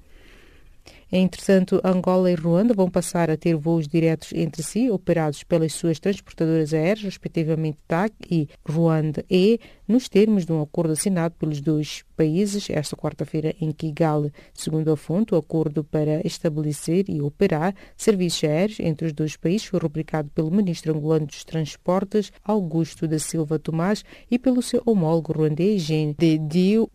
Entretanto, 1.12 1.82
Angola 1.84 2.32
e 2.32 2.36
Ruanda 2.36 2.74
vão 2.74 2.90
passar 2.90 3.30
a 3.30 3.36
ter 3.36 3.56
voos 3.56 3.86
diretos 3.86 4.32
entre 4.34 4.64
si, 4.64 4.90
operados 4.90 5.44
pelas 5.44 5.74
suas 5.74 6.00
transportadoras 6.00 6.74
aéreas, 6.74 7.04
respectivamente 7.04 7.78
TAC 7.86 8.14
e 8.30 8.48
Ruanda 8.66 9.26
E, 9.30 9.60
nos 9.86 10.08
termos 10.08 10.46
de 10.46 10.54
um 10.54 10.62
acordo 10.62 10.94
assinado 10.94 11.36
pelos 11.38 11.60
dois 11.60 12.06
países 12.16 12.70
esta 12.70 12.96
quarta-feira 12.96 13.54
em 13.60 13.72
Kigali. 13.74 14.32
Segundo 14.54 14.90
a 14.90 14.96
fonte, 14.96 15.36
o 15.36 15.38
acordo 15.38 15.84
para 15.84 16.26
estabelecer 16.26 17.10
e 17.10 17.22
operar 17.22 17.76
serviços 17.98 18.46
aéreos 18.46 18.80
entre 18.80 19.08
os 19.08 19.12
dois 19.12 19.36
países 19.36 19.66
foi 19.68 19.80
rubricado 19.80 20.30
pelo 20.30 20.50
ministro 20.50 20.96
angolano 20.96 21.26
dos 21.26 21.44
Transportes, 21.44 22.32
Augusto 22.42 23.06
da 23.06 23.20
Silva 23.20 23.60
Tomás, 23.60 24.06
e 24.30 24.40
pelo 24.40 24.62
seu 24.62 24.82
homólogo 24.86 25.34
ruandês, 25.34 25.82
Jean 25.82 26.14
de 26.18 26.38
Dio. 26.38 26.90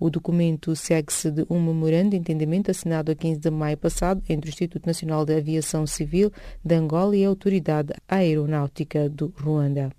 O 0.00 0.08
documento 0.08 0.74
segue-se 0.74 1.30
de 1.30 1.44
um 1.50 1.60
memorando 1.62 2.10
de 2.10 2.16
entendimento 2.16 2.70
assinado 2.70 3.12
a 3.12 3.14
15 3.14 3.38
de 3.38 3.50
maio 3.50 3.76
passado 3.76 4.22
entre 4.26 4.48
o 4.48 4.50
Instituto 4.50 4.86
Nacional 4.86 5.26
de 5.26 5.36
Aviação 5.36 5.86
Civil 5.86 6.32
de 6.64 6.74
Angola 6.74 7.14
e 7.14 7.22
a 7.22 7.28
Autoridade 7.28 7.92
Aeronáutica 8.08 9.10
do 9.10 9.30
Ruanda. 9.38 9.90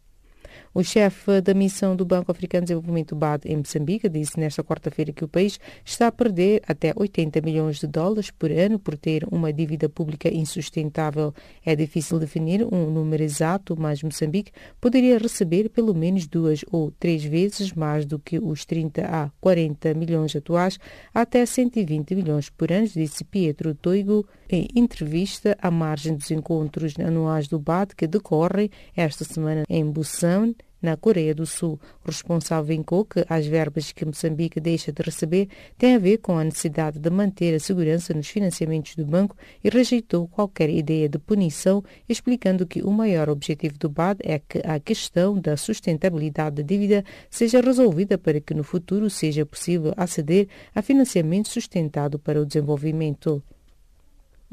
O 0.73 0.83
chefe 0.83 1.41
da 1.41 1.53
missão 1.53 1.97
do 1.97 2.05
Banco 2.05 2.31
Africano 2.31 2.61
de 2.61 2.67
Desenvolvimento 2.67 3.13
BAD 3.13 3.45
em 3.45 3.57
Moçambique 3.57 4.07
disse 4.07 4.39
nesta 4.39 4.63
quarta-feira 4.63 5.11
que 5.11 5.25
o 5.25 5.27
país 5.27 5.59
está 5.83 6.07
a 6.07 6.11
perder 6.13 6.61
até 6.65 6.93
80 6.95 7.41
milhões 7.41 7.77
de 7.77 7.87
dólares 7.87 8.31
por 8.31 8.49
ano 8.49 8.79
por 8.79 8.95
ter 8.95 9.27
uma 9.29 9.51
dívida 9.51 9.89
pública 9.89 10.33
insustentável. 10.33 11.33
É 11.65 11.75
difícil 11.75 12.17
definir 12.19 12.65
um 12.73 12.89
número 12.89 13.21
exato, 13.21 13.75
mas 13.77 14.01
Moçambique 14.01 14.53
poderia 14.79 15.17
receber 15.17 15.67
pelo 15.67 15.93
menos 15.93 16.25
duas 16.25 16.63
ou 16.71 16.89
três 16.89 17.21
vezes 17.21 17.73
mais 17.73 18.05
do 18.05 18.17
que 18.17 18.39
os 18.39 18.63
30 18.63 19.01
a 19.07 19.29
40 19.41 19.93
milhões 19.93 20.33
atuais, 20.37 20.79
até 21.13 21.45
120 21.45 22.15
milhões 22.15 22.49
por 22.49 22.71
ano, 22.71 22.87
disse 22.87 23.25
Pietro 23.25 23.75
Toigo 23.75 24.25
em 24.51 24.67
entrevista 24.75 25.57
à 25.61 25.71
margem 25.71 26.15
dos 26.15 26.29
encontros 26.29 26.93
anuais 26.99 27.47
do 27.47 27.57
BAD 27.57 27.95
que 27.95 28.05
decorrem 28.05 28.69
esta 28.95 29.23
semana 29.23 29.63
em 29.69 29.89
Busan, 29.89 30.53
na 30.81 30.97
Coreia 30.97 31.35
do 31.35 31.45
Sul. 31.45 31.79
O 32.03 32.07
responsável 32.07 32.65
vincou 32.65 33.05
que 33.05 33.23
as 33.29 33.45
verbas 33.45 33.91
que 33.91 34.03
Moçambique 34.03 34.59
deixa 34.59 34.91
de 34.91 35.01
receber 35.01 35.47
têm 35.77 35.95
a 35.95 35.99
ver 35.99 36.17
com 36.17 36.37
a 36.37 36.43
necessidade 36.43 36.99
de 36.99 37.09
manter 37.09 37.53
a 37.53 37.59
segurança 37.59 38.13
nos 38.13 38.27
financiamentos 38.27 38.95
do 38.95 39.05
banco 39.05 39.35
e 39.63 39.69
rejeitou 39.69 40.27
qualquer 40.27 40.69
ideia 40.69 41.07
de 41.07 41.19
punição, 41.19 41.83
explicando 42.09 42.65
que 42.65 42.81
o 42.81 42.91
maior 42.91 43.29
objetivo 43.29 43.77
do 43.77 43.89
BAD 43.89 44.19
é 44.23 44.39
que 44.39 44.59
a 44.65 44.79
questão 44.79 45.39
da 45.39 45.55
sustentabilidade 45.55 46.57
da 46.57 46.63
dívida 46.63 47.05
seja 47.29 47.61
resolvida 47.61 48.17
para 48.17 48.41
que 48.41 48.53
no 48.53 48.63
futuro 48.63 49.09
seja 49.09 49.45
possível 49.45 49.93
aceder 49.95 50.47
a 50.73 50.81
financiamento 50.81 51.47
sustentado 51.47 52.17
para 52.17 52.41
o 52.41 52.45
desenvolvimento. 52.45 53.43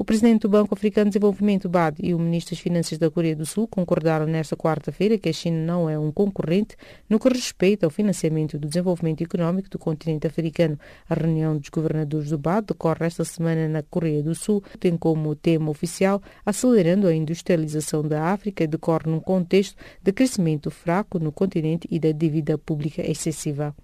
O 0.01 0.05
presidente 0.05 0.43
do 0.43 0.49
Banco 0.49 0.73
Africano 0.73 1.07
de 1.07 1.19
Desenvolvimento, 1.19 1.67
BAD, 1.67 1.97
e 2.01 2.13
o 2.13 2.19
ministro 2.19 2.55
das 2.55 2.61
Finanças 2.61 2.97
da 2.97 3.11
Coreia 3.11 3.35
do 3.35 3.45
Sul 3.45 3.67
concordaram 3.67 4.25
nesta 4.25 4.55
quarta-feira 4.55 5.17
que 5.17 5.27
a 5.27 5.33
China 5.33 5.57
não 5.57 5.89
é 5.89 5.99
um 5.99 6.09
concorrente 6.09 6.77
no 7.09 7.19
que 7.19 7.27
respeita 7.27 7.85
ao 7.85 7.89
financiamento 7.89 8.57
do 8.57 8.65
desenvolvimento 8.65 9.21
econômico 9.21 9.69
do 9.69 9.77
continente 9.77 10.25
africano. 10.25 10.79
A 11.09 11.15
reunião 11.15 11.57
dos 11.57 11.67
governadores 11.67 12.29
do 12.29 12.37
BAD 12.37 12.67
decorre 12.67 13.07
esta 13.07 13.25
semana 13.25 13.67
na 13.67 13.83
Coreia 13.83 14.23
do 14.23 14.33
Sul, 14.33 14.63
tem 14.79 14.95
como 14.95 15.35
tema 15.35 15.69
oficial 15.69 16.21
acelerando 16.45 17.05
a 17.05 17.13
industrialização 17.13 18.01
da 18.01 18.23
África 18.23 18.63
e 18.63 18.67
decorre 18.67 19.11
num 19.11 19.19
contexto 19.19 19.75
de 20.01 20.13
crescimento 20.13 20.71
fraco 20.71 21.19
no 21.19 21.29
continente 21.29 21.89
e 21.91 21.99
da 21.99 22.13
dívida 22.13 22.57
pública 22.57 23.01
excessiva. 23.01 23.75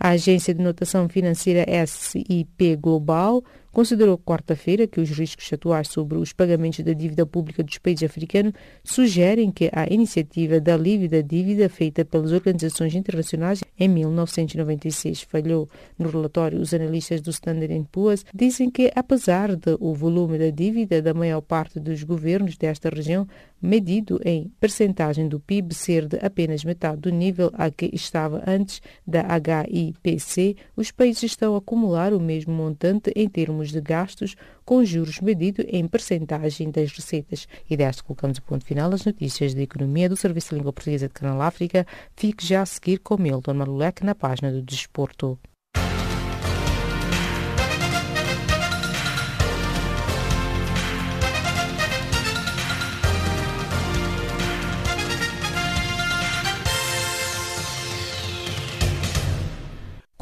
A 0.00 0.08
agência 0.08 0.54
de 0.54 0.62
notação 0.62 1.08
financeira 1.08 1.64
SIP 1.86 2.74
Global 2.76 3.44
considerou 3.72 4.18
quarta-feira 4.18 4.86
que 4.86 5.00
os 5.00 5.10
riscos 5.10 5.50
atuais 5.52 5.88
sobre 5.88 6.18
os 6.18 6.32
pagamentos 6.32 6.84
da 6.84 6.92
dívida 6.92 7.24
pública 7.24 7.62
dos 7.62 7.78
países 7.78 8.04
africanos 8.04 8.52
sugerem 8.84 9.50
que 9.50 9.70
a 9.72 9.86
iniciativa 9.92 10.60
de 10.60 10.70
alívio 10.70 11.08
da 11.08 11.20
dívida 11.22 11.68
feita 11.68 12.04
pelas 12.04 12.30
organizações 12.32 12.94
internacionais 12.94 13.64
em 13.78 13.88
1996 13.88 15.22
falhou. 15.22 15.68
No 15.98 16.10
relatório, 16.10 16.60
os 16.60 16.74
analistas 16.74 17.20
do 17.20 17.30
Standard 17.30 17.86
Poor's 17.90 18.24
dizem 18.34 18.70
que, 18.70 18.92
apesar 18.94 19.56
de 19.56 19.76
o 19.80 19.94
volume 19.94 20.38
da 20.38 20.50
dívida 20.50 21.00
da 21.00 21.14
maior 21.14 21.40
parte 21.40 21.80
dos 21.80 22.02
governos 22.02 22.56
desta 22.56 22.90
região, 22.90 23.26
medido 23.60 24.20
em 24.24 24.50
percentagem 24.60 25.28
do 25.28 25.38
PIB, 25.38 25.74
ser 25.74 26.06
de 26.06 26.18
apenas 26.20 26.64
metade 26.64 27.00
do 27.00 27.10
nível 27.10 27.50
a 27.54 27.70
que 27.70 27.88
estava 27.92 28.42
antes 28.46 28.82
da 29.06 29.24
HIPC, 29.38 30.56
os 30.76 30.90
países 30.90 31.22
estão 31.22 31.54
a 31.54 31.58
acumular 31.58 32.12
o 32.12 32.20
mesmo 32.20 32.52
montante 32.52 33.12
em 33.14 33.28
termos 33.28 33.61
de 33.70 33.80
gastos, 33.80 34.34
com 34.64 34.84
juros 34.84 35.20
medido 35.20 35.64
em 35.68 35.86
percentagem 35.86 36.70
das 36.70 36.90
receitas. 36.92 37.46
E 37.68 37.76
desta 37.76 38.02
colocamos 38.02 38.38
o 38.38 38.42
ponto 38.42 38.64
final 38.64 38.92
às 38.92 39.04
notícias 39.04 39.54
de 39.54 39.62
economia 39.62 40.08
do 40.08 40.16
Serviço 40.16 40.50
de 40.50 40.56
Língua 40.56 40.72
Portuguesa 40.72 41.08
de 41.08 41.14
Canal 41.14 41.40
África. 41.42 41.86
Fique 42.16 42.46
já 42.46 42.62
a 42.62 42.66
seguir 42.66 42.98
com 42.98 43.16
Milton 43.16 43.54
Malulek 43.54 44.04
na 44.04 44.14
página 44.14 44.50
do 44.50 44.62
Desporto. 44.62 45.38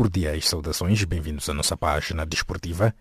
Cordiais 0.00 0.48
saudações, 0.48 1.04
bem-vindos 1.04 1.46
à 1.50 1.52
nossa 1.52 1.76
página 1.76 2.24
desportiva. 2.24 2.94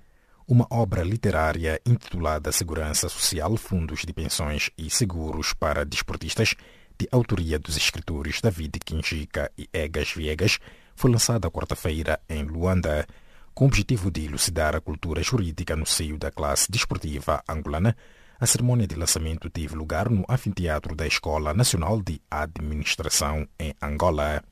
Uma 0.51 0.65
obra 0.71 1.03
literária 1.03 1.79
intitulada 1.85 2.51
Segurança 2.51 3.07
Social, 3.07 3.55
Fundos 3.55 4.01
de 4.01 4.11
Pensões 4.11 4.71
e 4.75 4.89
Seguros 4.89 5.53
para 5.53 5.85
Desportistas, 5.85 6.55
de 6.97 7.07
autoria 7.11 7.59
dos 7.59 7.77
escritores 7.77 8.41
David 8.41 8.79
Kinjika 8.83 9.51
e 9.55 9.69
Egas 9.71 10.11
Viegas, 10.11 10.57
foi 10.95 11.11
lançada 11.11 11.51
quarta-feira 11.51 12.19
em 12.27 12.41
Luanda, 12.45 13.05
com 13.53 13.65
o 13.65 13.67
objetivo 13.67 14.09
de 14.09 14.25
elucidar 14.25 14.75
a 14.75 14.81
cultura 14.81 15.21
jurídica 15.21 15.75
no 15.75 15.85
seio 15.85 16.17
da 16.17 16.31
classe 16.31 16.65
desportiva 16.71 17.43
angolana. 17.47 17.95
A 18.39 18.47
cerimônia 18.47 18.87
de 18.87 18.95
lançamento 18.95 19.51
teve 19.51 19.75
lugar 19.75 20.09
no 20.09 20.25
anfiteatro 20.27 20.95
da 20.95 21.05
Escola 21.05 21.53
Nacional 21.53 22.01
de 22.01 22.19
Administração 22.27 23.47
em 23.59 23.75
Angola. 23.79 24.43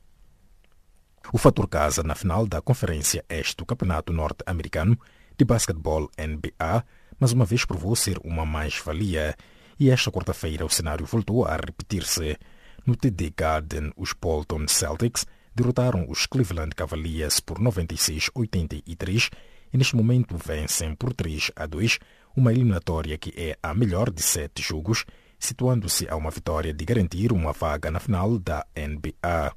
O 1.32 1.38
fator 1.38 1.66
casa 1.66 2.04
na 2.04 2.14
final 2.14 2.46
da 2.46 2.62
Conferência 2.62 3.24
Este 3.28 3.56
do 3.56 3.66
Campeonato 3.66 4.12
Norte-Americano 4.12 4.96
de 5.38 5.44
Basquetebol 5.44 6.10
NBA, 6.18 6.84
mas 7.18 7.32
uma 7.32 7.44
vez 7.44 7.64
provou 7.64 7.94
ser 7.94 8.18
uma 8.24 8.44
mais-valia, 8.44 9.36
e 9.78 9.88
esta 9.88 10.10
quarta-feira 10.10 10.66
o 10.66 10.70
cenário 10.70 11.06
voltou 11.06 11.44
a 11.44 11.54
repetir-se. 11.54 12.36
No 12.84 12.96
TD 12.96 13.32
Garden, 13.36 13.92
os 13.96 14.12
Bolton 14.12 14.66
Celtics 14.66 15.24
derrotaram 15.54 16.06
os 16.08 16.26
Cleveland 16.26 16.74
Cavaliers 16.74 17.38
por 17.38 17.58
96-83 17.58 19.30
e 19.72 19.78
neste 19.78 19.94
momento 19.94 20.36
vencem 20.36 20.94
por 20.94 21.12
3 21.12 21.52
a 21.54 21.66
2, 21.66 21.98
uma 22.36 22.52
eliminatória 22.52 23.16
que 23.16 23.32
é 23.36 23.56
a 23.62 23.74
melhor 23.74 24.10
de 24.10 24.22
sete 24.22 24.62
jogos, 24.62 25.04
situando-se 25.38 26.08
a 26.08 26.16
uma 26.16 26.30
vitória 26.30 26.72
de 26.72 26.84
garantir 26.84 27.32
uma 27.32 27.52
vaga 27.52 27.90
na 27.90 28.00
final 28.00 28.38
da 28.38 28.66
NBA. 28.76 29.52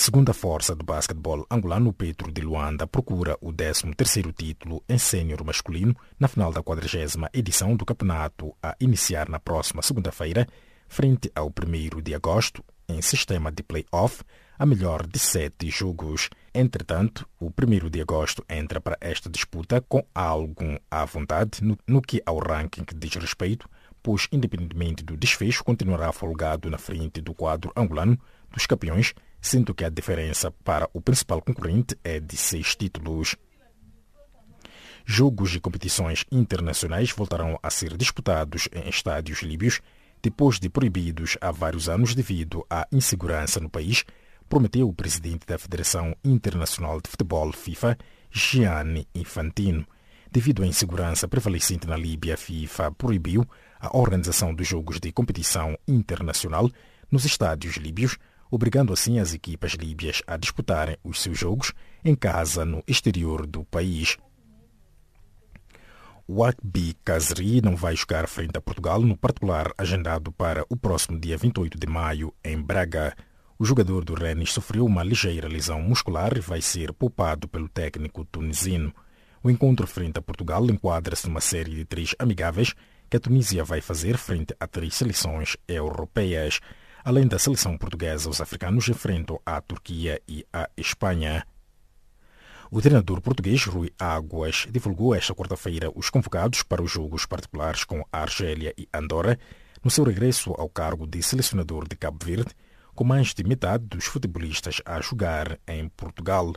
Segunda 0.00 0.32
força 0.32 0.76
do 0.76 0.84
basquetebol 0.84 1.44
angolano, 1.50 1.92
Petro 1.92 2.30
de 2.30 2.40
Luanda 2.40 2.86
procura 2.86 3.36
o 3.40 3.52
13º 3.52 4.32
título 4.32 4.80
em 4.88 4.96
sênior 4.96 5.44
masculino 5.44 5.92
na 6.20 6.28
final 6.28 6.52
da 6.52 6.62
40 6.62 7.28
edição 7.34 7.74
do 7.74 7.84
campeonato 7.84 8.56
a 8.62 8.76
iniciar 8.78 9.28
na 9.28 9.40
próxima 9.40 9.82
segunda-feira, 9.82 10.46
frente 10.86 11.32
ao 11.34 11.48
1 11.48 12.00
de 12.00 12.14
agosto, 12.14 12.64
em 12.88 13.02
sistema 13.02 13.50
de 13.50 13.64
play-off, 13.64 14.22
a 14.56 14.64
melhor 14.64 15.04
de 15.04 15.18
sete 15.18 15.68
jogos. 15.68 16.30
Entretanto, 16.54 17.28
o 17.40 17.46
1 17.46 17.90
de 17.90 18.00
agosto 18.00 18.44
entra 18.48 18.80
para 18.80 18.96
esta 19.00 19.28
disputa 19.28 19.80
com 19.80 20.06
algum 20.14 20.76
à 20.88 21.04
vontade 21.06 21.58
no, 21.60 21.76
no 21.84 22.00
que 22.00 22.22
ao 22.24 22.38
ranking 22.38 22.84
diz 22.94 23.16
respeito, 23.16 23.68
pois, 24.00 24.28
independentemente 24.30 25.02
do 25.02 25.16
desfecho, 25.16 25.64
continuará 25.64 26.12
folgado 26.12 26.70
na 26.70 26.78
frente 26.78 27.20
do 27.20 27.34
quadro 27.34 27.72
angolano 27.76 28.16
dos 28.52 28.64
campeões 28.64 29.12
Sinto 29.40 29.74
que 29.74 29.84
a 29.84 29.88
diferença 29.88 30.50
para 30.50 30.88
o 30.92 31.00
principal 31.00 31.40
concorrente 31.40 31.96
é 32.02 32.20
de 32.20 32.36
seis 32.36 32.74
títulos. 32.74 33.36
Jogos 35.04 35.54
e 35.54 35.60
competições 35.60 36.24
internacionais 36.30 37.12
voltarão 37.12 37.58
a 37.62 37.70
ser 37.70 37.96
disputados 37.96 38.68
em 38.72 38.88
estádios 38.88 39.42
líbios 39.42 39.80
depois 40.20 40.58
de 40.58 40.68
proibidos 40.68 41.38
há 41.40 41.50
vários 41.50 41.88
anos 41.88 42.14
devido 42.14 42.66
à 42.68 42.86
insegurança 42.90 43.60
no 43.60 43.70
país, 43.70 44.04
prometeu 44.48 44.88
o 44.88 44.94
presidente 44.94 45.46
da 45.46 45.58
Federação 45.58 46.14
Internacional 46.24 47.00
de 47.00 47.08
Futebol 47.08 47.52
FIFA, 47.52 47.96
Gianni 48.30 49.06
Infantino. 49.14 49.86
Devido 50.30 50.62
à 50.62 50.66
insegurança 50.66 51.28
prevalecente 51.28 51.86
na 51.86 51.96
Líbia, 51.96 52.34
a 52.34 52.36
FIFA 52.36 52.90
proibiu 52.92 53.48
a 53.78 53.96
organização 53.96 54.52
dos 54.52 54.66
jogos 54.66 54.98
de 54.98 55.12
competição 55.12 55.78
internacional 55.86 56.68
nos 57.10 57.24
estádios 57.24 57.76
líbios, 57.76 58.18
obrigando 58.50 58.92
assim 58.92 59.18
as 59.18 59.34
equipas 59.34 59.72
líbias 59.72 60.22
a 60.26 60.36
disputarem 60.36 60.96
os 61.02 61.20
seus 61.20 61.38
jogos 61.38 61.72
em 62.04 62.14
casa 62.14 62.64
no 62.64 62.82
exterior 62.86 63.46
do 63.46 63.64
país. 63.64 64.16
O 66.26 66.44
Akbi 66.44 66.94
Kazri 67.04 67.62
não 67.62 67.74
vai 67.74 67.96
jogar 67.96 68.28
frente 68.28 68.58
a 68.58 68.60
Portugal 68.60 69.00
no 69.00 69.16
particular 69.16 69.72
agendado 69.78 70.30
para 70.30 70.62
o 70.68 70.76
próximo 70.76 71.18
dia 71.18 71.38
28 71.38 71.78
de 71.78 71.86
maio 71.86 72.34
em 72.44 72.60
Braga. 72.60 73.16
O 73.58 73.64
jogador 73.64 74.04
do 74.04 74.12
Rennes 74.12 74.52
sofreu 74.52 74.84
uma 74.84 75.02
ligeira 75.02 75.48
lesão 75.48 75.80
muscular 75.80 76.36
e 76.36 76.40
vai 76.40 76.60
ser 76.60 76.92
poupado 76.92 77.48
pelo 77.48 77.68
técnico 77.68 78.26
tunisino. 78.26 78.94
O 79.42 79.50
encontro 79.50 79.86
frente 79.86 80.18
a 80.18 80.22
Portugal 80.22 80.66
enquadra-se 80.66 81.26
numa 81.26 81.40
série 81.40 81.74
de 81.74 81.84
três 81.84 82.14
amigáveis 82.18 82.74
que 83.08 83.16
a 83.16 83.20
Tunísia 83.20 83.64
vai 83.64 83.80
fazer 83.80 84.18
frente 84.18 84.54
a 84.60 84.66
três 84.66 84.94
seleções 84.94 85.56
europeias. 85.66 86.60
Além 87.08 87.26
da 87.26 87.38
seleção 87.38 87.78
portuguesa, 87.78 88.28
os 88.28 88.38
africanos 88.38 88.86
enfrentam 88.86 89.40
a 89.46 89.58
Turquia 89.62 90.20
e 90.28 90.44
a 90.52 90.68
Espanha. 90.76 91.42
O 92.70 92.82
treinador 92.82 93.22
português 93.22 93.64
Rui 93.64 93.90
Águas 93.98 94.66
divulgou 94.70 95.14
esta 95.14 95.34
quarta-feira 95.34 95.90
os 95.94 96.10
convocados 96.10 96.62
para 96.62 96.82
os 96.82 96.90
jogos 96.90 97.24
particulares 97.24 97.82
com 97.82 98.04
a 98.12 98.20
Argélia 98.20 98.74
e 98.76 98.86
Andorra 98.92 99.38
no 99.82 99.90
seu 99.90 100.04
regresso 100.04 100.52
ao 100.58 100.68
cargo 100.68 101.06
de 101.06 101.22
selecionador 101.22 101.88
de 101.88 101.96
Cabo 101.96 102.18
Verde, 102.22 102.54
com 102.94 103.04
mais 103.04 103.32
de 103.32 103.42
metade 103.42 103.86
dos 103.86 104.04
futebolistas 104.04 104.82
a 104.84 105.00
jogar 105.00 105.58
em 105.66 105.88
Portugal. 105.88 106.52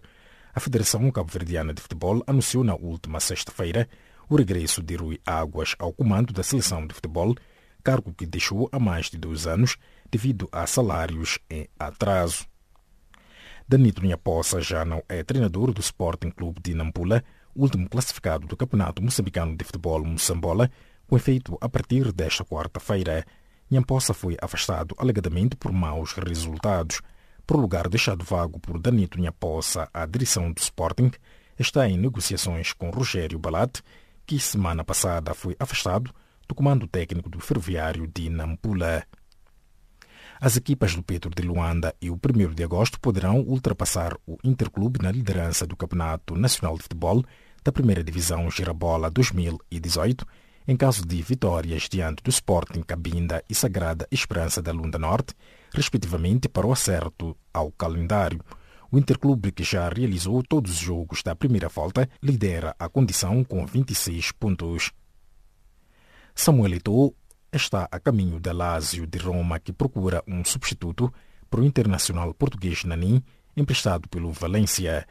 A 0.54 0.60
Federação 0.60 1.10
Cabo-Verdiana 1.12 1.74
de 1.74 1.82
Futebol 1.82 2.22
anunciou 2.28 2.66
na 2.66 2.76
última 2.76 3.22
sexta-feira 3.22 3.88
o 4.28 4.36
regresso 4.36 4.84
de 4.84 4.98
Rui 4.98 5.18
Águas 5.26 5.78
ao 5.80 5.94
comando 5.94 6.34
da 6.34 6.44
seleção 6.44 6.86
de 6.86 6.94
futebol, 6.94 7.38
cargo 7.82 8.14
que 8.14 8.26
deixou 8.26 8.68
há 8.70 8.78
mais 8.78 9.10
de 9.10 9.18
dois 9.18 9.48
anos 9.48 9.78
devido 10.12 10.50
a 10.52 10.68
salários 10.68 11.40
em 11.50 11.68
atraso. 11.80 12.46
Danilo 13.68 14.18
Poça 14.18 14.60
já 14.60 14.84
não 14.84 15.02
é 15.08 15.24
treinador 15.24 15.72
do 15.72 15.80
Sporting 15.80 16.30
Clube 16.30 16.60
de 16.62 16.74
Nampula, 16.74 17.24
último 17.56 17.88
classificado 17.88 18.46
do 18.46 18.58
Campeonato 18.58 19.02
Moçambicano 19.02 19.56
de 19.56 19.64
Futebol 19.64 20.04
Moçambola, 20.04 20.70
com 21.08 21.16
efeito 21.16 21.58
a 21.62 21.70
partir 21.70 22.12
desta 22.12 22.44
quarta-feira. 22.44 23.26
Poça 23.88 24.14
foi 24.14 24.36
afastado 24.42 24.94
alegadamente 24.98 25.56
por 25.56 25.72
maus 25.72 26.12
resultados. 26.14 27.02
Por 27.48 27.58
lugar 27.58 27.88
deixado 27.88 28.26
vago 28.26 28.60
por 28.60 28.78
Danilo 28.78 29.32
Poça, 29.40 29.90
a 29.94 30.06
direção 30.06 30.52
do 30.52 30.60
Sporting 30.60 31.12
está 31.58 31.88
em 31.88 31.98
negociações 31.98 32.74
com 32.74 32.90
Rogério 32.90 33.40
Balat, 33.40 33.80
que 34.26 34.38
semana 34.38 34.84
passada 34.84 35.34
foi 35.34 35.56
afastado 35.58 36.14
do 36.48 36.54
comando 36.54 36.88
técnico 36.88 37.30
do 37.30 37.40
Ferroviário 37.40 38.06
de 38.08 38.30
Nampula. 38.30 39.06
As 40.44 40.58
equipas 40.58 40.96
do 40.96 41.04
Petro 41.04 41.30
de 41.30 41.44
Luanda 41.44 41.96
e 42.02 42.10
o 42.10 42.16
1 42.16 42.56
de 42.56 42.64
agosto 42.64 43.00
poderão 43.00 43.42
ultrapassar 43.42 44.18
o 44.26 44.40
Interclube 44.44 45.00
na 45.00 45.12
liderança 45.12 45.68
do 45.68 45.76
Campeonato 45.76 46.36
Nacional 46.36 46.76
de 46.78 46.82
Futebol 46.82 47.24
da 47.64 47.72
Primeira 47.72 48.04
Divisão 48.04 48.50
Girabola 48.50 49.12
2018, 49.12 50.26
em 50.68 50.76
caso 50.76 51.06
de 51.06 51.22
vitórias 51.22 51.84
diante 51.88 52.24
do 52.24 52.32
Sporting 52.32 52.82
Cabinda 52.82 53.44
e 53.48 53.54
Sagrada 53.54 54.08
Esperança 54.10 54.64
da 54.64 54.72
Lunda 54.72 54.98
Norte, 54.98 55.36
respectivamente 55.72 56.50
para 56.50 56.66
o 56.66 56.74
acerto 56.74 57.38
ao 57.54 57.72
calendário. 57.72 58.44
O 58.92 58.98
Interclube, 58.98 59.52
que 59.52 59.64
já 59.64 59.88
realizou 59.90 60.42
todos 60.42 60.72
os 60.72 60.80
jogos 60.80 61.22
da 61.22 61.36
primeira 61.36 61.70
volta, 61.70 62.10
lidera 62.20 62.76
a 62.80 62.90
condição 62.90 63.44
com 63.44 63.64
26 63.64 64.32
pontos. 64.32 64.92
Samuel 66.34 66.74
Eto'o 66.74 67.14
está 67.54 67.88
a 67.92 68.00
caminho 68.00 68.40
da 68.40 68.54
Lazio 68.54 69.06
de 69.06 69.18
Roma, 69.18 69.60
que 69.60 69.74
procura 69.74 70.24
um 70.26 70.44
substituto 70.44 71.14
para 71.50 71.60
o 71.60 71.66
internacional 71.66 72.34
português 72.34 72.84
Nanin, 72.86 73.22
emprestado 73.56 74.08
pelo 74.08 74.32
Valência. 74.32 75.06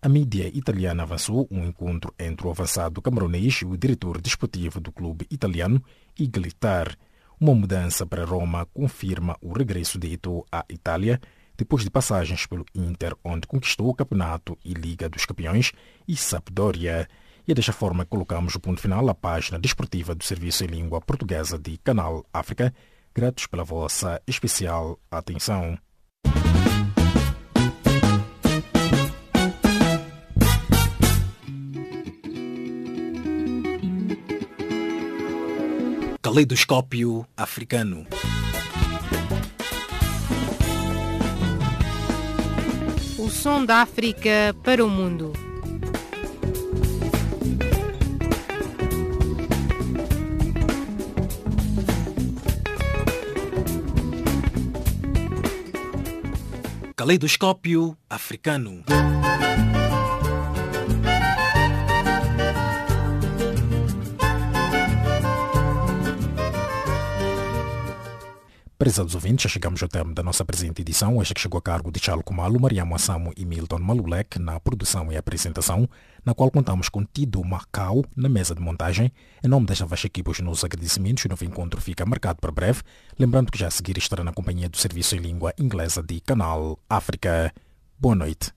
a 0.00 0.08
mídia 0.08 0.48
italiana 0.56 1.02
avançou 1.02 1.46
um 1.50 1.64
encontro 1.64 2.12
entre 2.18 2.46
o 2.46 2.50
avançado 2.50 3.02
camaronês 3.02 3.56
e 3.56 3.66
o 3.66 3.76
diretor 3.76 4.20
desportivo 4.20 4.80
do 4.80 4.90
clube 4.90 5.26
italiano, 5.30 5.82
Iglitar. 6.18 6.96
Uma 7.38 7.54
mudança 7.54 8.06
para 8.06 8.24
Roma 8.24 8.66
confirma 8.66 9.36
o 9.40 9.52
regresso 9.52 9.98
de 9.98 10.14
Eto'o 10.14 10.46
à 10.50 10.64
Itália, 10.68 11.20
depois 11.56 11.84
de 11.84 11.90
passagens 11.90 12.46
pelo 12.46 12.64
Inter, 12.74 13.14
onde 13.22 13.46
conquistou 13.46 13.90
o 13.90 13.94
campeonato 13.94 14.58
e 14.64 14.72
Liga 14.72 15.08
dos 15.08 15.26
Campeões, 15.26 15.72
e 16.08 16.16
Sampdoria. 16.16 17.06
E 17.46 17.50
é 17.50 17.54
desta 17.54 17.72
forma 17.72 18.04
que 18.04 18.10
colocamos 18.10 18.54
o 18.54 18.60
ponto 18.60 18.80
final 18.80 19.08
à 19.08 19.14
página 19.14 19.58
desportiva 19.58 20.14
do 20.14 20.22
Serviço 20.22 20.64
em 20.64 20.68
Língua 20.68 21.00
Portuguesa 21.00 21.58
de 21.58 21.76
Canal 21.78 22.24
África. 22.32 22.72
Gratos 23.12 23.48
pela 23.48 23.64
vossa 23.64 24.22
especial 24.28 24.96
atenção. 25.10 25.76
Caleidoscópio 36.22 37.26
africano. 37.36 38.06
O 43.18 43.28
som 43.28 43.64
da 43.64 43.82
África 43.82 44.54
para 44.62 44.84
o 44.84 44.88
mundo. 44.88 45.32
Caleidoscópio 57.02 57.98
africano. 58.08 58.84
Prezados 68.82 69.14
ouvintes, 69.14 69.44
já 69.44 69.48
chegamos 69.48 69.80
ao 69.80 69.88
termo 69.88 70.12
da 70.12 70.24
nossa 70.24 70.44
presente 70.44 70.82
edição, 70.82 71.22
esta 71.22 71.32
que 71.32 71.40
chegou 71.40 71.56
a 71.56 71.62
cargo 71.62 71.92
de 71.92 72.00
Charles 72.00 72.24
Kumalo, 72.24 72.58
Mariamo 72.58 72.96
Assamo 72.96 73.32
e 73.36 73.44
Milton 73.44 73.78
Malulek 73.78 74.40
na 74.40 74.58
produção 74.58 75.12
e 75.12 75.16
apresentação, 75.16 75.88
na 76.24 76.34
qual 76.34 76.50
contamos 76.50 76.88
com 76.88 77.04
Tido 77.04 77.44
Macau 77.44 78.04
na 78.16 78.28
mesa 78.28 78.56
de 78.56 78.60
montagem. 78.60 79.12
Em 79.40 79.46
nome 79.46 79.66
desta 79.66 79.86
vasta 79.86 80.08
equipa, 80.08 80.32
os 80.32 80.40
nossos 80.40 80.64
agradecimentos 80.64 81.24
o 81.24 81.28
novo 81.28 81.44
encontro 81.44 81.80
fica 81.80 82.04
marcado 82.04 82.40
para 82.40 82.50
breve, 82.50 82.82
lembrando 83.16 83.52
que 83.52 83.58
já 83.60 83.68
a 83.68 83.70
seguir 83.70 83.96
estará 83.98 84.24
na 84.24 84.32
companhia 84.32 84.68
do 84.68 84.76
Serviço 84.76 85.14
em 85.14 85.20
Língua 85.20 85.54
Inglesa 85.56 86.02
de 86.02 86.20
Canal 86.20 86.76
África. 86.90 87.54
Boa 87.96 88.16
noite. 88.16 88.52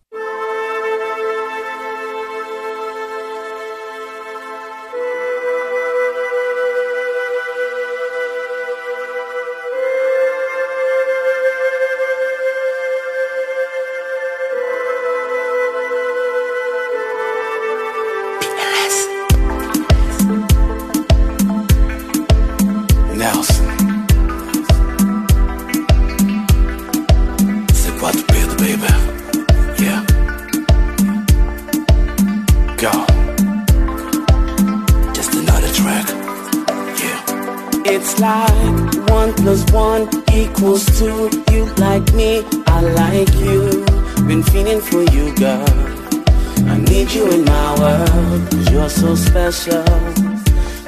Special. 49.36 49.84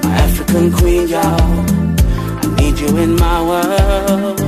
My 0.03 0.15
African 0.23 0.71
queen, 0.71 1.09
y'all. 1.09 1.65
I 2.43 2.55
need 2.57 2.79
you 2.79 2.95
in 2.97 3.15
my 3.17 3.41
world. 3.43 4.39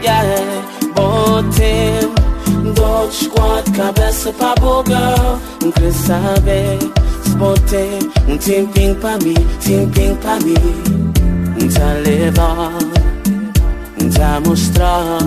Yeah, 0.00 0.62
botem. 0.94 2.14
Dois, 2.74 3.26
quatro, 3.26 3.72
cabeça 3.72 4.32
pra 4.32 4.54
boga. 4.60 5.16
Não 5.60 5.72
quer 5.72 5.92
saber. 5.92 6.78
Se 7.24 7.30
botei 7.36 7.98
um 8.28 8.38
tempinho 8.38 8.94
pra 8.94 9.18
mim, 9.18 9.34
tempinho 9.60 10.16
pra 10.16 10.38
mim. 10.38 10.54
Nta 11.60 11.94
levar, 12.04 12.70
nta 14.00 14.40
mostrar 14.46 15.18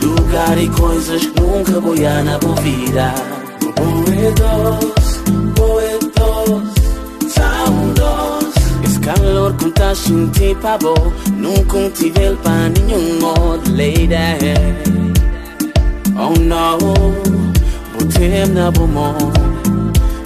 Lugar 0.00 0.56
e 0.56 0.68
coisas 0.70 1.26
que 1.26 1.40
nunca 1.40 1.80
vou 1.80 1.94
ir 1.94 2.24
na 2.24 2.38
boa 2.38 2.58
Esse 9.08 9.20
calor 9.22 9.54
que 9.54 9.70
tá 9.70 9.94
sentindo 9.94 10.56
pra 10.56 10.76
bom 10.76 11.12
Nunca 11.32 11.90
tive 11.94 12.36
pra 12.42 12.68
nenhum 12.68 13.18
modo, 13.20 13.70
lady 13.70 14.10
Oh 16.14 16.38
no, 16.38 16.78
botem 17.94 18.46
na 18.48 18.70
bomon 18.70 19.14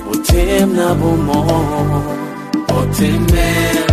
Botem 0.05 0.67
na 0.67 0.95
bomon 0.95 2.03
Botem 2.69 3.21
mesmo 3.31 3.93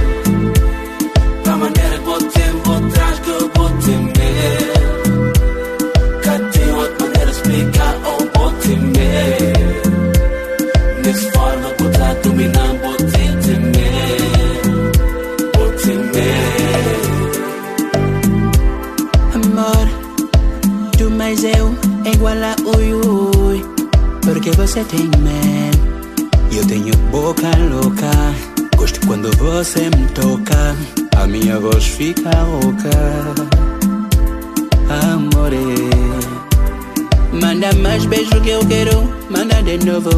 da 1.43 1.55
maneira 1.55 1.97
que 1.97 2.03
vou 2.03 2.21
ter, 2.21 2.51
vou 2.63 2.89
trás 2.91 3.19
que 3.19 3.29
eu 3.29 3.51
vou 3.55 3.69
temer. 3.79 4.73
Cá 6.21 6.37
tem 6.51 6.71
outra 6.71 7.05
maneira 7.07 7.25
de 7.25 7.31
explicar, 7.31 7.95
ou 8.05 8.19
vou 8.35 8.51
temer. 8.51 9.53
Nessa 11.03 11.31
forma 11.31 11.69
que 11.71 11.83
vou 11.83 12.68
você 24.59 24.83
tem 24.83 25.09
mel, 25.19 25.71
eu 26.51 26.67
tenho 26.67 26.93
boca 27.11 27.47
louca. 27.71 28.11
Gosto 28.75 28.99
quando 29.07 29.33
você 29.37 29.83
me 29.85 30.05
toca. 30.13 30.75
A 31.15 31.25
minha 31.25 31.57
voz 31.59 31.85
fica 31.85 32.29
rouca 32.29 32.89
Amore 34.89 35.57
Manda 37.33 37.73
mais 37.73 38.05
beijo 38.05 38.39
que 38.41 38.51
eu 38.51 38.65
quero 38.65 39.03
Manda 39.29 39.61
de 39.61 39.85
novo 39.85 40.09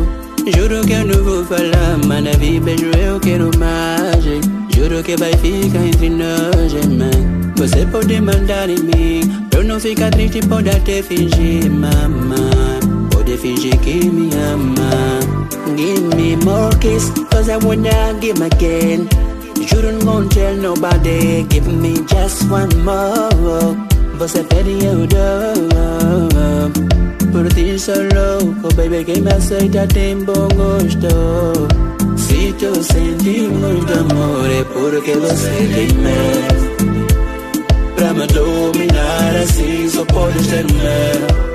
Juro 0.56 0.86
que 0.86 0.94
eu 0.94 1.06
não 1.06 1.24
vou 1.24 1.44
falar 1.46 1.98
Manda 2.06 2.38
vir 2.38 2.62
beijo 2.62 2.92
eu 2.98 3.20
quero 3.20 3.50
mais 3.58 4.24
Juro 4.76 5.02
que 5.04 5.18
vai 5.18 5.34
ficar 5.34 5.84
entre 5.84 6.10
nós, 6.12 6.74
man. 6.86 7.54
Você 7.58 7.84
pode 7.88 8.22
mandar 8.22 8.70
em 8.70 8.80
mim 8.80 9.48
Eu 9.56 9.64
não 9.64 9.80
ficar 9.80 10.12
triste, 10.12 10.40
pode 10.42 10.70
até 10.70 11.02
fingir, 11.02 11.68
mamãe 11.72 12.71
Pode 13.32 13.44
fingir 13.44 13.78
que 13.78 14.12
me 14.12 14.30
ama. 14.52 14.92
Give 15.78 16.16
me 16.18 16.36
more 16.44 16.70
kiss 16.82 17.10
Cause 17.32 17.48
I 17.48 17.56
wanna 17.56 18.14
give 18.20 18.42
again. 18.42 19.08
You 19.56 19.68
shouldn't 19.68 20.04
go 20.04 20.28
tell 20.28 20.54
nobody 20.58 21.44
Give 21.44 21.66
me 21.66 21.94
just 22.08 22.50
one 22.52 22.84
more. 22.84 23.78
Você 24.18 24.44
pede 24.44 24.84
eu 24.84 25.08
dou 25.08 26.30
Por 27.32 27.48
ti 27.54 27.80
sou 27.80 27.96
louco 27.96 28.76
Baby, 28.76 29.06
quem 29.06 29.22
me 29.22 29.32
aceita 29.32 29.88
tem 29.88 30.18
bom 30.26 30.50
gosto 30.50 31.08
Se 32.18 32.54
tu 32.60 32.84
sente 32.84 33.48
muito 33.48 33.94
amor 33.94 34.50
É 34.52 34.64
porque 34.66 35.14
você 35.16 35.50
tem 35.74 35.88
medo 35.98 37.16
Pra 37.96 38.14
me 38.14 38.28
dominar 38.28 39.36
assim 39.42 39.88
Só 39.90 40.04
podes 40.06 40.48
ter 40.48 40.66
medo 40.66 41.51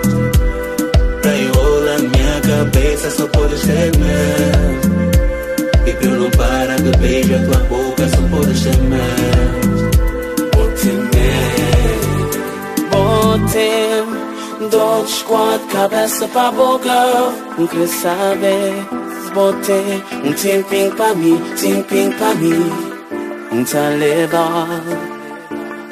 cabeça 3.07 3.11
Só 3.11 3.27
podes 3.29 3.61
ter 3.63 3.97
medo 3.99 5.07
e 5.87 5.93
pra 5.93 6.07
eu 6.09 6.21
não 6.21 6.31
parar 6.33 6.81
de 6.81 6.91
beijar 6.99 7.45
tua 7.45 7.59
boca 7.65 8.09
Só 8.09 8.23
podes 8.29 8.63
ter 8.63 8.77
medo 8.83 9.91
Vou 10.55 10.69
temer 10.73 11.57
Botem 12.91 14.27
Dois, 14.71 15.23
quatro, 15.23 15.67
cabeça 15.69 16.27
pra 16.29 16.51
boca. 16.51 16.89
Não 17.57 17.67
quer 17.67 17.87
saber 17.87 18.87
Se 19.23 19.31
botei 19.33 20.03
um 20.25 20.33
tempinho 20.33 20.93
pra 20.93 21.15
mim 21.15 21.41
Tempinho 21.61 22.13
pra 22.15 22.35
mim. 22.35 22.73
Não 23.53 23.65
tá 23.65 23.89
levar 23.91 24.83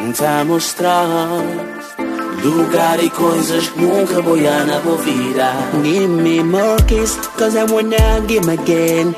Não 0.00 0.12
tá 0.12 0.44
mostrar 0.44 1.73
Lugar 2.44 3.02
e 3.02 3.08
coisas 3.08 3.68
que 3.68 3.80
nunca 3.80 4.20
vou 4.20 4.36
na 4.36 4.78
vida 5.02 5.50
Give 5.82 6.06
me 6.06 6.42
more 6.42 6.76
kiss, 6.86 7.16
cause 7.38 7.56
I 7.56 7.64
wanna 7.64 8.20
give 8.28 8.46
again 8.52 9.14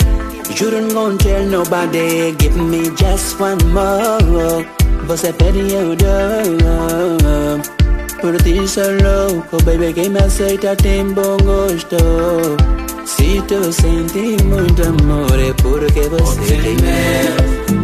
You 0.54 0.70
don't 0.70 0.94
gonna 0.94 1.18
tell 1.18 1.44
nobody 1.44 2.36
Give 2.36 2.56
me 2.56 2.88
just 2.96 3.40
one 3.40 3.58
more. 3.72 4.64
Você 5.08 5.32
pede 5.32 5.58
eu 5.72 5.96
dou 5.96 7.60
Por 8.20 8.40
ti 8.44 8.68
sou 8.68 8.92
louco, 8.92 9.60
baby 9.64 9.92
Quem 9.92 10.10
me 10.10 10.20
aceita 10.20 10.76
tem 10.76 11.12
bom 11.12 11.36
gosto 11.38 11.96
Se 13.04 13.42
tu 13.48 13.72
sente 13.72 14.40
muito 14.44 14.82
amor 14.82 15.38
É 15.40 15.52
porque 15.54 16.02
você 16.08 16.56
tem 16.62 16.76
mel 16.76 17.75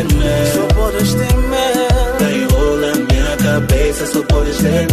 Só 0.00 0.06
podes 0.06 0.14
ter 0.14 0.14
mel 0.14 0.46
Só 0.54 0.66
podes 0.74 1.14
ter 1.14 1.34
mel 1.36 2.16
Pra 2.18 2.32
enrolar 2.32 2.96
minha 2.96 3.36
cabeça 3.36 4.06
Só 4.06 4.22
podes 4.22 4.56
ter 4.58 4.92